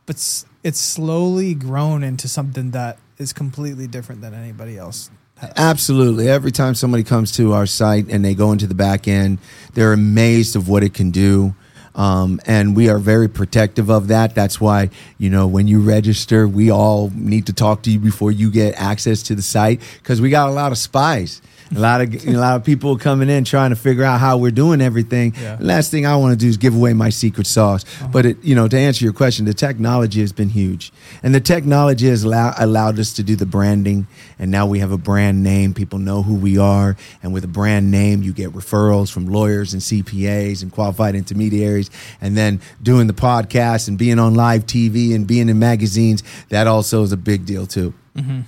but 0.05 0.15
s- 0.17 0.45
it's 0.63 0.79
slowly 0.79 1.53
grown 1.53 2.03
into 2.03 2.27
something 2.27 2.71
that 2.71 2.97
is 3.17 3.33
completely 3.33 3.87
different 3.87 4.21
than 4.21 4.33
anybody 4.33 4.77
else. 4.77 5.09
Absolutely. 5.55 6.29
Every 6.29 6.51
time 6.51 6.73
somebody 6.73 7.03
comes 7.03 7.31
to 7.33 7.53
our 7.53 7.65
site 7.65 8.07
and 8.09 8.25
they 8.25 8.33
go 8.33 8.51
into 8.51 8.65
the 8.65 8.75
back 8.75 9.07
end, 9.07 9.37
they're 9.73 9.93
amazed 9.93 10.55
of 10.55 10.67
what 10.67 10.83
it 10.83 10.93
can 10.93 11.11
do. 11.11 11.53
Um, 11.93 12.39
and 12.45 12.75
we 12.75 12.89
are 12.89 12.99
very 12.99 13.27
protective 13.27 13.89
of 13.89 14.07
that. 14.09 14.35
That's 14.35 14.61
why, 14.61 14.91
you 15.17 15.31
know, 15.31 15.47
when 15.47 15.67
you 15.67 15.79
register, 15.79 16.47
we 16.47 16.69
all 16.69 17.11
need 17.13 17.47
to 17.47 17.53
talk 17.53 17.83
to 17.83 17.91
you 17.91 17.99
before 17.99 18.31
you 18.31 18.51
get 18.51 18.75
access 18.75 19.23
to 19.23 19.35
the 19.35 19.41
site 19.41 19.81
because 19.97 20.21
we 20.21 20.29
got 20.29 20.49
a 20.49 20.53
lot 20.53 20.71
of 20.71 20.77
spies. 20.77 21.41
A 21.75 21.79
lot 21.79 22.01
of 22.01 22.27
a 22.27 22.31
lot 22.31 22.55
of 22.55 22.63
people 22.63 22.97
coming 22.97 23.29
in 23.29 23.43
trying 23.43 23.71
to 23.71 23.75
figure 23.75 24.03
out 24.03 24.19
how 24.19 24.37
we're 24.37 24.51
doing 24.51 24.81
everything. 24.81 25.33
Yeah. 25.39 25.57
Last 25.59 25.91
thing 25.91 26.05
I 26.05 26.15
want 26.15 26.31
to 26.31 26.37
do 26.37 26.47
is 26.47 26.57
give 26.57 26.75
away 26.75 26.93
my 26.93 27.09
secret 27.09 27.47
sauce. 27.47 27.83
Uh-huh. 27.83 28.07
But 28.11 28.25
it, 28.25 28.43
you 28.43 28.55
know, 28.55 28.67
to 28.67 28.77
answer 28.77 29.03
your 29.03 29.13
question, 29.13 29.45
the 29.45 29.53
technology 29.53 30.21
has 30.21 30.31
been 30.31 30.49
huge, 30.49 30.91
and 31.23 31.35
the 31.35 31.41
technology 31.41 32.07
has 32.07 32.23
allow, 32.23 32.53
allowed 32.57 32.99
us 32.99 33.13
to 33.13 33.23
do 33.23 33.35
the 33.35 33.45
branding. 33.45 34.07
And 34.39 34.51
now 34.51 34.65
we 34.65 34.79
have 34.79 34.91
a 34.91 34.97
brand 34.97 35.43
name; 35.43 35.73
people 35.73 35.99
know 35.99 36.23
who 36.23 36.35
we 36.35 36.57
are. 36.57 36.95
And 37.21 37.33
with 37.33 37.43
a 37.43 37.49
brand 37.49 37.91
name, 37.91 38.23
you 38.23 38.33
get 38.33 38.51
referrals 38.51 39.11
from 39.11 39.27
lawyers 39.27 39.73
and 39.73 39.81
CPAs 39.81 40.61
and 40.63 40.71
qualified 40.71 41.15
intermediaries. 41.15 41.89
And 42.21 42.37
then 42.37 42.61
doing 42.81 43.07
the 43.07 43.13
podcast 43.13 43.87
and 43.87 43.97
being 43.97 44.19
on 44.19 44.35
live 44.35 44.65
TV 44.65 45.13
and 45.13 45.27
being 45.27 45.49
in 45.49 45.59
magazines, 45.59 46.23
that 46.49 46.67
also 46.67 47.03
is 47.03 47.11
a 47.11 47.17
big 47.17 47.45
deal 47.45 47.65
too. 47.65 47.93
Mm-hmm. 48.15 48.41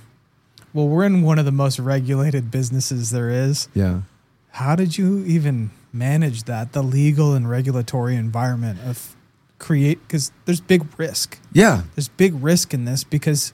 Well, 0.72 0.86
we're 0.88 1.04
in 1.04 1.22
one 1.22 1.38
of 1.38 1.44
the 1.44 1.52
most 1.52 1.78
regulated 1.78 2.50
businesses 2.50 3.10
there 3.10 3.30
is. 3.30 3.68
Yeah. 3.74 4.02
How 4.52 4.76
did 4.76 4.96
you 4.98 5.24
even 5.26 5.70
manage 5.92 6.44
that? 6.44 6.72
The 6.72 6.82
legal 6.82 7.34
and 7.34 7.48
regulatory 7.48 8.16
environment 8.16 8.78
of 8.84 9.16
create 9.58 10.00
because 10.06 10.30
there's 10.44 10.60
big 10.60 10.86
risk. 10.98 11.38
Yeah. 11.52 11.82
There's 11.94 12.08
big 12.08 12.34
risk 12.42 12.72
in 12.72 12.84
this 12.84 13.04
because 13.04 13.52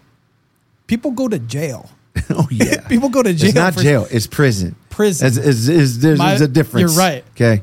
people 0.87 1.11
go 1.11 1.29
to 1.29 1.39
jail. 1.39 1.91
oh 2.31 2.49
yeah. 2.51 2.81
people 2.89 3.09
go 3.09 3.23
to 3.23 3.33
jail. 3.35 3.49
it's 3.49 3.55
not 3.57 3.77
jail. 3.77 4.07
It's 4.11 4.27
prison. 4.27 4.77
Prison. 4.91 5.27
It's, 5.27 5.37
it's, 5.37 5.69
it's- 5.69 5.97
there's, 5.99 6.19
My- 6.19 6.29
there's 6.31 6.41
a 6.43 6.49
difference. 6.49 6.95
you're 6.95 7.03
right. 7.03 7.25
Okay. 7.35 7.63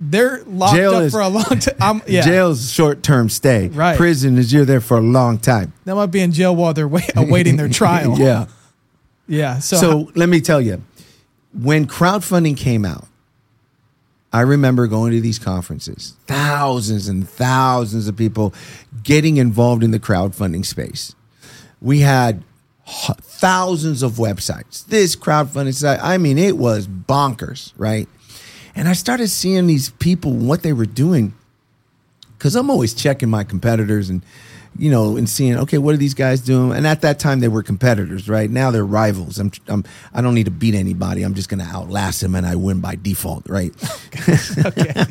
They're 0.00 0.44
locked 0.44 0.76
Jail 0.76 0.94
up 0.94 1.02
is- 1.02 1.12
for 1.12 1.20
a 1.20 1.28
long 1.28 1.44
time. 1.58 2.02
Yeah. 2.06 2.22
Jail's 2.22 2.70
short 2.72 3.02
term 3.02 3.28
stay. 3.28 3.66
Right. 3.68 3.96
Prison 3.96 4.38
is 4.38 4.52
you're 4.52 4.64
there 4.64 4.80
for 4.80 4.96
a 4.96 5.00
long 5.00 5.38
time. 5.38 5.72
They 5.84 5.92
might 5.92 6.06
be 6.06 6.20
in 6.20 6.30
jail 6.30 6.54
while 6.54 6.72
they're 6.72 6.86
wait, 6.86 7.10
awaiting 7.16 7.56
their 7.56 7.68
trial. 7.68 8.16
yeah. 8.16 8.46
Yeah. 9.28 9.58
So, 9.58 9.76
So, 9.76 10.10
let 10.14 10.28
me 10.28 10.40
tell 10.40 10.60
you, 10.60 10.82
when 11.52 11.86
crowdfunding 11.86 12.56
came 12.56 12.84
out, 12.84 13.06
I 14.32 14.40
remember 14.42 14.86
going 14.86 15.12
to 15.12 15.20
these 15.20 15.38
conferences, 15.38 16.14
thousands 16.26 17.08
and 17.08 17.28
thousands 17.28 18.08
of 18.08 18.16
people 18.16 18.52
getting 19.02 19.36
involved 19.38 19.82
in 19.82 19.90
the 19.90 20.00
crowdfunding 20.00 20.66
space. 20.66 21.14
We 21.80 22.00
had 22.00 22.42
thousands 22.86 24.02
of 24.02 24.12
websites. 24.12 24.84
This 24.86 25.14
crowdfunding 25.16 25.74
site, 25.74 26.00
I 26.02 26.18
mean, 26.18 26.36
it 26.38 26.58
was 26.58 26.86
bonkers, 26.86 27.72
right? 27.76 28.08
And 28.74 28.88
I 28.88 28.92
started 28.92 29.28
seeing 29.28 29.66
these 29.66 29.90
people, 29.90 30.32
what 30.32 30.62
they 30.62 30.72
were 30.72 30.86
doing, 30.86 31.34
because 32.36 32.54
I'm 32.54 32.70
always 32.70 32.94
checking 32.94 33.28
my 33.28 33.44
competitors 33.44 34.10
and 34.10 34.22
you 34.78 34.90
know 34.90 35.16
and 35.16 35.28
seeing 35.28 35.56
okay 35.58 35.78
what 35.78 35.94
are 35.94 35.98
these 35.98 36.14
guys 36.14 36.40
doing? 36.40 36.72
And 36.76 36.86
at 36.86 37.00
that 37.02 37.18
time 37.18 37.40
they 37.40 37.48
were 37.48 37.62
competitors 37.62 38.28
right? 38.28 38.50
Now 38.50 38.70
they're 38.70 38.86
rivals. 38.86 39.38
I'm, 39.38 39.50
I'm 39.66 39.84
i 40.14 40.20
don't 40.20 40.34
need 40.34 40.44
to 40.44 40.50
beat 40.50 40.74
anybody. 40.74 41.22
I'm 41.22 41.34
just 41.34 41.48
going 41.48 41.60
to 41.60 41.66
outlast 41.66 42.20
them 42.20 42.34
and 42.34 42.46
i 42.46 42.54
win 42.54 42.80
by 42.80 42.94
default 42.94 43.48
right? 43.48 43.72
Okay, 44.64 45.04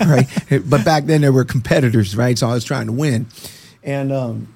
right? 0.06 0.26
But 0.64 0.84
back 0.84 1.04
then 1.04 1.22
they 1.22 1.30
were 1.30 1.44
competitors 1.44 2.16
right? 2.16 2.38
So 2.38 2.48
i 2.48 2.54
was 2.54 2.64
trying 2.64 2.86
to 2.86 2.92
win. 2.92 3.26
And 3.82 4.12
um 4.12 4.54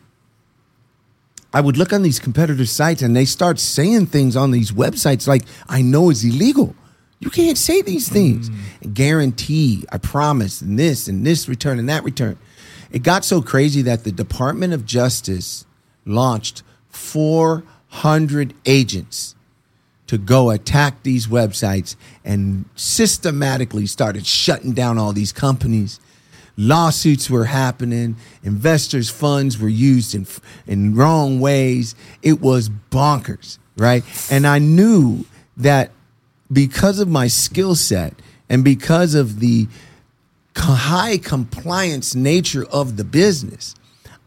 I 1.53 1.61
would 1.61 1.77
look 1.77 1.93
on 1.93 2.03
these 2.03 2.21
competitors' 2.21 2.71
sites 2.71 3.03
and 3.03 3.17
they 3.17 3.25
start 3.25 3.59
saying 3.59 4.07
things 4.07 4.37
on 4.37 4.53
these 4.53 4.71
websites 4.71 5.27
like, 5.27 5.43
I 5.69 5.83
know 5.83 6.11
it's 6.11 6.23
illegal. 6.23 6.77
You 7.19 7.29
can't 7.29 7.59
say 7.59 7.83
these 7.83 8.09
things. 8.09 8.51
Guarantee, 8.95 9.85
I 9.93 9.99
promise, 9.99 10.63
and 10.63 10.79
this 10.79 11.07
and 11.07 11.27
this 11.27 11.49
return 11.49 11.79
and 11.79 11.89
that 11.89 12.03
return. 12.03 12.39
It 12.91 13.03
got 13.03 13.25
so 13.25 13.41
crazy 13.41 13.83
that 13.83 14.05
the 14.05 14.13
Department 14.13 14.73
of 14.73 14.85
Justice 14.85 15.65
launched 16.05 16.63
400 16.89 18.55
agents 18.67 19.35
to 20.09 20.19
go 20.19 20.51
attack 20.51 21.05
these 21.05 21.29
websites 21.29 21.95
and 22.25 22.65
systematically 22.75 23.87
started 23.87 24.27
shutting 24.27 24.73
down 24.73 24.99
all 24.99 25.13
these 25.13 25.33
companies. 25.33 26.01
Lawsuits 26.57 27.31
were 27.31 27.45
happening. 27.45 28.17
Investors' 28.43 29.09
funds 29.09 29.57
were 29.57 29.69
used 29.69 30.15
in 30.15 30.27
in 30.67 30.97
wrong 30.97 31.39
ways. 31.39 31.95
It 32.23 32.41
was 32.41 32.69
bonkers, 32.91 33.59
right? 33.77 34.03
And 34.33 34.47
I 34.49 34.59
knew 34.59 35.25
that 35.57 35.93
because 36.53 36.99
of 36.99 37.09
my 37.09 37.29
skill 37.29 37.77
set 37.77 38.15
and 38.49 38.65
because 38.65 39.15
of 39.15 39.39
the 39.39 39.69
high 40.65 41.19
compliance 41.19 42.15
nature 42.15 42.65
of 42.67 42.97
the 42.97 43.05
business, 43.05 43.75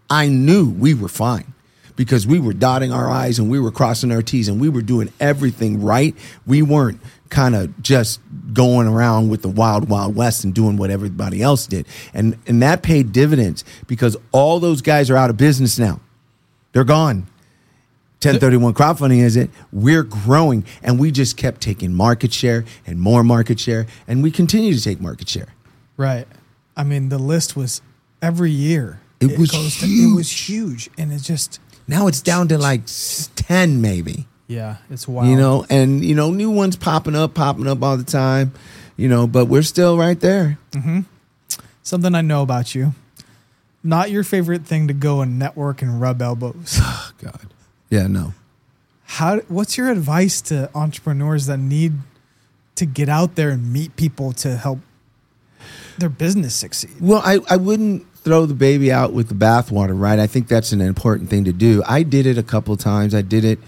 I 0.09 0.27
knew 0.27 0.69
we 0.69 0.93
were 0.93 1.07
fine 1.07 1.53
because 1.95 2.25
we 2.25 2.39
were 2.39 2.53
dotting 2.53 2.91
our 2.91 3.09
I's 3.09 3.39
and 3.39 3.49
we 3.49 3.59
were 3.59 3.71
crossing 3.71 4.11
our 4.11 4.21
T's 4.21 4.47
and 4.47 4.59
we 4.59 4.69
were 4.69 4.81
doing 4.81 5.11
everything 5.19 5.81
right. 5.81 6.15
We 6.45 6.61
weren't 6.61 6.99
kind 7.29 7.55
of 7.55 7.81
just 7.81 8.19
going 8.53 8.87
around 8.87 9.29
with 9.29 9.41
the 9.41 9.49
wild, 9.49 9.89
wild 9.89 10.15
west 10.15 10.43
and 10.43 10.53
doing 10.53 10.77
what 10.77 10.89
everybody 10.89 11.41
else 11.41 11.67
did. 11.67 11.87
And, 12.13 12.37
and 12.47 12.61
that 12.61 12.83
paid 12.83 13.11
dividends 13.11 13.63
because 13.87 14.15
all 14.31 14.59
those 14.59 14.81
guys 14.81 15.09
are 15.09 15.17
out 15.17 15.29
of 15.29 15.37
business 15.37 15.79
now. 15.79 15.99
They're 16.71 16.83
gone. 16.83 17.27
1031 18.21 18.73
crowdfunding 18.73 19.19
is 19.19 19.35
it. 19.35 19.49
We're 19.71 20.03
growing 20.03 20.63
and 20.81 20.97
we 20.99 21.11
just 21.11 21.35
kept 21.35 21.59
taking 21.59 21.93
market 21.93 22.31
share 22.31 22.63
and 22.87 22.99
more 22.99 23.23
market 23.23 23.59
share 23.59 23.85
and 24.07 24.23
we 24.23 24.31
continue 24.31 24.73
to 24.73 24.81
take 24.81 25.01
market 25.01 25.27
share. 25.27 25.47
Right. 25.97 26.27
I 26.75 26.83
mean, 26.83 27.09
the 27.09 27.19
list 27.19 27.55
was 27.55 27.81
every 28.21 28.51
year. 28.51 28.99
It 29.19 29.37
was 29.37 29.51
goes 29.51 29.77
to- 29.79 29.85
it 29.85 30.15
was 30.15 30.29
huge, 30.49 30.89
and 30.97 31.11
it 31.13 31.21
just 31.21 31.59
Now 31.87 32.07
it's 32.07 32.21
down 32.21 32.47
to 32.49 32.57
like 32.57 32.81
10 33.35 33.79
maybe. 33.81 34.27
yeah, 34.47 34.77
it's 34.89 35.07
wild. 35.07 35.29
You 35.29 35.35
know, 35.35 35.65
and 35.69 36.03
you 36.03 36.15
know, 36.15 36.31
new 36.31 36.49
ones 36.51 36.75
popping 36.75 37.15
up, 37.15 37.33
popping 37.33 37.67
up 37.67 37.81
all 37.83 37.95
the 37.97 38.03
time. 38.03 38.53
You 38.97 39.07
know, 39.09 39.25
but 39.27 39.45
we're 39.45 39.63
still 39.63 39.97
right 39.97 40.19
there. 40.19 40.57
Mm-hmm. 40.71 41.01
something 41.83 42.13
I 42.15 42.21
know 42.21 42.41
about 42.43 42.75
you. 42.75 42.93
Not 43.83 44.11
your 44.11 44.23
favorite 44.23 44.65
thing 44.65 44.87
to 44.87 44.93
go 44.93 45.21
and 45.21 45.37
network 45.39 45.81
and 45.81 45.99
rub 46.01 46.21
elbows. 46.21 46.79
Oh 47.05 47.11
God. 47.21 47.47
Yeah, 47.89 48.07
no. 48.07 48.33
How? 49.03 49.39
What's 49.47 49.77
your 49.77 49.89
advice 49.91 50.41
to 50.41 50.69
entrepreneurs 50.75 51.45
that 51.47 51.57
need 51.59 51.93
to 52.75 52.85
get 52.85 53.07
out 53.09 53.35
there 53.35 53.49
and 53.51 53.71
meet 53.71 53.95
people 53.95 54.31
to 54.33 54.57
help 54.57 54.79
their 55.97 56.09
business 56.09 56.55
succeed? 56.55 56.91
Well, 56.99 57.21
I, 57.23 57.39
I 57.49 57.57
wouldn't 57.57 58.05
throw 58.17 58.45
the 58.45 58.53
baby 58.53 58.91
out 58.91 59.13
with 59.13 59.27
the 59.29 59.35
bathwater, 59.35 59.99
right? 59.99 60.19
I 60.19 60.27
think 60.27 60.47
that's 60.47 60.71
an 60.71 60.81
important 60.81 61.29
thing 61.29 61.43
to 61.45 61.53
do. 61.53 61.83
I 61.85 62.03
did 62.03 62.25
it 62.25 62.37
a 62.37 62.43
couple 62.43 62.75
times. 62.77 63.13
I 63.13 63.21
did 63.21 63.43
it, 63.43 63.59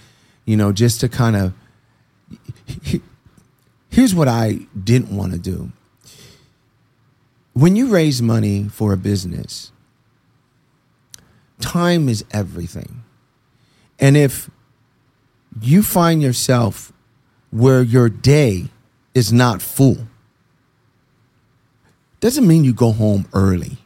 you 0.45 0.55
know, 0.57 0.71
just 0.71 1.01
to 1.01 1.09
kind 1.09 1.35
of. 1.35 1.53
Here's 3.89 4.15
what 4.15 4.27
I 4.27 4.67
didn't 4.81 5.15
want 5.15 5.33
to 5.33 5.39
do. 5.39 5.71
When 7.53 7.75
you 7.75 7.88
raise 7.88 8.21
money 8.21 8.67
for 8.67 8.91
a 8.91 8.97
business, 8.97 9.71
time 11.61 12.09
is 12.09 12.25
everything. 12.31 13.03
And 13.99 14.17
if 14.17 14.49
you 15.61 15.81
find 15.81 16.21
yourself 16.21 16.91
where 17.51 17.81
your 17.81 18.09
day 18.09 18.65
is 19.13 19.31
not 19.31 19.61
full, 19.61 20.07
doesn't 22.25 22.47
mean 22.47 22.63
you 22.63 22.73
go 22.73 22.91
home 22.91 23.25
early. 23.33 23.77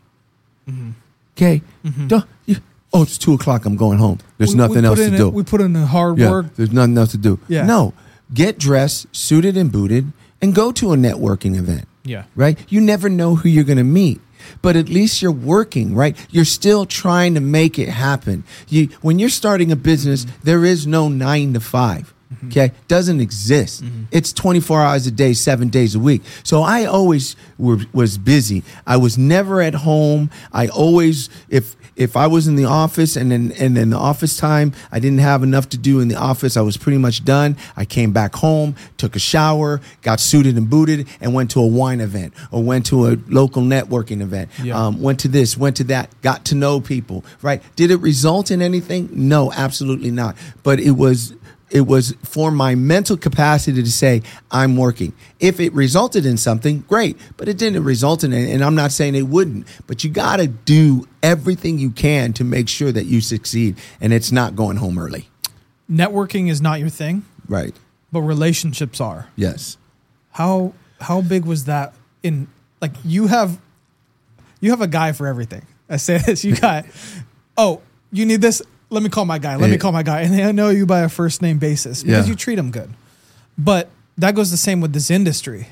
Mm-hmm. 0.70 0.92
Okay? 1.36 1.62
Mm-hmm. 1.86 2.08
Duh, 2.08 2.22
you- 2.46 2.58
oh, 2.94 3.04
it's 3.04 3.18
two 3.18 3.34
o'clock. 3.34 3.66
I'm 3.66 3.76
going 3.76 3.98
home. 4.00 4.20
There's 4.38 4.52
We- 4.52 4.58
nothing 4.58 4.82
we 4.84 4.88
else 4.88 5.00
put 5.00 5.04
to 5.04 5.08
in 5.10 5.14
a- 5.16 5.18
do. 5.18 5.30
we 5.30 5.44
put 5.44 5.62
in 5.62 5.74
the 5.74 5.86
hard 5.86 6.18
yeah, 6.18 6.32
work. 6.32 6.56
there's 6.56 6.72
nothing 6.72 6.98
else 6.98 7.12
to 7.12 7.18
do. 7.18 7.40
Yeah. 7.48 7.66
No, 7.66 7.94
get 8.34 8.58
dressed, 8.58 9.08
suited 9.16 9.58
and 9.58 9.72
booted, 9.72 10.12
and 10.42 10.56
go 10.56 10.72
to 10.72 10.94
a 10.94 10.96
networking 10.96 11.58
event 11.58 11.86
Yeah. 12.06 12.24
right? 12.36 12.58
You 12.70 12.80
never 12.82 13.10
know 13.10 13.36
who 13.36 13.50
you're 13.50 13.64
going 13.66 13.78
to 13.78 13.84
meet. 14.02 14.22
But 14.62 14.76
at 14.78 14.88
least 14.88 15.22
you're 15.22 15.34
working, 15.34 15.94
right? 15.94 16.16
You're 16.32 16.46
still 16.46 16.86
trying 16.86 17.34
to 17.36 17.42
make 17.42 17.78
it 17.78 17.90
happen. 17.90 18.46
You, 18.70 18.88
when 19.02 19.20
you're 19.20 19.30
starting 19.30 19.70
a 19.72 19.76
business, 19.76 20.24
mm-hmm. 20.24 20.40
there 20.44 20.64
is 20.64 20.88
no 20.88 21.10
nine 21.10 21.54
to 21.54 21.60
5 22.30 22.48
Okay, 22.48 22.72
doesn't 22.88 23.22
exist. 23.22 23.84
It's 24.12 24.32
24 24.34 24.82
hours 24.82 25.08
a 25.08 25.12
day, 25.12 25.34
seven 25.34 25.70
days 25.70 25.96
a 25.96 26.00
week. 26.00 26.22
So 26.44 26.62
I 26.62 26.86
always 26.86 27.36
were, 27.58 27.80
was 27.92 28.18
busy. 28.18 28.64
I 28.86 28.98
was 28.98 29.18
never 29.18 29.62
at 29.62 29.74
home. 29.74 30.30
I 30.52 30.68
always, 30.68 31.30
if 31.50 31.76
if 32.00 32.16
I 32.16 32.28
was 32.28 32.48
in 32.48 32.56
the 32.56 32.64
office 32.64 33.18
and 33.18 33.30
then 33.30 33.52
and 33.60 33.76
then 33.76 33.90
the 33.90 33.98
office 33.98 34.38
time, 34.38 34.72
I 34.90 35.00
didn't 35.00 35.20
have 35.20 35.44
enough 35.44 35.68
to 35.70 35.78
do 35.78 36.00
in 36.00 36.08
the 36.08 36.16
office. 36.16 36.56
I 36.56 36.62
was 36.62 36.78
pretty 36.78 36.98
much 36.98 37.26
done. 37.26 37.58
I 37.76 37.84
came 37.84 38.14
back 38.14 38.36
home, 38.36 38.76
took 38.96 39.18
a 39.18 39.20
shower, 39.20 39.82
got 40.02 40.22
suited 40.22 40.56
and 40.56 40.70
booted, 40.70 41.10
and 41.20 41.34
went 41.34 41.52
to 41.52 41.60
a 41.60 41.68
wine 41.68 42.00
event 42.00 42.34
or 42.52 42.64
went 42.64 42.86
to 42.88 43.08
a 43.08 43.18
local 43.28 43.62
networking 43.64 44.22
event. 44.22 44.50
Yeah. 44.64 44.80
Um, 44.80 45.02
went 45.02 45.20
to 45.22 45.28
this, 45.28 45.58
went 45.58 45.76
to 45.78 45.84
that, 45.86 46.10
got 46.22 46.46
to 46.46 46.56
know 46.56 46.80
people. 46.80 47.26
Right? 47.42 47.62
Did 47.76 47.92
it 47.92 47.98
result 47.98 48.50
in 48.50 48.62
anything? 48.62 49.10
No, 49.12 49.52
absolutely 49.52 50.12
not. 50.12 50.38
But 50.64 50.80
it 50.80 50.92
was 50.92 51.34
it 51.72 51.82
was 51.82 52.16
for 52.24 52.52
my 52.52 52.76
mental 52.76 53.16
capacity 53.18 53.82
to 53.84 53.92
say 53.92 54.22
I'm 54.52 54.76
working. 54.78 55.14
If 55.40 55.60
it 55.60 55.72
resulted 55.74 56.26
in 56.26 56.38
something, 56.38 56.82
great, 56.88 57.18
but 57.38 57.48
it 57.48 57.58
didn't 57.58 57.84
result 57.84 58.24
in 58.24 58.34
it, 58.34 58.52
and 58.54 58.64
I'm 58.64 58.76
not 58.76 58.92
saying 58.92 59.16
it 59.16 59.28
wouldn't. 59.28 59.68
But 59.88 60.04
you 60.04 60.10
got 60.10 60.38
to 60.38 60.48
do 60.48 61.08
everything 61.22 61.78
you 61.80 61.92
can 61.92 62.34
to 62.34 62.44
make 62.44 62.68
sure 62.70 62.92
that 62.92 63.06
you 63.06 63.22
succeed, 63.22 63.78
and 64.02 64.14
it's 64.14 64.32
not 64.32 64.56
going 64.56 64.78
home 64.78 64.98
early. 64.98 65.30
Networking 65.90 66.50
is 66.50 66.62
not 66.62 66.80
your 66.80 66.90
thing, 66.90 67.24
Right? 67.48 67.76
but 68.12 68.22
relationships 68.22 69.00
are. 69.02 69.28
Yes. 69.36 69.78
How 70.32 70.74
how 71.02 71.22
big 71.22 71.46
was 71.46 71.66
that 71.66 71.94
in 72.24 72.48
like 72.82 72.94
you 73.06 73.28
have 73.28 73.60
you 74.62 74.72
have 74.72 74.82
a 74.82 74.88
guy 74.88 75.12
for 75.12 75.28
everything. 75.28 75.66
I 75.90 75.98
say 75.98 76.18
this, 76.26 76.44
you 76.44 76.56
got 76.56 76.86
oh, 77.58 77.82
you 78.12 78.26
need 78.26 78.42
this, 78.42 78.62
let 78.90 79.04
me 79.04 79.10
call 79.10 79.26
my 79.26 79.38
guy. 79.40 79.56
Let 79.56 79.70
me 79.70 79.78
call 79.78 79.92
my 79.92 80.04
guy. 80.04 80.22
And 80.22 80.34
they 80.34 80.52
know 80.52 80.70
you 80.70 80.86
by 80.86 81.02
a 81.02 81.10
first 81.10 81.42
name 81.42 81.58
basis 81.60 82.04
because 82.04 82.26
Yeah. 82.26 82.30
you 82.32 82.36
treat 82.36 82.56
them 82.56 82.72
good. 82.72 82.90
But 83.58 83.90
that 84.18 84.36
goes 84.36 84.52
the 84.52 84.58
same 84.58 84.82
with 84.82 84.94
this 84.94 85.10
industry. 85.12 85.68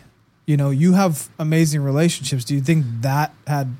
You 0.46 0.56
know, 0.58 0.70
you 0.70 0.94
have 0.94 1.28
amazing 1.40 1.82
relationships. 1.84 2.44
Do 2.46 2.54
you 2.56 2.62
think 2.62 2.86
that 3.02 3.34
had 3.46 3.76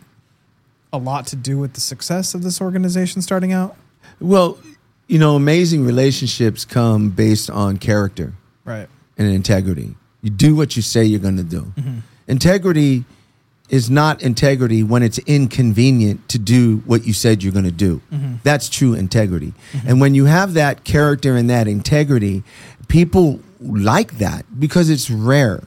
a 0.92 0.98
lot 0.98 1.28
to 1.28 1.36
do 1.36 1.58
with 1.58 1.74
the 1.74 1.82
success 1.82 2.34
of 2.34 2.44
this 2.44 2.60
organization 2.62 3.22
starting 3.22 3.54
out? 3.54 3.76
Well, 4.20 4.58
you 5.08 5.20
know, 5.20 5.36
amazing 5.36 5.86
relationships 5.86 6.66
come 6.66 7.10
based 7.10 7.50
on 7.50 7.78
character 7.78 8.34
Right. 8.66 8.88
and 9.18 9.28
integrity. 9.30 9.96
You 10.22 10.30
do 10.32 10.56
what 10.56 10.76
you 10.76 10.82
say 10.82 11.06
you're 11.06 11.20
going 11.20 11.38
to 11.38 11.44
do. 11.44 11.72
Mm-hmm. 11.78 12.00
Integrity 12.28 13.06
is 13.70 13.90
not 13.90 14.22
integrity 14.22 14.82
when 14.84 15.04
it's 15.04 15.18
inconvenient 15.20 16.30
to 16.30 16.40
do 16.40 16.78
what 16.86 17.06
you 17.06 17.14
said 17.14 17.44
you're 17.44 17.52
going 17.52 17.66
to 17.66 17.72
do. 17.72 18.02
Mm-hmm. 18.12 18.36
That's 18.44 18.70
true 18.70 18.94
integrity. 18.94 19.54
Mm-hmm. 19.72 19.88
And 19.90 20.02
when 20.02 20.16
you 20.16 20.26
have 20.26 20.54
that 20.54 20.84
character 20.84 21.36
and 21.36 21.50
that 21.50 21.68
integrity, 21.68 22.44
people 22.88 23.42
like 23.60 24.20
that 24.20 24.46
because 24.58 24.90
it's 24.90 25.10
rare, 25.10 25.64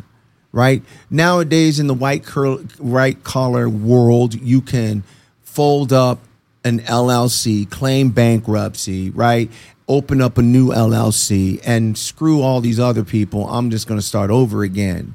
right? 0.52 0.82
Nowadays 1.10 1.78
in 1.78 1.86
the 1.88 1.94
white 1.94 2.24
curl, 2.24 2.58
white 2.78 3.22
collar 3.22 3.68
world, 3.68 4.34
you 4.34 4.62
can 4.62 5.02
fold 5.42 5.92
up 5.92 6.20
an 6.64 6.80
LLC, 6.80 7.68
claim 7.70 8.10
bankruptcy, 8.10 9.10
right? 9.10 9.50
Open 9.88 10.20
up 10.22 10.38
a 10.38 10.42
new 10.42 10.68
LLC 10.68 11.60
and 11.64 11.98
screw 11.98 12.42
all 12.42 12.60
these 12.60 12.78
other 12.78 13.04
people. 13.04 13.48
I'm 13.48 13.70
just 13.70 13.88
going 13.88 13.98
to 13.98 14.06
start 14.06 14.30
over 14.30 14.62
again. 14.62 15.14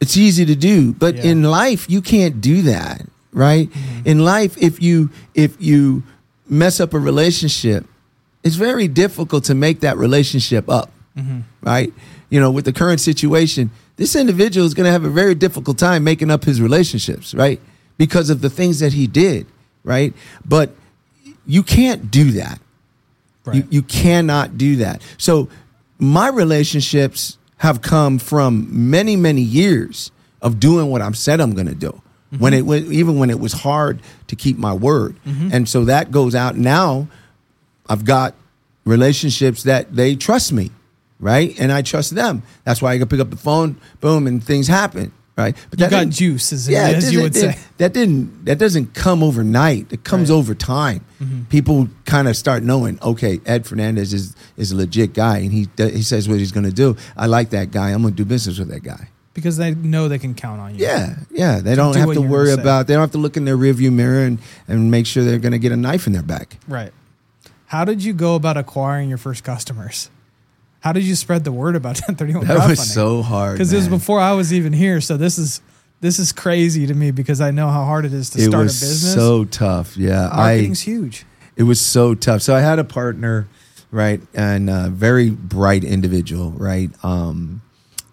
It's 0.00 0.16
easy 0.16 0.44
to 0.44 0.54
do, 0.54 0.92
but 0.92 1.16
Yeah. 1.16 1.30
in 1.30 1.42
life 1.42 1.88
you 1.88 2.02
can't 2.02 2.40
do 2.40 2.62
that, 2.62 3.06
right? 3.32 3.70
Mm-hmm. 3.70 4.08
In 4.08 4.18
life 4.24 4.56
if 4.58 4.82
you 4.82 5.10
if 5.34 5.56
you 5.60 6.02
mess 6.48 6.80
up 6.80 6.94
a 6.94 6.98
relationship, 6.98 7.86
it's 8.44 8.56
very 8.56 8.88
difficult 8.88 9.44
to 9.44 9.54
make 9.54 9.80
that 9.80 9.96
relationship 9.96 10.68
up, 10.68 10.92
mm-hmm. 11.16 11.40
right? 11.62 11.92
You 12.30 12.40
know, 12.40 12.50
with 12.50 12.64
the 12.64 12.72
current 12.72 13.00
situation, 13.00 13.70
this 13.96 14.14
individual 14.14 14.66
is 14.66 14.74
going 14.74 14.84
to 14.84 14.92
have 14.92 15.04
a 15.04 15.10
very 15.10 15.34
difficult 15.34 15.78
time 15.78 16.04
making 16.04 16.30
up 16.30 16.44
his 16.44 16.60
relationships, 16.60 17.34
right? 17.34 17.60
Because 17.96 18.30
of 18.30 18.42
the 18.42 18.50
things 18.50 18.80
that 18.80 18.92
he 18.92 19.06
did, 19.06 19.46
right? 19.82 20.12
But 20.44 20.70
you 21.46 21.62
can't 21.62 22.10
do 22.10 22.32
that. 22.32 22.60
Right. 23.44 23.56
You, 23.56 23.64
you 23.70 23.82
cannot 23.82 24.58
do 24.58 24.76
that. 24.76 25.00
So 25.18 25.48
my 25.98 26.28
relationships 26.28 27.38
have 27.58 27.82
come 27.82 28.18
from 28.18 28.68
many, 28.90 29.16
many 29.16 29.40
years 29.40 30.10
of 30.42 30.60
doing 30.60 30.90
what 30.90 31.02
I 31.02 31.10
said 31.12 31.40
I'm 31.40 31.54
going 31.54 31.68
to 31.68 31.74
do. 31.74 32.02
When 32.38 32.52
it 32.52 32.58
mm-hmm. 32.60 32.68
was 32.68 32.92
even 32.92 33.18
when 33.18 33.30
it 33.30 33.38
was 33.38 33.52
hard 33.52 34.02
to 34.26 34.36
keep 34.36 34.58
my 34.58 34.74
word, 34.74 35.16
mm-hmm. 35.24 35.48
and 35.52 35.68
so 35.68 35.84
that 35.84 36.10
goes 36.10 36.34
out 36.34 36.56
now. 36.56 37.08
I've 37.88 38.04
got 38.04 38.34
relationships 38.84 39.62
that 39.62 39.94
they 39.94 40.16
trust 40.16 40.52
me, 40.52 40.72
right, 41.20 41.58
and 41.58 41.70
I 41.70 41.82
trust 41.82 42.14
them. 42.14 42.42
That's 42.64 42.82
why 42.82 42.92
I 42.92 42.98
can 42.98 43.08
pick 43.08 43.20
up 43.20 43.30
the 43.30 43.36
phone, 43.36 43.80
boom, 44.00 44.26
and 44.26 44.42
things 44.42 44.66
happen, 44.66 45.12
right. 45.36 45.54
But 45.70 45.80
You 45.80 45.88
got 45.90 46.08
juice, 46.08 46.52
as, 46.52 46.68
yeah, 46.68 46.88
as 46.88 47.12
you 47.12 47.22
would 47.22 47.32
that- 47.34 47.54
say. 47.56 47.58
That 47.78 47.92
didn't 47.92 48.44
that 48.46 48.58
doesn't 48.58 48.94
come 48.94 49.22
overnight. 49.22 49.92
It 49.92 50.02
comes 50.04 50.30
Right. 50.30 50.36
over 50.36 50.54
time. 50.54 51.02
Mm-hmm. 51.22 51.42
People 51.44 51.88
kind 52.06 52.26
of 52.28 52.36
start 52.36 52.62
knowing, 52.62 52.98
okay, 53.02 53.40
Ed 53.44 53.66
Fernandez 53.66 54.12
is 54.14 54.34
is 54.56 54.72
a 54.72 54.76
legit 54.76 55.12
guy, 55.12 55.38
and 55.38 55.52
he 55.52 55.68
he 55.76 56.02
says 56.02 56.28
what 56.28 56.38
he's 56.38 56.52
going 56.52 56.64
to 56.66 56.72
do. 56.72 56.96
I 57.16 57.26
like 57.26 57.50
that 57.50 57.70
guy. 57.70 57.90
I'm 57.90 58.02
going 58.02 58.14
to 58.14 58.16
do 58.16 58.24
business 58.24 58.58
with 58.58 58.68
that 58.68 58.82
guy. 58.82 59.08
Because 59.34 59.58
they 59.58 59.74
know 59.74 60.08
they 60.08 60.18
can 60.18 60.34
count 60.34 60.62
on 60.62 60.74
you. 60.74 60.80
Yeah, 60.86 61.16
yeah. 61.30 61.60
They 61.60 61.74
don't 61.74 61.92
do 61.92 61.98
have 61.98 62.14
to 62.14 62.22
worry 62.22 62.52
about. 62.52 62.86
They 62.86 62.94
don't 62.94 63.02
have 63.02 63.10
to 63.12 63.18
look 63.18 63.36
in 63.36 63.44
their 63.44 63.58
rearview 63.58 63.92
mirror 63.92 64.24
and 64.24 64.38
and 64.66 64.90
make 64.90 65.04
sure 65.06 65.22
they're 65.24 65.38
going 65.38 65.52
to 65.52 65.58
get 65.58 65.72
a 65.72 65.76
knife 65.76 66.06
in 66.06 66.14
their 66.14 66.22
back. 66.22 66.56
Right. 66.66 66.92
How 67.66 67.84
did 67.84 68.02
you 68.02 68.14
go 68.14 68.34
about 68.36 68.56
acquiring 68.56 69.10
your 69.10 69.18
first 69.18 69.44
customers? 69.44 70.08
How 70.80 70.92
did 70.92 71.04
you 71.04 71.14
spread 71.14 71.44
the 71.44 71.52
word 71.52 71.74
about 71.76 71.96
1031 72.00 72.46
That 72.46 72.68
was 72.68 72.92
so 72.92 73.22
hard 73.22 73.54
Because 73.54 73.72
it 73.72 73.76
was 73.76 73.88
before 73.88 74.20
I 74.20 74.32
was 74.32 74.52
even 74.52 74.72
here. 74.72 75.00
So 75.00 75.16
this 75.16 75.38
is 75.38 75.60
this 76.00 76.18
is 76.18 76.30
crazy 76.32 76.86
to 76.86 76.94
me 76.94 77.10
because 77.10 77.40
I 77.40 77.50
know 77.50 77.68
how 77.68 77.84
hard 77.84 78.04
it 78.04 78.12
is 78.12 78.30
to 78.30 78.38
It 78.38 78.48
start 78.50 78.62
a 78.62 78.66
business. 78.66 79.14
so 79.14 79.44
tough. 79.46 79.96
Yeah, 79.96 80.28
I 80.30 80.36
Marketing's 80.36 80.82
huge. 80.82 81.24
it 81.56 81.62
was 81.64 81.80
so 81.80 82.14
tough. 82.14 82.42
So 82.42 82.54
I 82.54 82.60
had 82.60 82.78
a 82.78 82.84
partner, 82.84 83.48
right, 83.90 84.20
and 84.34 84.68
a 84.68 84.88
very 84.90 85.30
bright 85.30 85.84
individual, 85.84 86.50
right, 86.52 86.90
um, 87.02 87.62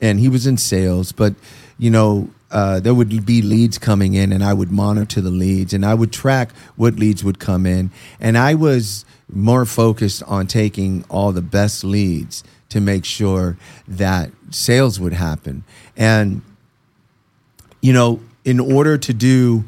and 0.01 0.17
he 0.19 0.29
was 0.29 0.47
in 0.47 0.57
sales, 0.57 1.11
but 1.11 1.35
you 1.77 1.91
know. 1.91 2.29
Uh, 2.49 2.79
there 2.79 2.93
would 2.93 3.25
be 3.25 3.41
leads 3.41 3.79
coming 3.79 4.13
in, 4.13 4.31
and 4.31 4.43
I 4.43 4.53
would 4.53 4.71
monitor 4.71 5.21
the 5.21 5.31
leads, 5.31 5.73
and 5.73 5.83
I 5.83 5.95
would 5.95 6.11
track 6.13 6.53
what 6.75 6.99
leads 6.99 7.23
would 7.23 7.39
come 7.39 7.65
in, 7.65 7.89
and 8.19 8.37
I 8.37 8.53
was 8.53 9.05
more 9.35 9.65
focused 9.65 10.23
on 10.23 10.47
taking 10.47 11.03
all 11.09 11.31
the 11.31 11.41
best 11.41 11.83
leads 11.83 12.43
to 12.69 12.79
make 12.81 13.05
sure 13.05 13.57
that 13.87 14.31
sales 14.49 14.99
would 14.99 15.13
happen. 15.13 15.63
And 15.95 16.41
you 17.81 17.91
know, 17.91 18.21
in 18.45 18.59
order 18.59 18.97
to 18.97 19.13
do 19.13 19.65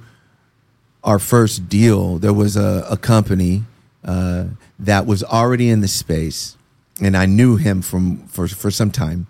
our 1.04 1.20
first 1.20 1.70
deal, 1.70 2.18
there 2.18 2.34
was 2.34 2.56
a, 2.56 2.88
a 2.90 2.98
company 2.98 3.64
uh, 4.04 4.46
that 4.80 5.06
was 5.06 5.24
already 5.24 5.70
in 5.70 5.82
the 5.82 5.88
space, 5.88 6.58
and 7.02 7.16
I 7.16 7.26
knew 7.26 7.58
him 7.58 7.82
from 7.82 8.26
for 8.28 8.48
for 8.48 8.72
some 8.72 8.92
time. 8.92 9.28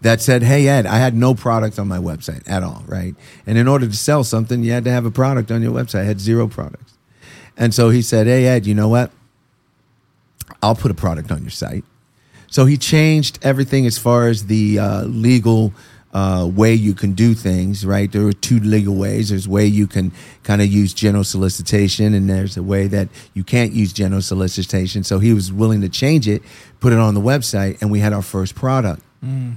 That 0.00 0.20
said, 0.20 0.42
"Hey 0.42 0.66
Ed, 0.66 0.86
I 0.86 0.98
had 0.98 1.14
no 1.14 1.34
product 1.34 1.78
on 1.78 1.86
my 1.88 1.98
website 1.98 2.42
at 2.48 2.62
all, 2.62 2.82
right? 2.86 3.14
And 3.46 3.58
in 3.58 3.68
order 3.68 3.86
to 3.86 3.96
sell 3.96 4.24
something, 4.24 4.64
you 4.64 4.72
had 4.72 4.84
to 4.84 4.90
have 4.90 5.04
a 5.04 5.10
product 5.10 5.50
on 5.50 5.62
your 5.62 5.72
website. 5.72 6.00
I 6.00 6.04
had 6.04 6.20
zero 6.20 6.48
products, 6.48 6.91
and 7.56 7.74
so 7.74 7.90
he 7.90 8.02
said, 8.02 8.26
"Hey 8.26 8.46
Ed, 8.46 8.66
you 8.66 8.74
know 8.74 8.88
what? 8.88 9.10
I'll 10.62 10.74
put 10.74 10.90
a 10.90 10.94
product 10.94 11.30
on 11.30 11.42
your 11.42 11.50
site." 11.50 11.84
So 12.48 12.66
he 12.66 12.76
changed 12.76 13.38
everything 13.42 13.86
as 13.86 13.96
far 13.98 14.28
as 14.28 14.46
the 14.46 14.78
uh, 14.78 15.02
legal 15.04 15.72
uh, 16.12 16.46
way 16.52 16.74
you 16.74 16.92
can 16.92 17.12
do 17.12 17.32
things, 17.34 17.86
right? 17.86 18.12
There 18.12 18.26
are 18.26 18.32
two 18.34 18.60
legal 18.60 18.94
ways. 18.94 19.30
There's 19.30 19.46
a 19.46 19.50
way 19.50 19.64
you 19.66 19.86
can 19.86 20.12
kind 20.42 20.60
of 20.60 20.68
use 20.68 20.92
general 20.92 21.24
solicitation, 21.24 22.12
and 22.12 22.28
there's 22.28 22.56
a 22.58 22.62
way 22.62 22.86
that 22.88 23.08
you 23.32 23.42
can't 23.44 23.72
use 23.72 23.92
general 23.94 24.20
solicitation. 24.20 25.04
So 25.04 25.18
he 25.18 25.32
was 25.32 25.50
willing 25.50 25.80
to 25.80 25.88
change 25.88 26.28
it, 26.28 26.42
put 26.80 26.92
it 26.92 26.98
on 26.98 27.14
the 27.14 27.20
website, 27.20 27.80
and 27.80 27.90
we 27.90 28.00
had 28.00 28.12
our 28.12 28.20
first 28.22 28.54
product, 28.54 29.00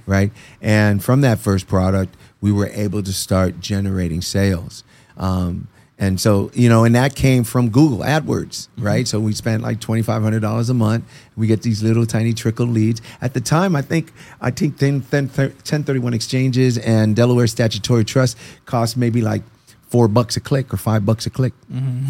right? 0.08 0.32
And 0.62 1.04
from 1.04 1.20
that 1.22 1.40
first 1.40 1.68
product, 1.68 2.16
we 2.40 2.54
were 2.54 2.68
able 2.68 3.04
to 3.04 3.12
start 3.12 3.60
generating 3.60 4.22
sales. 4.22 4.86
Um, 5.18 5.68
and 5.98 6.20
so, 6.20 6.52
you 6.54 6.68
know, 6.68 6.84
and 6.84 6.94
that 6.96 7.16
came 7.16 7.46
from 7.46 7.70
Google 7.70 8.00
AdWords, 8.00 8.68
right? 8.78 9.08
So 9.08 9.20
we 9.20 9.34
spent 9.34 9.64
like 9.64 9.80
twenty 9.80 10.02
five 10.02 10.22
hundred 10.22 10.42
dollars 10.42 10.70
a 10.70 10.74
month. 10.74 11.06
We 11.38 11.48
get 11.48 11.62
these 11.62 11.82
little 11.84 12.06
tiny 12.06 12.34
trickle 12.34 12.66
leads. 12.68 13.02
At 13.22 13.34
the 13.34 13.40
time, 13.40 13.76
I 13.78 13.82
think 13.82 14.12
I 14.42 14.52
think 14.52 14.78
10, 14.78 15.02
10, 15.04 15.28
1031 15.28 16.14
exchanges 16.14 16.78
and 16.78 17.16
Delaware 17.16 17.48
statutory 17.48 18.04
trust 18.04 18.38
cost 18.66 18.98
maybe 18.98 19.22
like 19.22 19.44
four 19.88 20.10
bucks 20.10 20.36
a 20.36 20.42
click 20.42 20.74
or 20.74 20.78
five 20.78 21.06
bucks 21.06 21.26
a 21.26 21.30
click. 21.30 21.54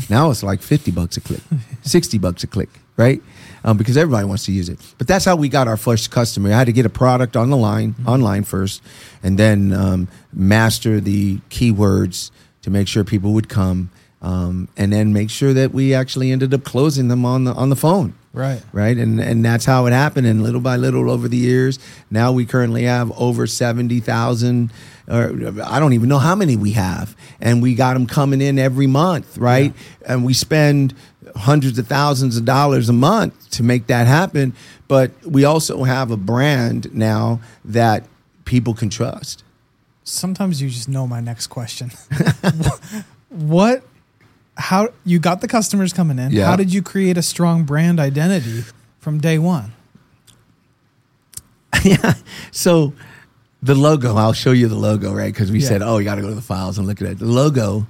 Now 0.10 0.32
it's 0.32 0.42
like 0.42 0.64
fifty 0.64 0.90
bucks 0.90 1.18
a 1.18 1.22
click, 1.22 1.42
sixty 1.84 2.18
bucks 2.18 2.44
a 2.44 2.48
click, 2.48 2.70
right? 2.98 3.22
Um, 3.64 3.78
because 3.78 3.98
everybody 3.98 4.26
wants 4.26 4.46
to 4.46 4.52
use 4.52 4.68
it. 4.70 4.80
But 4.98 5.08
that's 5.08 5.26
how 5.26 5.36
we 5.36 5.48
got 5.50 5.68
our 5.68 5.78
first 5.78 6.10
customer. 6.10 6.50
I 6.52 6.58
had 6.58 6.66
to 6.66 6.74
get 6.74 6.88
a 6.88 6.90
product 6.90 7.36
on 7.36 7.52
the 7.52 7.58
line, 7.58 7.94
online 8.08 8.44
first, 8.44 8.82
and 9.22 9.38
then 9.38 9.74
um, 9.74 10.08
master 10.34 11.00
the 11.00 11.38
keywords 11.50 12.32
to 12.66 12.72
make 12.72 12.88
sure 12.88 13.03
people 13.03 13.32
would 13.34 13.47
come, 13.47 13.91
um, 14.24 14.68
and 14.76 14.91
then 14.91 15.13
make 15.13 15.30
sure 15.30 15.53
that 15.53 15.72
we 15.72 15.93
actually 15.93 16.32
ended 16.32 16.51
up 16.51 16.63
closing 16.63 17.09
them 17.09 17.24
on 17.24 17.43
the 17.43 17.53
on 17.53 17.70
the 17.70 17.76
phone. 17.76 18.16
Right. 18.34 18.59
Right, 18.74 18.97
and 18.97 19.22
and 19.22 19.45
that's 19.45 19.66
how 19.66 19.86
it 19.86 19.93
happened. 19.93 20.26
And 20.26 20.41
little 20.41 20.59
by 20.59 20.76
little, 20.76 21.11
over 21.11 21.28
the 21.28 21.38
years, 21.38 21.78
now 22.09 22.32
we 22.32 22.43
currently 22.45 22.84
have 22.84 23.11
over 23.20 23.45
seventy 23.45 23.99
thousand, 23.99 24.74
or 25.07 25.26
I 25.63 25.80
don't 25.80 25.93
even 25.93 26.09
know 26.09 26.18
how 26.18 26.34
many 26.34 26.55
we 26.55 26.72
have, 26.72 27.16
and 27.39 27.61
we 27.61 27.76
got 27.76 27.93
them 27.93 28.07
coming 28.07 28.41
in 28.41 28.57
every 28.57 28.88
month, 28.88 29.38
right? 29.38 29.72
And 30.07 30.26
we 30.26 30.34
spend 30.34 30.95
hundreds 31.36 31.78
of 31.78 31.86
thousands 31.88 32.36
of 32.36 32.45
dollars 32.45 32.89
a 32.89 32.93
month 32.93 33.51
to 33.51 33.63
make 33.63 33.88
that 33.88 34.07
happen. 34.07 34.53
But 34.88 35.11
we 35.24 35.45
also 35.45 35.84
have 35.84 36.09
a 36.09 36.18
brand 36.18 36.93
now 36.95 37.41
that 37.63 38.05
people 38.43 38.74
can 38.74 38.89
trust. 38.89 39.45
Sometimes 40.06 40.62
you 40.62 40.70
just 40.70 40.88
know 40.88 41.08
my 41.08 41.20
next 41.20 41.47
question. 41.47 41.91
what 43.30 43.84
how 44.56 44.89
you 45.03 45.20
got 45.20 45.41
the 45.41 45.47
customers 45.47 45.91
coming 45.91 46.18
in? 46.20 46.32
Yeah. 46.32 46.45
How 46.45 46.56
did 46.56 46.72
you 46.72 46.82
create 46.82 47.18
a 47.18 47.22
strong 47.22 47.64
brand 47.64 47.99
identity 47.99 48.64
from 48.99 49.20
day 49.20 49.38
one? 49.39 49.74
Yeah. 51.84 52.14
So 52.51 52.93
the 53.62 53.76
logo, 53.76 54.16
I'll 54.16 54.34
show 54.34 54.51
you 54.51 54.68
the 54.68 54.76
logo, 54.76 55.14
right? 55.14 55.32
Because 55.34 55.51
we 55.51 55.60
Yeah. 55.60 55.68
said, 55.68 55.82
oh, 55.82 55.97
you 55.97 56.06
got 56.06 56.16
to 56.16 56.22
go 56.22 56.30
to 56.30 56.36
the 56.36 56.41
files 56.41 56.78
and 56.78 56.88
look 56.88 57.01
at 57.01 57.08
it. 57.08 57.20
The 57.20 57.26
logo. 57.26 57.86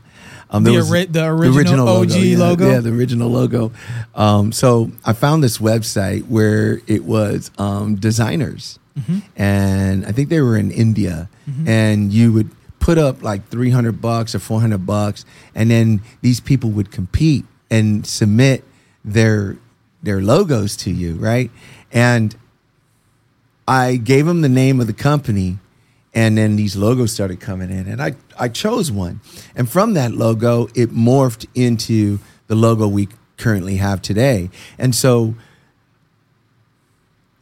Um, 0.49 0.63
The 0.63 0.71
there 0.71 0.79
was- 0.79 0.89
ori- 0.91 1.05
the 1.05 1.25
original 1.25 1.87
OG 1.87 2.09
yeah, 2.11 2.37
logo? 2.37 2.69
Yeah, 2.71 2.79
the 2.79 2.89
original 2.91 3.29
logo. 3.29 3.71
Um, 4.15 4.51
so 4.51 4.91
I 5.05 5.13
found 5.13 5.43
this 5.43 5.59
website 5.59 6.27
where 6.27 6.81
it 6.87 7.05
was 7.05 7.51
um, 7.57 7.95
designers. 7.95 8.79
Mm-hmm. 8.97 9.19
And 9.35 10.05
I 10.05 10.11
think 10.11 10.29
they 10.29 10.41
were 10.41 10.57
in 10.57 10.71
India. 10.71 11.29
And 11.67 12.11
you 12.13 12.33
would 12.33 12.49
put 12.79 12.97
up 12.97 13.21
like 13.21 13.47
300 13.49 14.01
bucks 14.01 14.35
or 14.35 14.39
400 14.39 14.85
bucks. 14.85 15.25
And 15.53 15.69
then 15.69 16.01
these 16.21 16.39
people 16.39 16.69
would 16.71 16.91
compete 16.91 17.45
and 17.69 18.05
submit 18.05 18.63
their 19.03 19.57
their 20.01 20.21
logos 20.21 20.77
to 20.77 20.91
you, 20.91 21.15
right? 21.15 21.51
And 21.91 22.35
I 23.67 23.95
gave 23.95 24.25
them 24.25 24.41
the 24.41 24.49
name 24.49 24.79
of 24.79 24.87
the 24.87 24.93
company, 24.93 25.57
and 26.13 26.37
then 26.37 26.55
these 26.55 26.75
logos 26.75 27.11
started 27.11 27.39
coming 27.39 27.71
in, 27.71 27.87
and 27.87 28.01
I 28.01 28.15
I 28.39 28.49
chose 28.49 28.91
one, 28.91 29.21
and 29.55 29.69
from 29.69 29.93
that 29.93 30.11
logo, 30.11 30.67
it 30.75 30.91
morphed 30.91 31.47
into 31.55 32.19
the 32.47 32.55
logo 32.55 32.87
we 32.87 33.09
currently 33.37 33.77
have 33.77 34.01
today, 34.01 34.49
and 34.77 34.93
so 34.93 35.35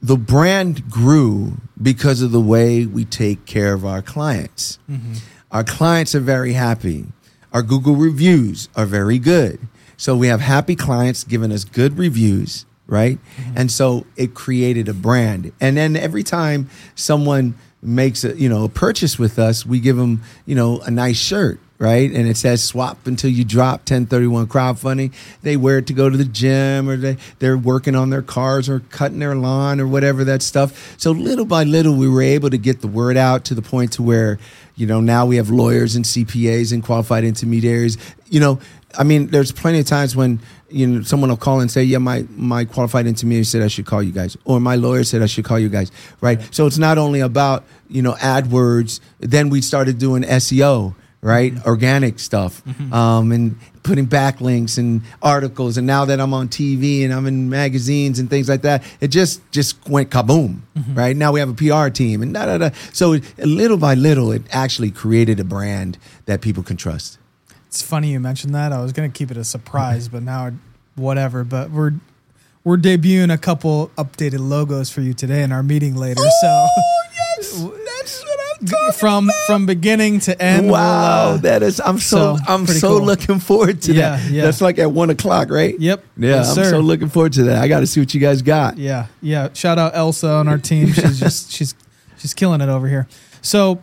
the 0.04 0.18
brand 0.18 0.89
grew 0.89 1.54
because 1.82 2.22
of 2.22 2.32
the 2.32 2.41
way 2.41 2.86
we 2.86 3.06
take 3.06 3.45
care 3.45 3.74
of 3.74 3.86
our 3.86 4.01
clients. 4.01 4.78
Mm-hmm. 4.91 5.14
Our 5.49 5.64
clients 5.64 6.14
are 6.14 6.20
very 6.20 6.54
happy. 6.54 7.06
Our 7.54 7.64
Google 7.64 7.95
reviews 7.95 8.68
are 8.76 8.86
very 8.86 9.18
good. 9.18 9.60
So 9.95 10.18
we 10.18 10.28
have 10.28 10.41
happy 10.41 10.76
clients 10.76 11.24
giving 11.24 11.54
us 11.54 11.64
good 11.64 11.97
reviews, 11.97 12.66
right? 12.86 13.18
Mm-hmm. 13.38 13.54
And 13.56 13.72
so 13.72 14.06
it 14.18 14.34
created 14.34 14.89
a 14.89 14.93
brand. 14.93 15.54
And 15.62 15.78
then 15.78 15.95
every 15.95 16.24
time 16.24 16.70
someone 16.95 17.56
makes 17.82 18.26
a, 18.26 18.36
you 18.38 18.49
know, 18.49 18.66
a 18.66 18.70
purchase 18.70 19.18
with 19.18 19.39
us, 19.39 19.66
we 19.66 19.80
give 19.80 19.95
them, 19.95 20.22
you 20.45 20.56
know, 20.56 20.82
a 20.82 20.91
nice 20.91 21.18
shirt, 21.18 21.60
right? 21.84 22.09
And 22.09 22.29
it 22.29 22.38
says 22.38 22.63
swap 22.63 23.05
until 23.05 23.29
you 23.29 23.43
drop 23.43 23.81
1031 23.81 24.47
crowdfunding. 24.47 25.13
They 25.41 25.57
wear 25.57 25.79
it 25.79 25.88
to 25.88 25.93
go 25.93 26.09
to 26.09 26.15
the 26.15 26.23
gym 26.23 26.88
or 26.88 26.95
they, 26.95 27.17
they're 27.39 27.57
working 27.57 27.93
on 27.93 28.09
their 28.09 28.21
cars 28.21 28.69
or 28.69 28.79
cutting 28.89 29.19
their 29.19 29.36
lawn 29.36 29.81
or 29.81 29.88
whatever 29.88 30.23
that 30.23 30.41
stuff. 30.41 30.95
So 30.97 31.11
little 31.11 31.43
by 31.43 31.65
little, 31.65 31.93
we 31.93 32.07
were 32.07 32.21
able 32.21 32.49
to 32.51 32.57
get 32.57 32.79
the 32.79 32.88
word 32.88 33.17
out 33.17 33.43
to 33.45 33.53
the 33.53 33.61
point 33.61 33.91
to 33.93 34.01
where, 34.01 34.39
you 34.77 34.88
know, 34.88 35.01
now 35.01 35.25
we 35.25 35.36
have 35.36 35.49
lawyers 35.49 35.97
and 35.97 36.05
CPAs 36.05 36.71
and 36.71 36.81
qualified 36.81 37.25
intermediaries. 37.25 37.97
You 38.29 38.39
know, 38.39 38.59
I 38.97 39.03
mean, 39.03 39.27
there's 39.27 39.51
plenty 39.51 39.79
of 39.79 39.86
times 39.86 40.15
when 40.15 40.39
you 40.69 40.88
know 40.88 41.01
someone 41.01 41.29
will 41.29 41.38
call 41.38 41.59
and 41.59 41.69
say, 41.69 41.84
"Yeah, 41.84 41.97
my 41.97 42.25
my 42.36 42.63
qualified 42.63 43.07
intermediary 43.07 43.43
said 43.43 43.61
I 43.61 43.67
should 43.67 43.86
call 43.86 44.01
you 44.01 44.11
guys," 44.11 44.38
or 44.45 44.59
"My 44.59 44.75
lawyer 44.75 45.03
said 45.03 45.21
I 45.21 45.25
should 45.25 45.45
call 45.45 45.59
you 45.59 45.69
guys." 45.69 45.91
Right. 46.21 46.39
So 46.53 46.65
it's 46.65 46.77
not 46.77 46.97
only 46.97 47.19
about 47.19 47.65
you 47.89 48.01
know 48.01 48.13
AdWords. 48.13 48.99
Then 49.19 49.49
we 49.49 49.61
started 49.61 49.97
doing 49.97 50.23
SEO, 50.23 50.95
right? 51.24 51.53
Mm-hmm. 51.53 51.67
Organic 51.67 52.19
stuff, 52.19 52.63
mm-hmm. 52.65 52.93
um, 52.93 53.32
and 53.32 53.57
putting 53.82 54.05
backlinks 54.05 54.78
and 54.78 55.01
articles. 55.21 55.78
And 55.78 55.88
now 55.88 56.05
that 56.05 56.19
I'm 56.19 56.34
on 56.34 56.49
TV 56.49 57.03
and 57.03 57.13
I'm 57.13 57.26
in 57.26 57.49
magazines 57.49 58.19
and 58.19 58.30
things 58.30 58.49
like 58.49 58.61
that, 58.63 58.84
it 58.99 59.07
just 59.07 59.41
just 59.51 59.88
went 59.88 60.09
kaboom. 60.09 60.61
Mm-hmm. 60.78 60.95
Right 60.95 61.15
now 61.15 61.32
we 61.32 61.39
have 61.39 61.49
a 61.49 61.53
PR 61.53 61.89
team 61.89 62.21
and 62.21 62.34
da 62.34 62.45
da 62.45 62.57
da. 62.57 62.69
So 62.91 63.17
little 63.38 63.78
by 63.78 63.95
little, 63.95 64.32
it 64.32 64.43
actually 64.51 64.91
created 64.91 65.39
a 65.39 65.45
brand 65.45 65.97
that 66.26 66.41
people 66.41 66.61
can 66.61 66.78
trust. 66.78 67.17
It's 67.67 67.82
funny 67.82 68.11
you 68.11 68.19
mentioned 68.19 68.53
that. 68.53 68.71
I 68.71 68.82
was 68.82 68.91
gonna 68.91 69.09
keep 69.09 69.32
it 69.32 69.38
a 69.38 69.43
surprise, 69.43 70.09
but 70.09 70.21
now 70.21 70.51
whatever. 70.95 71.43
But 71.43 71.71
we're 71.71 71.93
we're 72.63 72.78
debuting 72.78 73.34
a 73.34 73.38
couple 73.38 73.91
updated 73.97 74.39
logos 74.39 74.89
for 74.89 75.01
you 75.01 75.13
today 75.13 75.41
in 75.43 75.51
our 75.51 75.63
meeting 75.63 75.95
later. 75.95 76.21
so 76.41 76.67
I'm 77.55 77.78
from 78.95 79.30
from 79.47 79.66
beginning 79.66 80.20
to 80.22 80.41
end. 80.41 80.66
we'll, 80.68 80.74
Wow, 80.74 81.30
uh, 81.32 81.38
that 81.38 81.64
is. 81.64 81.80
I'm 81.80 81.99
so, 81.99 82.38
so, 82.38 82.43
I'm 82.47 82.66
so 82.68 82.97
cool. 82.97 83.05
looking 83.05 83.39
forward 83.39 83.82
to 83.84 83.93
Yeah, 83.93 84.18
that. 84.18 84.32
yeah. 84.32 84.43
That's 84.45 84.61
like 84.61 84.80
at 84.80 84.91
one 84.91 85.09
o'clock, 85.09 85.49
right? 85.49 85.78
Yep. 85.80 86.03
Yeah, 86.18 86.30
Yes, 86.30 86.49
I'm 86.49 86.55
sir. 86.64 86.70
so 86.72 86.80
looking 86.80 87.09
forward 87.09 87.34
to 87.34 87.43
that. 87.45 87.61
I 87.61 87.68
got 87.68 87.82
to 87.82 87.88
see 87.88 87.99
what 87.99 88.14
you 88.14 88.20
guys 88.20 88.41
got. 88.41 88.78
Yeah, 88.78 89.07
yeah. 89.22 89.49
Shout 89.53 89.78
out 89.80 89.95
Elsa 89.95 90.30
on 90.30 90.47
our 90.47 90.57
team. 90.57 90.88
She's 90.93 91.20
just 91.20 91.51
she's 91.51 91.76
she's 92.18 92.34
killing 92.34 92.61
it 92.61 92.70
over 92.70 92.88
here. 92.88 93.07
So 93.41 93.80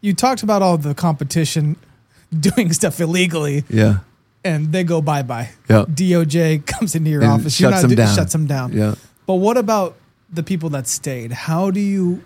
you 0.00 0.14
talked 0.14 0.42
about 0.42 0.62
all 0.62 0.76
the 0.78 0.94
competition 0.94 1.76
doing 2.40 2.72
stuff 2.72 3.00
illegally, 3.00 3.64
Yeah, 3.68 3.98
and 4.44 4.72
they 4.72 4.84
go 4.84 5.00
bye 5.00 5.22
bye. 5.22 5.50
yeah, 5.68 5.84
DOJ 5.88 6.64
comes 6.66 6.94
into 6.94 7.10
your 7.10 7.22
And 7.22 7.32
office. 7.32 7.54
shuts 7.56 7.80
them 7.80 7.90
do- 7.90 7.96
down. 7.96 8.14
Shuts 8.14 8.32
them 8.32 8.46
down. 8.46 8.72
yeah. 8.72 8.94
But 9.26 9.34
what 9.36 9.56
about 9.56 9.96
the 10.32 10.42
people 10.44 10.68
that 10.70 10.86
stayed? 10.86 11.32
How 11.32 11.70
do 11.72 11.80
you 11.80 12.22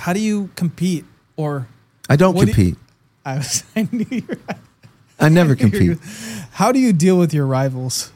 how 0.00 0.12
do 0.12 0.20
you 0.20 0.50
compete? 0.56 1.04
Or 1.36 1.68
I 2.08 2.16
don't 2.16 2.34
What 2.34 2.46
do 2.46 2.48
you- 2.48 2.54
compete. 2.54 2.76
I 3.24 3.36
was 3.36 3.64
I 3.76 3.88
knew 3.92 4.06
you 4.10 4.24
were, 4.28 4.38
I 5.18 5.28
never 5.28 5.54
compete. 5.54 5.98
How 6.52 6.72
do 6.72 6.78
you 6.78 6.92
deal 6.92 7.18
with 7.18 7.32
your 7.34 7.46
rivals? 7.46 8.10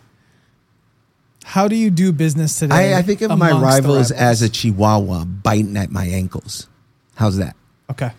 How 1.44 1.68
do 1.68 1.76
you 1.76 1.90
do 1.90 2.10
business 2.12 2.58
today? 2.58 2.94
I, 2.94 2.98
I 2.98 3.02
think 3.02 3.20
of 3.20 3.36
my 3.38 3.50
rivals 3.52 4.10
as 4.10 4.40
a 4.40 4.48
chihuahua 4.48 5.24
biting 5.26 5.76
at 5.76 5.90
my 5.90 6.06
ankles. 6.06 6.68
How's 7.16 7.36
that? 7.36 7.54
okay. 7.90 8.12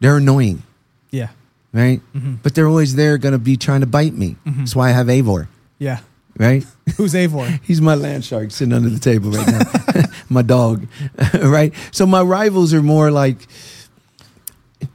They're 0.00 0.16
annoying, 0.16 0.62
Yeah. 1.10 1.28
right? 1.72 2.00
Mhm. 2.14 2.38
But 2.42 2.54
they're 2.54 2.66
always 2.68 2.94
there, 2.96 3.18
going 3.18 3.32
to 3.32 3.38
be 3.38 3.56
trying 3.56 3.80
to 3.80 3.86
bite 3.86 4.14
me. 4.14 4.36
Mhm. 4.46 4.58
That's 4.58 4.74
why 4.76 4.88
I 4.88 4.92
have 4.92 5.06
Avor, 5.08 5.48
Yeah. 5.78 6.00
right? 6.38 6.64
Who's 6.96 7.12
Avor? 7.14 7.60
He's 7.62 7.80
my 7.80 7.94
land 7.94 8.24
shark 8.24 8.50
sitting 8.50 8.72
under 8.74 8.88
the 8.90 8.98
table 8.98 9.30
right 9.30 9.46
now. 9.46 9.60
my 10.28 10.42
dog, 10.42 10.86
right? 11.34 11.72
So 11.92 12.06
my 12.06 12.22
rivals 12.22 12.72
are 12.74 12.82
more 12.82 13.10
like 13.10 13.46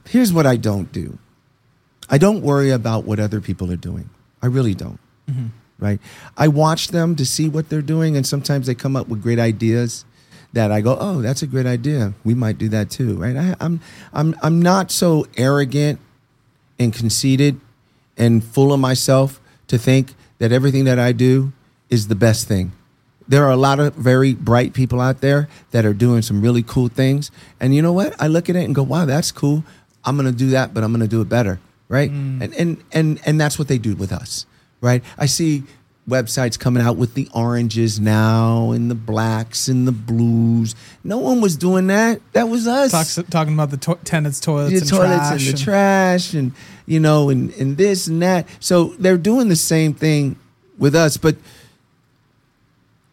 here's 0.08 0.32
what 0.32 0.46
I 0.46 0.56
don't 0.56 0.92
do 0.92 1.18
I 2.08 2.18
don't 2.18 2.42
worry 2.42 2.70
about 2.70 3.04
what 3.04 3.18
other 3.18 3.40
people 3.40 3.72
are 3.72 3.76
doing. 3.76 4.10
I 4.42 4.46
really 4.46 4.74
don't, 4.74 4.98
Mhm. 5.30 5.48
right? 5.78 5.98
I 6.36 6.48
watch 6.48 6.88
them 6.88 7.16
to 7.16 7.24
see 7.24 7.48
what 7.48 7.70
they're 7.70 7.80
doing, 7.80 8.16
and 8.18 8.26
sometimes 8.26 8.66
they 8.66 8.74
come 8.74 8.96
up 8.96 9.08
with 9.08 9.22
great 9.22 9.38
ideas 9.38 10.04
that 10.52 10.70
I 10.70 10.82
go, 10.82 10.98
oh, 11.00 11.22
that's 11.22 11.40
a 11.40 11.46
great 11.46 11.64
idea. 11.64 12.12
We 12.22 12.34
might 12.34 12.58
do 12.58 12.68
that 12.68 12.90
too, 12.90 13.16
right? 13.16 13.34
I, 13.36 13.54
I'm, 13.60 13.80
I'm, 14.12 14.36
I'm 14.42 14.60
not 14.60 14.90
so 14.90 15.26
arrogant 15.38 16.00
and 16.78 16.92
conceited 16.92 17.58
and 18.18 18.44
full 18.44 18.74
of 18.74 18.80
myself 18.80 19.40
to 19.68 19.78
think 19.78 20.14
that 20.38 20.52
everything 20.52 20.84
that 20.84 20.98
I 20.98 21.12
do 21.12 21.52
is 21.88 22.08
the 22.08 22.14
best 22.14 22.46
thing. 22.46 22.72
There 23.28 23.44
are 23.44 23.50
a 23.50 23.56
lot 23.56 23.80
of 23.80 23.94
very 23.94 24.34
bright 24.34 24.72
people 24.74 25.00
out 25.00 25.20
there 25.20 25.48
that 25.70 25.84
are 25.84 25.94
doing 25.94 26.22
some 26.22 26.40
really 26.42 26.62
cool 26.62 26.88
things. 26.88 27.30
And 27.60 27.74
you 27.74 27.82
know 27.82 27.92
what? 27.92 28.20
I 28.20 28.26
look 28.26 28.48
at 28.50 28.56
it 28.56 28.64
and 28.64 28.74
go, 28.74 28.82
wow, 28.82 29.04
that's 29.04 29.30
cool. 29.32 29.64
I'm 30.04 30.16
going 30.16 30.30
to 30.30 30.36
do 30.36 30.50
that, 30.50 30.74
but 30.74 30.82
I'm 30.84 30.90
going 30.92 31.00
to 31.00 31.08
do 31.08 31.20
it 31.20 31.28
better. 31.28 31.60
Right. 31.88 32.10
Mm. 32.10 32.42
And, 32.42 32.54
and, 32.54 32.84
and, 32.92 33.20
and 33.26 33.40
that's 33.40 33.58
what 33.58 33.68
they 33.68 33.78
do 33.78 33.94
with 33.94 34.12
us. 34.12 34.46
Right. 34.80 35.04
I 35.16 35.26
see 35.26 35.62
websites 36.08 36.58
coming 36.58 36.82
out 36.82 36.96
with 36.96 37.14
the 37.14 37.28
oranges 37.32 38.00
now 38.00 38.72
and 38.72 38.90
the 38.90 38.94
blacks 38.94 39.68
and 39.68 39.86
the 39.86 39.92
blues. 39.92 40.74
No 41.04 41.18
one 41.18 41.40
was 41.40 41.56
doing 41.56 41.86
that. 41.86 42.20
That 42.32 42.48
was 42.48 42.66
us 42.66 42.90
Talks, 42.90 43.18
talking 43.30 43.54
about 43.54 43.70
the 43.70 43.76
to- 43.76 43.98
tenants' 44.02 44.40
toilets 44.40 44.72
the 44.72 44.80
and 44.80 44.88
toilets 44.88 45.28
trash. 45.28 45.30
and 45.30 45.40
the 45.40 45.50
and- 45.50 45.58
trash 45.60 46.34
and 46.34 46.52
you 46.86 46.98
know 46.98 47.28
and, 47.30 47.52
and 47.52 47.76
this 47.76 48.08
and 48.08 48.20
that 48.22 48.48
so 48.58 48.86
they're 48.98 49.16
doing 49.16 49.48
the 49.48 49.54
same 49.54 49.94
thing 49.94 50.34
with 50.76 50.96
us 50.96 51.16
but 51.16 51.36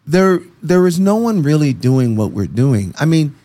there 0.09 0.41
there 0.61 0.87
is 0.87 0.99
no 0.99 1.15
one 1.15 1.43
really 1.43 1.71
doing 1.71 2.15
what 2.15 2.31
we're 2.31 2.47
doing. 2.47 2.93
I 2.99 3.05
mean 3.05 3.35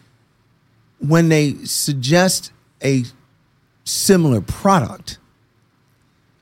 when 0.98 1.28
they 1.28 1.54
suggest 1.64 2.50
a 2.82 3.04
similar 3.84 4.40
product 4.40 5.18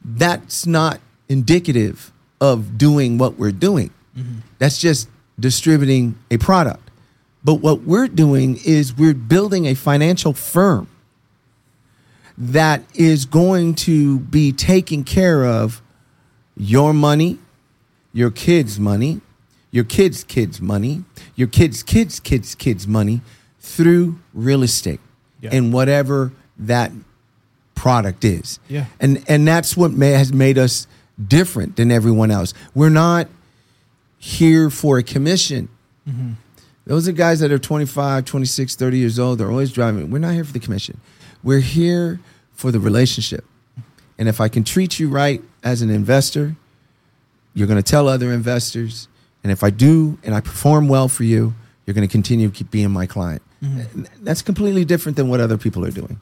that's 0.04 0.64
not 0.66 1.00
indicative 1.28 2.12
of 2.40 2.78
doing 2.78 3.18
what 3.18 3.38
we're 3.38 3.52
doing. 3.52 3.90
Mm-hmm. 4.16 4.38
That's 4.58 4.78
just 4.78 5.08
distributing 5.38 6.16
a 6.30 6.38
product. 6.38 6.90
But 7.42 7.54
what 7.54 7.82
we're 7.82 8.08
doing 8.08 8.60
is 8.64 8.96
we're 8.96 9.14
building 9.14 9.66
a 9.66 9.74
financial 9.74 10.32
firm 10.32 10.88
that 12.38 12.82
is 12.94 13.24
going 13.24 13.74
to 13.74 14.20
be 14.20 14.52
taking 14.52 15.02
care 15.02 15.44
of 15.44 15.82
your 16.56 16.92
money, 16.92 17.38
your 18.12 18.30
kids' 18.30 18.78
money, 18.78 19.20
your 19.72 19.82
kids' 19.84 20.22
kids' 20.22 20.60
money, 20.60 21.02
your 21.34 21.48
kids' 21.48 21.82
kids' 21.82 22.20
kids' 22.20 22.54
kids' 22.54 22.86
money 22.86 23.20
through 23.58 24.18
real 24.32 24.62
estate 24.62 25.00
Yeah. 25.40 25.50
and 25.52 25.72
whatever 25.72 26.30
that 26.58 26.92
product 27.74 28.24
is. 28.24 28.60
Yeah. 28.68 28.84
And 29.00 29.24
and 29.28 29.48
that's 29.48 29.76
what 29.76 29.90
may, 29.92 30.10
has 30.12 30.32
made 30.32 30.58
us 30.58 30.86
different 31.26 31.74
than 31.76 31.90
everyone 31.90 32.30
else. 32.30 32.54
We're 32.74 32.90
not 32.90 33.26
here 34.18 34.70
for 34.70 34.98
a 34.98 35.02
commission. 35.02 35.68
Mm-hmm. 36.08 36.32
Those 36.86 37.08
are 37.08 37.12
guys 37.12 37.40
that 37.40 37.50
are 37.52 37.58
25, 37.58 38.24
26, 38.24 38.74
30 38.76 38.98
years 38.98 39.18
old. 39.18 39.38
They're 39.38 39.50
always 39.50 39.72
driving. 39.72 40.10
We're 40.10 40.18
not 40.18 40.34
here 40.34 40.44
for 40.44 40.52
the 40.52 40.58
commission. 40.60 41.00
We're 41.42 41.60
here 41.60 42.20
for 42.52 42.70
the 42.72 42.80
relationship. 42.80 43.44
And 44.18 44.28
if 44.28 44.40
I 44.40 44.48
can 44.48 44.64
treat 44.64 44.98
you 44.98 45.08
right 45.08 45.42
as 45.62 45.80
an 45.82 45.90
investor, 45.90 46.56
you're 47.54 47.66
going 47.68 47.82
to 47.82 47.88
tell 47.88 48.08
other 48.08 48.32
investors. 48.32 49.08
And 49.42 49.50
if 49.50 49.62
I 49.64 49.70
do 49.70 50.18
and 50.22 50.34
I 50.34 50.40
perform 50.40 50.88
well 50.88 51.08
for 51.08 51.24
you, 51.24 51.54
you're 51.86 51.94
going 51.94 52.06
to 52.06 52.12
continue 52.12 52.48
to 52.48 52.54
keep 52.54 52.70
being 52.70 52.90
my 52.90 53.06
client. 53.06 53.42
Mm-hmm. 53.62 53.98
And 53.98 54.08
That's 54.20 54.42
completely 54.42 54.84
different 54.84 55.16
than 55.16 55.28
what 55.28 55.40
other 55.40 55.58
people 55.58 55.84
are 55.84 55.90
doing. 55.90 56.20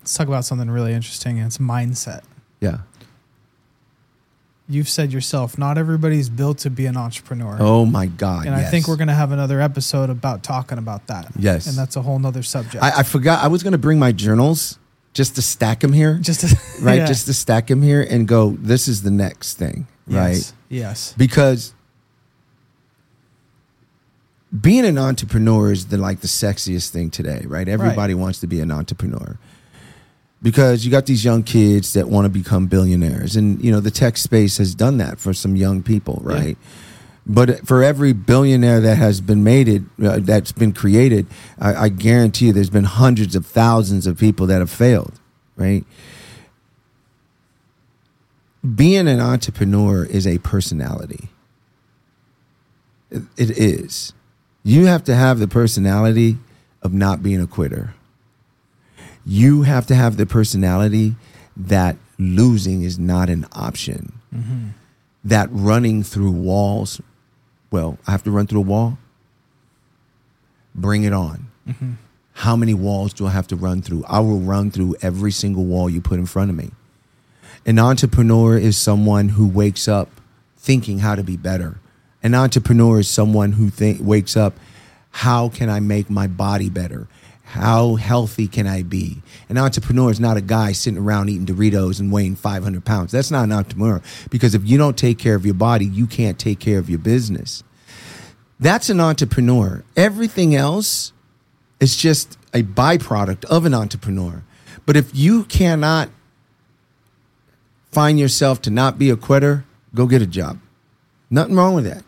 Let's 0.00 0.14
talk 0.14 0.28
about 0.28 0.44
something 0.44 0.70
really 0.70 0.92
interesting. 0.92 1.38
And 1.38 1.46
it's 1.46 1.58
mindset. 1.58 2.22
Yeah. 2.60 2.78
You've 4.70 4.88
said 4.88 5.12
yourself, 5.12 5.56
not 5.56 5.78
everybody's 5.78 6.28
built 6.28 6.58
to 6.58 6.70
be 6.70 6.84
an 6.84 6.96
entrepreneur. 6.96 7.56
Oh 7.58 7.86
my 7.86 8.04
God. 8.04 8.46
and 8.46 8.54
I 8.54 8.64
think 8.64 8.86
we're 8.86 8.96
going 8.96 9.08
to 9.08 9.14
have 9.14 9.32
another 9.32 9.62
episode 9.62 10.10
about 10.10 10.42
talking 10.42 10.76
about 10.76 11.06
that. 11.06 11.28
Yes. 11.38 11.66
And 11.66 11.76
that's 11.76 11.96
a 11.96 12.02
whole 12.02 12.18
nother 12.18 12.42
subject. 12.42 12.82
I, 12.84 12.98
I 12.98 13.02
forgot. 13.02 13.42
I 13.42 13.48
was 13.48 13.62
going 13.62 13.72
to 13.72 13.78
bring 13.78 13.98
my 13.98 14.12
journals 14.12 14.78
just 15.14 15.36
to 15.36 15.42
stack 15.42 15.80
them 15.80 15.92
here. 15.94 16.18
just 16.20 16.40
to, 16.40 16.58
right? 16.82 16.98
yeah. 16.98 17.06
Just 17.06 17.26
to 17.26 17.34
stack 17.34 17.66
them 17.68 17.80
here 17.80 18.06
and 18.08 18.28
go, 18.28 18.50
this 18.60 18.88
is 18.88 19.02
the 19.02 19.10
next 19.10 19.54
thing, 19.54 19.86
right? 20.08 20.34
yes. 20.34 20.52
Yes. 20.68 21.14
Because 21.16 21.74
being 24.58 24.84
an 24.86 24.98
entrepreneur 24.98 25.72
is 25.72 25.86
the 25.88 25.98
like 25.98 26.20
the 26.20 26.26
sexiest 26.28 26.90
thing 26.90 27.10
today, 27.10 27.42
right? 27.46 27.68
Everybody 27.68 28.14
wants 28.14 28.40
to 28.40 28.46
be 28.46 28.60
an 28.60 28.70
entrepreneur. 28.70 29.38
Because 30.40 30.84
you 30.84 30.90
got 30.90 31.06
these 31.06 31.24
young 31.24 31.42
kids 31.42 31.92
that 31.94 32.08
want 32.08 32.24
to 32.24 32.28
become 32.28 32.66
billionaires 32.66 33.34
and 33.36 33.62
you 33.62 33.70
know 33.72 33.80
the 33.80 33.90
tech 33.90 34.16
space 34.16 34.58
has 34.58 34.74
done 34.74 34.98
that 34.98 35.18
for 35.18 35.32
some 35.34 35.56
young 35.56 35.82
people, 35.82 36.22
Yeah. 36.26 36.34
right? 36.34 36.58
But 37.30 37.66
for 37.66 37.82
every 37.82 38.14
billionaire 38.14 38.80
that 38.80 38.96
has 38.96 39.20
been 39.20 39.44
made 39.44 39.68
it, 39.68 39.82
uh, 40.02 40.20
that's 40.22 40.50
been 40.52 40.72
created, 40.72 41.26
I, 41.58 41.74
I 41.74 41.88
guarantee 41.90 42.46
you, 42.46 42.52
there's 42.54 42.70
been 42.70 42.84
hundreds 42.84 43.36
of 43.36 43.44
thousands 43.44 44.06
of 44.06 44.16
people 44.16 44.46
that 44.46 44.60
have 44.60 44.70
failed. 44.70 45.12
Right? 45.54 45.84
Being 48.74 49.08
an 49.08 49.20
entrepreneur 49.20 50.04
is 50.04 50.26
a 50.26 50.38
personality. 50.38 51.28
It, 53.10 53.22
it 53.36 53.50
is. 53.58 54.12
You 54.64 54.86
have 54.86 55.04
to 55.04 55.14
have 55.14 55.38
the 55.38 55.48
personality 55.48 56.38
of 56.82 56.92
not 56.92 57.22
being 57.22 57.40
a 57.40 57.46
quitter. 57.46 57.94
You 59.24 59.62
have 59.62 59.86
to 59.86 59.94
have 59.94 60.16
the 60.16 60.26
personality 60.26 61.14
that 61.56 61.96
losing 62.18 62.82
is 62.82 62.98
not 62.98 63.30
an 63.30 63.46
option. 63.52 64.12
Mm-hmm. 64.34 64.68
That 65.24 65.48
running 65.50 66.02
through 66.02 66.32
walls, 66.32 67.00
well, 67.70 67.98
I 68.06 68.12
have 68.12 68.24
to 68.24 68.30
run 68.30 68.46
through 68.46 68.60
a 68.60 68.64
wall. 68.64 68.98
Bring 70.74 71.04
it 71.04 71.12
on. 71.12 71.46
Mm-hmm. 71.66 71.92
How 72.32 72.56
many 72.56 72.74
walls 72.74 73.12
do 73.12 73.26
I 73.26 73.30
have 73.30 73.48
to 73.48 73.56
run 73.56 73.82
through? 73.82 74.04
I 74.08 74.20
will 74.20 74.40
run 74.40 74.70
through 74.70 74.96
every 75.02 75.32
single 75.32 75.64
wall 75.64 75.90
you 75.90 76.00
put 76.00 76.18
in 76.18 76.26
front 76.26 76.50
of 76.50 76.56
me. 76.56 76.70
An 77.68 77.78
entrepreneur 77.78 78.56
is 78.56 78.78
someone 78.78 79.28
who 79.28 79.46
wakes 79.46 79.88
up 79.88 80.08
thinking 80.56 81.00
how 81.00 81.14
to 81.14 81.22
be 81.22 81.36
better. 81.36 81.78
An 82.22 82.34
entrepreneur 82.34 83.00
is 83.00 83.10
someone 83.10 83.52
who 83.52 83.68
think, 83.68 83.98
wakes 84.00 84.38
up, 84.38 84.54
how 85.10 85.50
can 85.50 85.68
I 85.68 85.78
make 85.78 86.08
my 86.08 86.28
body 86.28 86.70
better? 86.70 87.08
How 87.44 87.96
healthy 87.96 88.48
can 88.48 88.66
I 88.66 88.84
be? 88.84 89.20
An 89.50 89.58
entrepreneur 89.58 90.10
is 90.10 90.18
not 90.18 90.38
a 90.38 90.40
guy 90.40 90.72
sitting 90.72 90.98
around 90.98 91.28
eating 91.28 91.44
Doritos 91.44 92.00
and 92.00 92.10
weighing 92.10 92.36
500 92.36 92.86
pounds. 92.86 93.12
That's 93.12 93.30
not 93.30 93.44
an 93.44 93.52
entrepreneur 93.52 94.00
because 94.30 94.54
if 94.54 94.66
you 94.66 94.78
don't 94.78 94.96
take 94.96 95.18
care 95.18 95.34
of 95.34 95.44
your 95.44 95.54
body, 95.54 95.84
you 95.84 96.06
can't 96.06 96.38
take 96.38 96.60
care 96.60 96.78
of 96.78 96.88
your 96.88 96.98
business. 96.98 97.64
That's 98.58 98.88
an 98.88 98.98
entrepreneur. 98.98 99.84
Everything 99.94 100.54
else 100.54 101.12
is 101.80 101.98
just 101.98 102.38
a 102.54 102.62
byproduct 102.62 103.44
of 103.44 103.66
an 103.66 103.74
entrepreneur. 103.74 104.42
But 104.86 104.96
if 104.96 105.14
you 105.14 105.44
cannot 105.44 106.08
find 107.90 108.18
yourself 108.18 108.62
to 108.62 108.70
not 108.70 108.98
be 108.98 109.10
a 109.10 109.16
quitter, 109.16 109.64
go 109.94 110.06
get 110.06 110.22
a 110.22 110.26
job. 110.26 110.58
Nothing 111.30 111.56
wrong 111.56 111.74
with 111.74 111.84
that. 111.84 112.04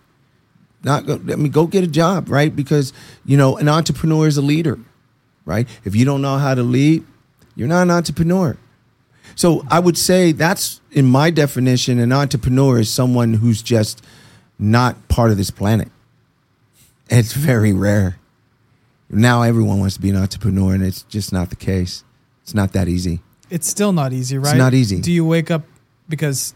Not 0.83 1.07
go, 1.07 1.15
I 1.15 1.37
mean, 1.37 1.51
go 1.53 1.67
get 1.67 1.85
a 1.85 1.89
job, 1.89 2.31
right? 2.31 2.55
Because 2.55 2.93
you 3.25 3.37
know, 3.37 3.57
an 3.57 3.69
entrepreneur 3.69 4.27
is 4.27 4.37
a 4.37 4.43
leader, 4.43 4.79
right? 5.45 5.69
If 5.85 5.95
you 5.95 6.05
don't 6.05 6.23
know 6.23 6.39
how 6.39 6.55
to 6.55 6.63
lead, 6.63 7.05
you're 7.55 7.69
not 7.69 7.83
an 7.83 7.91
entrepreneur. 7.91 8.57
So 9.35 9.65
I 9.71 9.79
would 9.79 9.99
say 9.99 10.33
that's 10.33 10.81
in 10.91 11.07
my 11.07 11.31
definition, 11.31 11.99
an 11.99 12.13
entrepreneur 12.13 12.79
is 12.79 12.91
someone 12.91 13.35
who's 13.35 13.63
just 13.63 14.03
not 14.59 15.09
part 15.09 15.31
of 15.31 15.37
this 15.37 15.51
planet. 15.51 15.89
It's 17.09 17.33
very 17.33 17.73
rare. 17.73 18.19
Now 19.09 19.43
everyone 19.43 19.81
wants 19.81 19.97
to 19.97 20.01
be 20.01 20.11
an 20.11 20.17
entrepreneur, 20.17 20.75
and 20.75 20.85
it's 20.85 21.03
just 21.03 21.33
not 21.33 21.51
the 21.51 21.57
case. 21.57 22.05
It's 22.43 22.55
not 22.55 22.73
that 22.73 22.89
easy. 22.89 23.21
It's 23.51 23.67
still 23.67 23.93
not 23.93 24.13
easy, 24.13 24.39
right? 24.39 24.57
not 24.57 24.75
easy. 24.75 25.01
Do 25.01 25.11
you 25.11 25.25
wake 25.25 25.51
up 25.51 25.63
because 26.11 26.53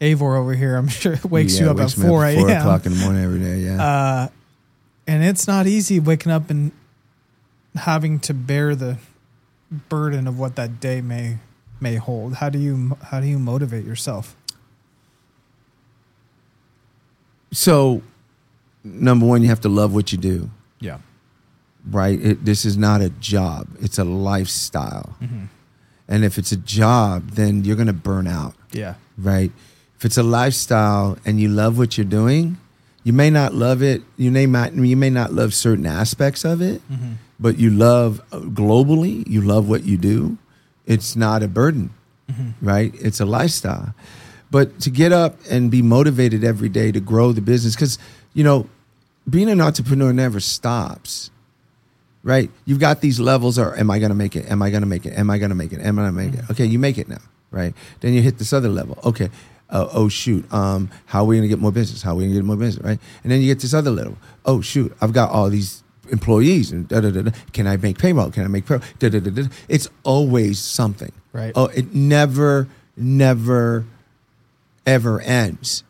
Avor 0.00 0.38
over 0.38 0.54
here, 0.54 0.76
I'm 0.76 0.88
sure, 1.02 1.18
wakes 1.28 1.58
Yeah, 1.58 1.64
you 1.66 1.70
up 1.70 1.76
wakes 1.76 1.92
at 1.92 1.98
me 1.98 2.08
4 2.08 2.32
Four 2.34 2.50
o'clock 2.50 2.86
in 2.86 2.92
the 2.92 2.98
morning 3.04 3.22
every 3.22 3.40
day. 3.40 3.58
Yeah. 3.58 3.82
Uh, 3.84 4.28
and 5.06 5.22
it's 5.22 5.46
not 5.46 5.66
easy 5.66 6.00
waking 6.00 6.32
up 6.32 6.48
and 6.48 6.72
having 7.74 8.18
to 8.20 8.32
bear 8.34 8.74
the 8.74 8.96
burden 9.88 10.26
of 10.26 10.38
what 10.38 10.56
that 10.56 10.80
day 10.80 11.00
may 11.00 11.38
may 11.80 11.96
hold. 11.96 12.34
How 12.34 12.48
do 12.48 12.58
you 12.58 12.96
how 13.02 13.20
do 13.20 13.26
you 13.26 13.38
motivate 13.38 13.84
yourself? 13.84 14.36
so, 17.52 18.02
number 18.82 19.26
one, 19.26 19.42
you 19.42 19.48
have 19.48 19.60
to 19.60 19.68
love 19.68 19.94
what 19.94 20.10
you 20.10 20.16
do. 20.18 20.50
Yeah. 20.80 20.98
right? 21.90 22.18
It, 22.20 22.44
this 22.44 22.64
is 22.64 22.76
not 22.76 23.00
a 23.02 23.10
job; 23.10 23.68
it's 23.80 23.98
a 23.98 24.04
lifestyle. 24.04 25.16
And 26.08 26.24
if 26.24 26.36
it's 26.38 26.52
a 26.52 26.56
job, 26.56 27.30
then 27.32 27.64
you're 27.64 27.76
going 27.76 27.86
to 27.86 27.92
burn 27.92 28.26
out, 28.26 28.54
Yeah. 28.72 28.94
right? 29.16 29.50
If 29.96 30.04
it's 30.04 30.18
a 30.18 30.22
lifestyle 30.22 31.16
and 31.24 31.40
you 31.40 31.48
love 31.48 31.78
what 31.78 31.96
you're 31.96 32.04
doing, 32.04 32.58
you 33.04 33.12
may 33.12 33.30
not 33.30 33.54
love 33.54 33.82
it. 33.82 34.02
You 34.16 34.30
may 34.30 34.46
not. 34.46 34.74
You 34.74 34.96
may 34.96 35.10
not 35.10 35.32
love 35.32 35.54
certain 35.54 35.86
aspects 35.86 36.44
of 36.44 36.60
it, 36.60 36.80
but 37.40 37.58
you 37.58 37.70
love 37.70 38.20
uh, 38.32 38.38
globally. 38.40 39.26
You 39.28 39.40
love 39.42 39.68
what 39.68 39.84
you 39.84 39.96
do. 39.96 40.38
It's 40.86 41.16
not 41.16 41.42
a 41.42 41.48
burden, 41.48 41.90
right? 42.60 42.92
It's 43.00 43.18
a 43.20 43.24
lifestyle. 43.24 43.94
But 44.52 44.78
to 44.80 44.90
get 44.90 45.12
up 45.12 45.36
and 45.50 45.70
be 45.70 45.82
motivated 45.82 46.44
every 46.44 46.68
day 46.68 46.92
to 46.92 47.00
grow 47.00 47.32
the 47.32 47.40
business, 47.40 47.74
because 47.74 47.98
you 48.34 48.44
know, 48.44 48.68
being 49.28 49.48
an 49.50 49.60
entrepreneur 49.60 50.12
never 50.12 50.38
stops 50.40 51.30
right? 52.22 52.50
You've 52.64 52.80
got 52.80 53.00
these 53.00 53.18
levels 53.18 53.58
or 53.58 53.76
am 53.76 53.90
I 53.90 53.98
going 53.98 54.10
to 54.10 54.14
make 54.14 54.36
it? 54.36 54.50
Am 54.50 54.62
I 54.62 54.70
going 54.70 54.82
to 54.82 54.86
make 54.86 55.06
it? 55.06 55.12
Am 55.16 55.30
I 55.30 55.38
going 55.38 55.50
to 55.50 55.54
make 55.54 55.72
it? 55.72 55.80
Am 55.80 55.98
I 55.98 56.02
going 56.02 56.14
to 56.14 56.20
make 56.20 56.34
it? 56.34 56.50
Okay, 56.50 56.64
you 56.66 56.78
make 56.78 56.98
it 56.98 57.08
now, 57.08 57.20
right? 57.50 57.74
Then 58.00 58.12
you 58.14 58.22
hit 58.22 58.38
this 58.38 58.52
other 58.52 58.68
level. 58.68 58.98
Okay. 59.04 59.30
Uh, 59.70 59.88
oh 59.92 60.08
shoot. 60.08 60.50
Um, 60.52 60.90
how 61.06 61.20
are 61.20 61.26
we 61.26 61.36
going 61.36 61.48
to 61.48 61.48
get 61.48 61.58
more 61.58 61.72
business? 61.72 62.02
How 62.02 62.12
are 62.12 62.16
we 62.16 62.24
going 62.24 62.34
to 62.34 62.40
get 62.40 62.44
more 62.44 62.56
business, 62.56 62.84
right? 62.84 62.98
And 63.22 63.32
then 63.32 63.40
you 63.40 63.46
get 63.46 63.60
this 63.60 63.72
other 63.72 63.90
level. 63.90 64.18
Oh 64.44 64.60
shoot, 64.60 64.94
I've 65.00 65.12
got 65.12 65.30
all 65.30 65.48
these 65.48 65.82
employees 66.10 66.72
and 66.72 66.86
da 66.88 67.00
da 67.00 67.10
da. 67.10 67.22
da. 67.22 67.30
Can 67.52 67.66
I 67.66 67.76
make 67.78 67.98
payroll? 67.98 68.30
Can 68.30 68.44
I 68.44 68.48
make 68.48 68.66
payroll? 68.66 68.84
Da 68.98 69.08
da 69.08 69.20
da 69.20 69.30
da. 69.30 69.48
It's 69.68 69.88
always 70.04 70.58
something. 70.58 71.12
Right. 71.32 71.52
Oh, 71.56 71.66
it 71.66 71.94
never, 71.94 72.68
never, 72.96 73.86
ever 74.84 75.20
ends. 75.22 75.84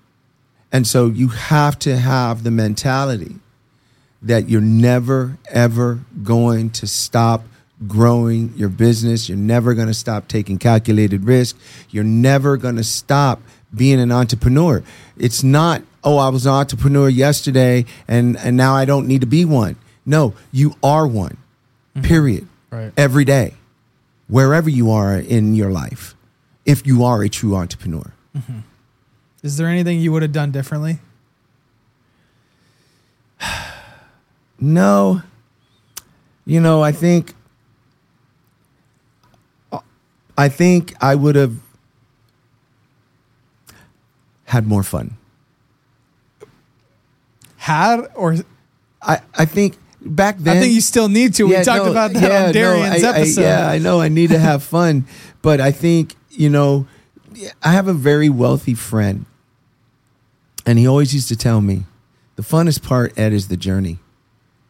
And 0.71 0.87
so 0.87 1.07
you 1.07 1.29
have 1.29 1.79
to 1.81 1.97
have 1.97 2.45
the 2.45 2.51
mentality 2.51 3.37
that 4.23 4.49
you're 4.49 4.61
never 4.61 5.39
ever 5.51 6.01
going 6.23 6.71
to 6.71 6.87
stop 6.87 7.45
growing 7.87 8.53
your 8.57 8.69
business. 8.69 9.29
You're 9.29 9.39
never 9.39 9.75
going 9.75 9.89
to 9.89 9.95
stop 9.95 10.29
taking 10.29 10.59
calculated 10.59 11.25
risk. 11.25 11.57
You're 11.91 12.05
never 12.05 12.57
going 12.57 12.77
to 12.77 12.85
stop 12.85 13.41
being 13.75 14.01
an 14.01 14.13
entrepreneur. 14.13 14.83
It's 15.17 15.43
not, 15.43 15.83
oh, 16.05 16.19
I 16.19 16.29
was 16.29 16.47
an 16.47 16.53
entrepreneur 16.53 17.09
yesterday 17.09 17.85
and, 18.07 18.37
and 18.39 18.57
now 18.57 18.75
I 18.75 18.85
don't 18.85 19.07
need 19.07 19.23
to 19.23 19.27
be 19.27 19.45
one. 19.45 19.77
No, 20.05 20.35
you 20.51 20.77
are 20.83 21.07
one, 21.07 21.39
mm-hmm. 21.97 22.03
period. 22.03 22.49
Right. 22.71 22.93
Every 22.97 23.25
day, 23.25 23.55
wherever 24.29 24.69
you 24.69 24.91
are 24.91 25.17
in 25.17 25.55
your 25.55 25.71
life, 25.71 26.15
if 26.65 26.87
you 26.87 27.05
are 27.05 27.23
a 27.23 27.29
true 27.29 27.55
entrepreneur. 27.55 28.13
Mm-hmm. 28.37 28.61
Is 29.43 29.57
there 29.57 29.67
anything 29.67 30.01
you 30.01 30.13
would 30.13 30.23
have 30.23 30.33
done 30.33 30.51
differently? 30.53 30.99
No. 34.63 35.23
You 36.45 36.61
know, 36.61 36.83
I 36.83 36.93
think 36.93 37.35
I 40.39 40.49
think 40.49 40.95
I 41.01 41.17
would 41.17 41.35
have 41.35 41.55
had 44.45 44.67
more 44.67 44.85
fun. 44.85 45.17
Had 47.57 48.07
or 48.15 48.37
I, 49.03 49.21
I 49.35 49.45
think 49.47 49.77
back 50.01 50.39
then 50.39 50.57
I 50.57 50.61
think 50.61 50.75
you 50.75 50.81
still 50.81 51.09
need 51.09 51.35
to. 51.35 51.49
we 51.49 51.55
talked 51.63 51.85
no, 51.85 51.91
about 51.91 52.13
that 52.13 52.23
yeah, 52.23 52.47
on 52.47 52.53
Darian's 52.53 53.03
I- 53.03 53.09
I- 53.09 53.17
episode. 53.17 53.43
yeah, 53.43 53.69
I 53.69 53.79
know 53.79 54.01
I 54.01 54.09
need 54.09 54.31
to 54.31 54.39
have 54.39 54.63
fun, 54.63 55.07
but 55.43 55.61
I 55.61 55.73
think, 55.73 56.15
you 56.31 56.49
know, 56.49 56.87
I 57.65 57.73
have 57.73 57.89
a 57.89 57.95
very 57.95 58.29
wealthy 58.29 58.75
friend 58.75 59.27
and 60.65 60.79
he 60.79 60.87
always 60.87 61.13
used 61.13 61.29
to 61.29 61.37
tell 61.37 61.61
me, 61.61 61.85
the 62.37 62.43
funnest 62.43 62.83
part, 62.83 63.13
Ed, 63.19 63.33
is 63.33 63.49
the 63.49 63.57
journey. 63.57 63.99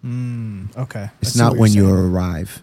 Mm, 0.05 0.77
okay. 0.77 1.11
It's 1.21 1.37
not 1.37 1.57
when 1.57 1.73
you're 1.73 1.89
you 1.99 2.07
arrive. 2.15 2.63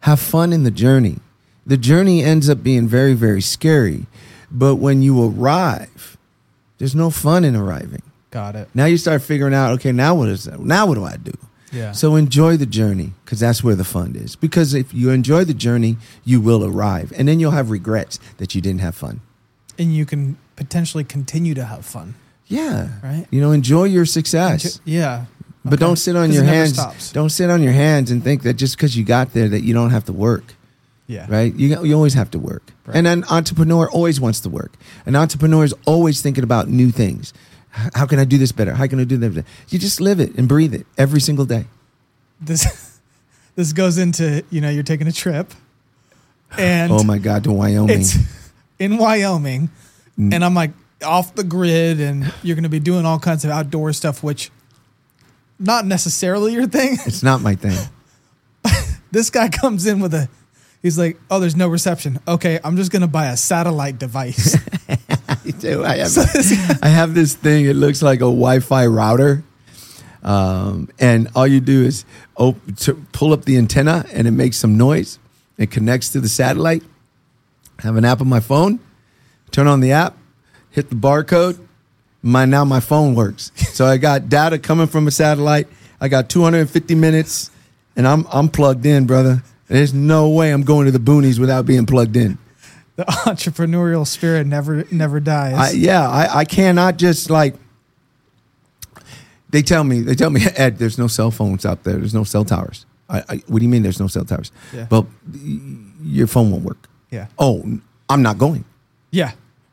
Have 0.00 0.20
fun 0.20 0.52
in 0.52 0.64
the 0.64 0.70
journey. 0.70 1.18
The 1.66 1.76
journey 1.76 2.22
ends 2.24 2.48
up 2.50 2.62
being 2.62 2.88
very, 2.88 3.14
very 3.14 3.40
scary. 3.40 4.06
But 4.50 4.76
when 4.76 5.02
you 5.02 5.24
arrive, 5.24 6.16
there's 6.78 6.94
no 6.94 7.10
fun 7.10 7.44
in 7.44 7.54
arriving. 7.56 8.02
Got 8.30 8.56
it. 8.56 8.68
Now 8.74 8.86
you 8.86 8.96
start 8.98 9.22
figuring 9.22 9.54
out, 9.54 9.72
okay, 9.74 9.92
now 9.92 10.14
what 10.14 10.28
is 10.28 10.44
that? 10.44 10.60
Now 10.60 10.86
what 10.86 10.94
do 10.94 11.04
I 11.04 11.16
do? 11.16 11.32
Yeah. 11.72 11.92
So 11.92 12.16
enjoy 12.16 12.56
the 12.56 12.66
journey 12.66 13.12
because 13.24 13.40
that's 13.40 13.62
where 13.64 13.74
the 13.74 13.84
fun 13.84 14.14
is. 14.16 14.36
Because 14.36 14.74
if 14.74 14.92
you 14.92 15.10
enjoy 15.10 15.44
the 15.44 15.54
journey, 15.54 15.96
you 16.24 16.40
will 16.40 16.64
arrive. 16.64 17.12
And 17.16 17.26
then 17.28 17.40
you'll 17.40 17.52
have 17.52 17.70
regrets 17.70 18.18
that 18.38 18.54
you 18.54 18.60
didn't 18.60 18.80
have 18.80 18.94
fun. 18.94 19.20
and 19.78 19.94
you 19.94 20.04
can 20.04 20.36
potentially 20.56 21.02
continue 21.04 21.54
to 21.54 21.64
have 21.64 21.84
fun. 21.84 22.14
Yeah. 22.46 22.88
Right. 23.02 23.26
You 23.30 23.40
know, 23.40 23.52
enjoy 23.52 23.84
your 23.84 24.04
success. 24.04 24.80
Yeah. 24.84 25.24
But 25.64 25.74
Okay. 25.74 25.80
don't 25.80 25.96
sit 25.96 26.16
on 26.16 26.32
your 26.32 26.42
hands. 26.44 26.76
Don't 27.12 27.30
sit 27.30 27.48
on 27.50 27.62
your 27.62 27.72
hands 27.72 28.10
and 28.10 28.22
think 28.24 28.42
that 28.42 28.54
just 28.54 28.76
because 28.76 28.96
you 28.96 29.04
got 29.04 29.32
there 29.32 29.48
that 29.48 29.62
you 29.62 29.72
don't 29.74 29.90
have 29.90 30.04
to 30.06 30.12
work. 30.12 30.54
Yeah. 31.08 31.26
right? 31.28 31.54
You 31.54 31.84
you 31.84 31.94
always 31.94 32.14
have 32.14 32.30
to 32.30 32.38
work, 32.38 32.72
Right. 32.86 32.96
and 32.96 33.06
an 33.06 33.24
entrepreneur 33.28 33.90
always 33.90 34.18
wants 34.20 34.40
to 34.40 34.48
work. 34.48 34.72
An 35.04 35.14
entrepreneur 35.14 35.62
is 35.64 35.74
always 35.84 36.22
thinking 36.22 36.42
about 36.44 36.68
new 36.70 36.90
things. 36.90 37.34
How 37.94 38.06
can 38.06 38.18
I 38.18 38.24
do 38.24 38.38
this 38.38 38.50
better? 38.52 38.72
How 38.74 38.86
can 38.86 38.98
I 38.98 39.04
do 39.04 39.16
that? 39.18 39.34
better? 39.34 39.46
You 39.68 39.78
just 39.78 40.00
live 40.00 40.20
it 40.20 40.34
and 40.38 40.48
breathe 40.48 40.72
it 40.72 40.86
every 40.96 41.20
single 41.20 41.44
day. 41.44 41.66
This 42.40 42.98
this 43.56 43.72
goes 43.74 43.98
into 43.98 44.42
you 44.50 44.60
know 44.62 44.70
you're 44.70 44.82
taking 44.84 45.06
a 45.06 45.12
trip, 45.12 45.52
and 46.56 46.92
oh 46.92 47.02
my 47.04 47.18
God, 47.18 47.44
to 47.44 47.52
Wyoming. 47.52 48.00
it's 48.00 48.16
in 48.78 48.96
Wyoming, 48.96 49.70
Mm. 50.18 50.32
and 50.34 50.44
I'm 50.44 50.54
like, 50.54 50.72
off 51.04 51.34
the 51.34 51.44
grid 51.44 51.98
and 52.00 52.32
you're 52.42 52.54
going 52.54 52.64
to 52.64 52.68
be 52.70 52.80
doing 52.80 53.04
all 53.06 53.18
kinds 53.18 53.44
of 53.44 53.50
outdoor 53.50 53.92
stuff, 53.94 54.22
which 54.22 54.50
not 55.62 55.86
necessarily 55.86 56.52
your 56.52 56.66
thing. 56.66 56.98
It's 57.06 57.22
not 57.22 57.40
my 57.40 57.54
thing. 57.54 57.78
This 59.12 59.28
guy 59.28 59.50
comes 59.50 59.84
in 59.84 60.00
with 60.00 60.14
a, 60.14 60.26
he's 60.80 60.98
like, 60.98 61.18
oh, 61.30 61.38
there's 61.38 61.54
no 61.54 61.68
reception. 61.68 62.18
Okay, 62.26 62.58
I'm 62.64 62.78
just 62.78 62.90
going 62.90 63.02
to 63.02 63.08
buy 63.08 63.26
a 63.26 63.36
satellite 63.36 63.98
device. 63.98 64.56
I 65.28 65.50
do. 65.58 65.84
I 65.84 65.98
have, 65.98 66.16
I 66.82 66.88
have 66.88 67.14
this 67.14 67.34
thing. 67.34 67.66
It 67.66 67.76
looks 67.76 68.00
like 68.00 68.20
a 68.20 68.32
Wi-Fi 68.32 68.86
router, 68.86 69.44
um, 70.22 70.88
and 70.98 71.28
all 71.34 71.46
you 71.46 71.60
do 71.60 71.84
is 71.84 72.06
op- 72.36 72.56
to 72.76 72.94
pull 73.12 73.34
up 73.34 73.44
the 73.44 73.58
antenna, 73.58 74.06
and 74.14 74.26
it 74.26 74.30
makes 74.30 74.56
some 74.56 74.78
noise. 74.78 75.18
It 75.58 75.70
connects 75.70 76.08
to 76.10 76.20
the 76.20 76.28
satellite. 76.30 76.82
I 77.80 77.82
have 77.82 77.96
an 77.96 78.06
app 78.06 78.22
on 78.22 78.28
my 78.30 78.40
phone. 78.40 78.80
Turn 79.50 79.66
on 79.66 79.80
the 79.80 79.92
app, 79.92 80.16
hit 80.70 80.88
the 80.88 80.96
barcode. 80.96 81.60
My 82.22 82.44
now 82.44 82.64
my 82.64 82.80
phone 82.80 83.14
works. 83.14 83.50
So 83.72 83.86
I 83.86 83.96
got 83.96 84.28
data 84.28 84.58
coming 84.58 84.86
from 84.86 85.08
a 85.08 85.10
satellite. 85.10 85.66
I 86.00 86.08
got 86.08 86.28
250 86.28 86.94
minutes, 86.94 87.50
and 87.96 88.06
I'm 88.06 88.26
I'm 88.32 88.48
plugged 88.48 88.86
in, 88.86 89.06
brother. 89.06 89.42
There's 89.68 89.94
no 89.94 90.28
way 90.28 90.52
I'm 90.52 90.62
going 90.62 90.86
to 90.86 90.92
the 90.92 90.98
boonies 90.98 91.38
without 91.38 91.64
being 91.66 91.86
plugged 91.86 92.16
in. 92.16 92.38
the 92.96 93.04
entrepreneurial 93.04 94.06
spirit 94.06 94.46
never 94.46 94.84
never 94.90 95.18
dies. 95.20 95.54
I, 95.54 95.70
yeah, 95.76 96.08
I, 96.08 96.40
I 96.40 96.44
cannot 96.44 96.96
just 96.96 97.30
like. 97.30 97.54
They 99.50 99.62
tell 99.62 99.84
me, 99.84 100.00
they 100.00 100.14
tell 100.14 100.30
me, 100.30 100.42
Ed, 100.56 100.78
there's 100.78 100.98
no 100.98 101.06
cell 101.08 101.30
phones 101.30 101.66
out 101.66 101.84
there. 101.84 101.96
There's 101.96 102.14
no 102.14 102.24
cell 102.24 102.44
towers. 102.44 102.86
I, 103.08 103.18
I, 103.28 103.36
what 103.46 103.58
do 103.58 103.64
you 103.64 103.68
mean 103.68 103.82
there's 103.82 104.00
no 104.00 104.06
cell 104.06 104.24
towers? 104.24 104.50
Yeah. 104.72 104.86
But 104.88 105.04
your 106.02 106.26
phone 106.26 106.50
won't 106.50 106.64
work. 106.64 106.88
yeah. 107.10 107.26
Oh, 107.38 107.62
I'm 108.08 108.22
not 108.22 108.38
going. 108.38 108.64
Yeah. 109.10 109.32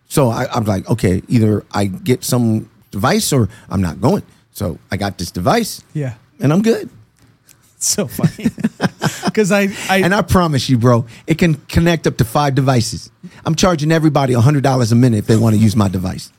So 0.09 0.29
I, 0.29 0.51
I'm 0.51 0.65
like, 0.65 0.89
okay, 0.89 1.21
either 1.29 1.63
I 1.71 1.85
get 1.85 2.23
some 2.25 2.69
device 2.91 3.31
or 3.31 3.47
I'm 3.69 3.79
not 3.81 4.01
going. 4.01 4.23
So 4.51 4.77
I 4.91 4.97
got 4.97 5.17
this 5.17 5.31
device 5.31 5.83
Yeah. 5.93 6.15
and 6.41 6.51
I'm 6.51 6.61
good. 6.61 6.89
It's 7.77 7.87
so 7.87 8.07
funny. 8.07 8.49
Because 9.25 9.51
I, 9.51 9.67
I, 9.89 9.97
And 10.03 10.13
I 10.13 10.21
promise 10.23 10.69
you, 10.69 10.77
bro, 10.77 11.05
it 11.27 11.37
can 11.37 11.53
connect 11.69 12.07
up 12.07 12.17
to 12.17 12.25
five 12.25 12.55
devices. 12.55 13.11
I'm 13.45 13.53
charging 13.55 13.91
everybody 13.91 14.33
$100 14.33 14.91
a 14.91 14.95
minute 14.95 15.17
if 15.19 15.27
they 15.27 15.37
want 15.37 15.55
to 15.55 15.61
use 15.61 15.75
my 15.75 15.87
device. 15.87 16.31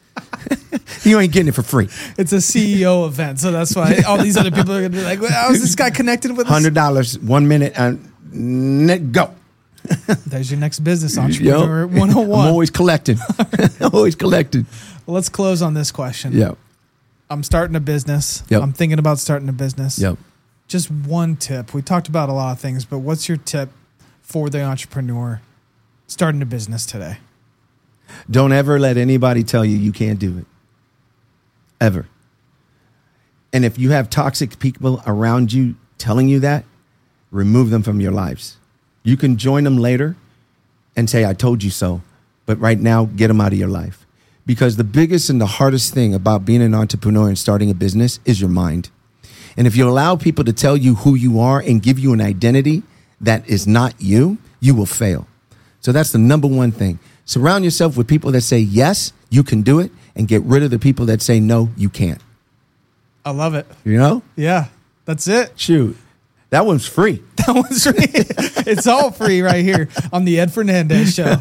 you 1.05 1.19
ain't 1.21 1.33
getting 1.33 1.49
it 1.49 1.55
for 1.55 1.63
free. 1.63 1.89
it's 2.19 2.33
a 2.33 2.37
CEO 2.43 3.07
event. 3.07 3.39
So 3.39 3.53
that's 3.53 3.75
why 3.77 4.01
all 4.07 4.19
these 4.19 4.37
other 4.37 4.51
people 4.51 4.73
are 4.75 4.81
going 4.81 4.93
to 4.93 4.99
be 4.99 5.05
like, 5.05 5.21
well, 5.21 5.31
how 5.31 5.51
is 5.53 5.63
this 5.63 5.75
guy 5.77 5.91
connected 5.91 6.37
with 6.37 6.47
us? 6.47 6.53
Hundred 6.53 6.75
dollars, 6.75 7.19
one 7.21 7.47
minute, 7.47 7.73
and 7.77 8.13
net 8.33 9.13
go. 9.13 9.33
There's 10.27 10.51
your 10.51 10.61
next 10.61 10.81
business 10.81 11.19
entrepreneur 11.19 11.87
101. 11.87 12.41
I'm 12.41 12.53
always 12.53 12.71
collecting. 12.71 13.19
always 13.93 14.15
collecting. 14.15 14.67
Well, 15.07 15.15
let's 15.15 15.29
close 15.29 15.63
on 15.63 15.75
this 15.75 15.91
question. 15.91 16.33
Yep. 16.33 16.59
I'm 17.29 17.43
starting 17.43 17.77
a 17.77 17.81
business. 17.81 18.43
Yep. 18.49 18.63
I'm 18.63 18.73
thinking 18.73 18.99
about 18.99 19.19
starting 19.19 19.49
a 19.49 19.53
business. 19.53 19.99
Yep. 19.99 20.19
Just 20.69 20.91
one 20.91 21.37
tip. 21.37 21.75
We 21.75 21.83
talked 21.83 22.09
about 22.09 22.29
a 22.29 22.33
lot 22.33 22.53
of 22.53 22.61
things, 22.61 22.85
but 22.85 22.99
what's 22.99 23.29
your 23.29 23.39
tip 23.39 23.71
for 24.23 24.51
the 24.51 24.63
entrepreneur 24.63 25.41
starting 26.07 26.43
a 26.43 26.47
business 26.47 26.87
today? 26.87 27.19
Don't 28.31 28.53
ever 28.53 28.79
let 28.79 28.97
anybody 28.97 29.45
tell 29.45 29.65
you 29.65 29.77
you 29.77 29.93
can't 29.93 30.19
do 30.19 30.39
it. 30.39 30.47
Ever. 31.81 32.07
And 33.53 33.65
if 33.65 33.79
you 33.79 33.91
have 33.91 34.11
toxic 34.11 34.59
people 34.59 35.03
around 35.07 35.53
you 35.53 35.77
telling 35.99 36.29
you 36.29 36.41
that, 36.41 36.65
remove 37.31 37.71
them 37.71 37.83
from 37.83 38.01
your 38.01 38.13
lives. 38.13 38.57
You 39.03 39.17
can 39.17 39.37
join 39.37 39.65
them 39.65 39.79
later 39.79 40.17
and 40.97 41.09
say, 41.09 41.25
I 41.25 41.35
told 41.35 41.63
you 41.63 41.71
so. 41.71 42.03
But 42.47 42.59
right 42.59 42.79
now, 42.79 43.05
get 43.05 43.29
them 43.29 43.41
out 43.41 43.53
of 43.53 43.59
your 43.59 43.69
life. 43.69 44.07
Because 44.47 44.77
the 44.77 44.85
biggest 44.85 45.31
and 45.31 45.41
the 45.41 45.47
hardest 45.47 45.95
thing 45.95 46.15
about 46.15 46.45
being 46.45 46.63
an 46.63 46.75
entrepreneur 46.75 47.29
and 47.29 47.39
starting 47.39 47.71
a 47.71 47.75
business 47.75 48.19
is 48.25 48.41
your 48.41 48.51
mind. 48.51 48.91
And 49.57 49.67
if 49.67 49.77
you 49.77 49.89
allow 49.89 50.17
people 50.17 50.45
to 50.45 50.53
tell 50.53 50.77
you 50.77 50.97
who 50.97 51.15
you 51.15 51.41
are 51.41 51.61
and 51.61 51.83
give 51.83 51.99
you 51.99 52.13
an 52.13 52.21
identity 52.21 52.83
that 53.21 53.49
is 53.49 53.67
not 53.67 53.95
you, 53.99 54.39
you 54.59 54.75
will 54.75 54.87
fail. 54.87 55.27
So 55.81 55.93
that's 55.93 56.13
the 56.13 56.19
number 56.19 56.49
one 56.49 56.73
thing. 56.73 56.99
Surround 57.25 57.65
yourself 57.65 57.97
with 57.97 58.09
people 58.09 58.33
that 58.33 58.41
say, 58.41 58.59
yes, 58.59 59.13
you 59.29 59.43
can 59.43 59.63
do 59.63 59.79
it, 59.79 59.93
and 60.17 60.27
get 60.27 60.43
rid 60.43 60.63
of 60.63 60.71
the 60.71 60.79
people 60.79 61.07
that 61.07 61.23
say, 61.23 61.39
no, 61.39 61.71
you 61.77 61.89
can't. 61.89 62.21
I 63.25 63.31
love 63.31 63.55
it. 63.55 63.67
You 63.85 63.97
know? 63.99 64.23
Yeah, 64.35 64.67
that's 65.05 65.29
it. 65.29 65.53
Shoot. 65.57 65.97
That 66.51 66.67
one's 66.67 66.87
free. 66.87 67.23
That 67.41 67.55
one's 67.57 67.83
free. 67.85 68.71
it's 68.71 68.87
all 68.87 69.11
free 69.11 69.41
right 69.41 69.65
here 69.65 69.89
on 70.13 70.27
the 70.27 70.39
Ed 70.41 70.53
Fernandez 70.53 71.15
show. 71.15 71.37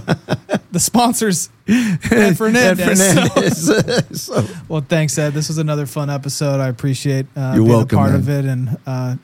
The 0.72 0.80
sponsors, 0.80 1.50
Ed 1.68 2.38
Fernandez. 2.38 3.02
Ed 3.02 3.30
Fernandez. 3.32 4.22
So- 4.22 4.46
well, 4.70 4.82
thanks, 4.88 5.18
Ed. 5.18 5.34
This 5.34 5.50
was 5.50 5.58
another 5.58 5.86
fun 5.86 6.10
episode. 6.10 6.62
I 6.62 6.70
appreciate 6.70 7.26
uh, 7.36 7.52
You're 7.54 7.64
being 7.66 7.68
welcome, 7.68 7.98
a 7.98 8.02
part 8.02 8.12
man. 8.12 8.20
of 8.22 8.30
it 8.30 8.46
and 8.46 8.78
uh, 8.88 9.16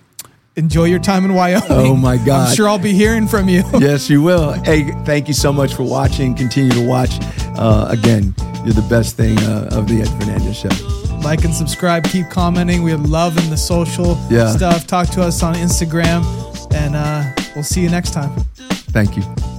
enjoy 0.58 0.84
your 0.86 1.00
time 1.00 1.24
in 1.24 1.34
Wyoming. 1.34 1.68
Oh, 1.70 1.96
my 1.96 2.18
God. 2.26 2.50
I'm 2.50 2.56
sure 2.56 2.68
I'll 2.68 2.78
be 2.78 2.92
hearing 2.94 3.26
from 3.28 3.48
you. 3.48 3.64
yes, 3.80 4.10
you 4.10 4.22
will. 4.22 4.52
Hey, 4.52 4.92
thank 5.06 5.30
you 5.30 5.34
so 5.34 5.54
much 5.54 5.76
for 5.76 5.84
watching. 5.84 6.36
Continue 6.36 6.72
to 6.72 6.86
watch. 6.86 7.12
Uh, 7.58 7.88
again, 7.90 8.36
you're 8.66 8.74
the 8.74 8.86
best 8.90 9.16
thing 9.16 9.40
uh, 9.40 9.70
of 9.72 9.88
the 9.88 10.02
Ed 10.02 10.10
Fernandez 10.20 10.58
show. 10.58 11.05
Like 11.26 11.44
and 11.44 11.54
subscribe. 11.54 12.04
Keep 12.06 12.30
commenting. 12.30 12.84
We're 12.84 12.98
loving 12.98 13.50
the 13.50 13.58
social 13.58 14.18
Yeah. 14.30 14.52
stuff. 14.56 14.86
Talk 14.88 15.10
to 15.10 15.22
us 15.24 15.44
on 15.44 15.56
Instagram, 15.56 16.24
and 16.74 16.96
uh, 16.96 17.24
we'll 17.56 17.64
see 17.64 17.82
you 17.82 17.90
next 17.90 18.12
time. 18.14 18.32
Thank 18.94 19.18
you. 19.18 19.55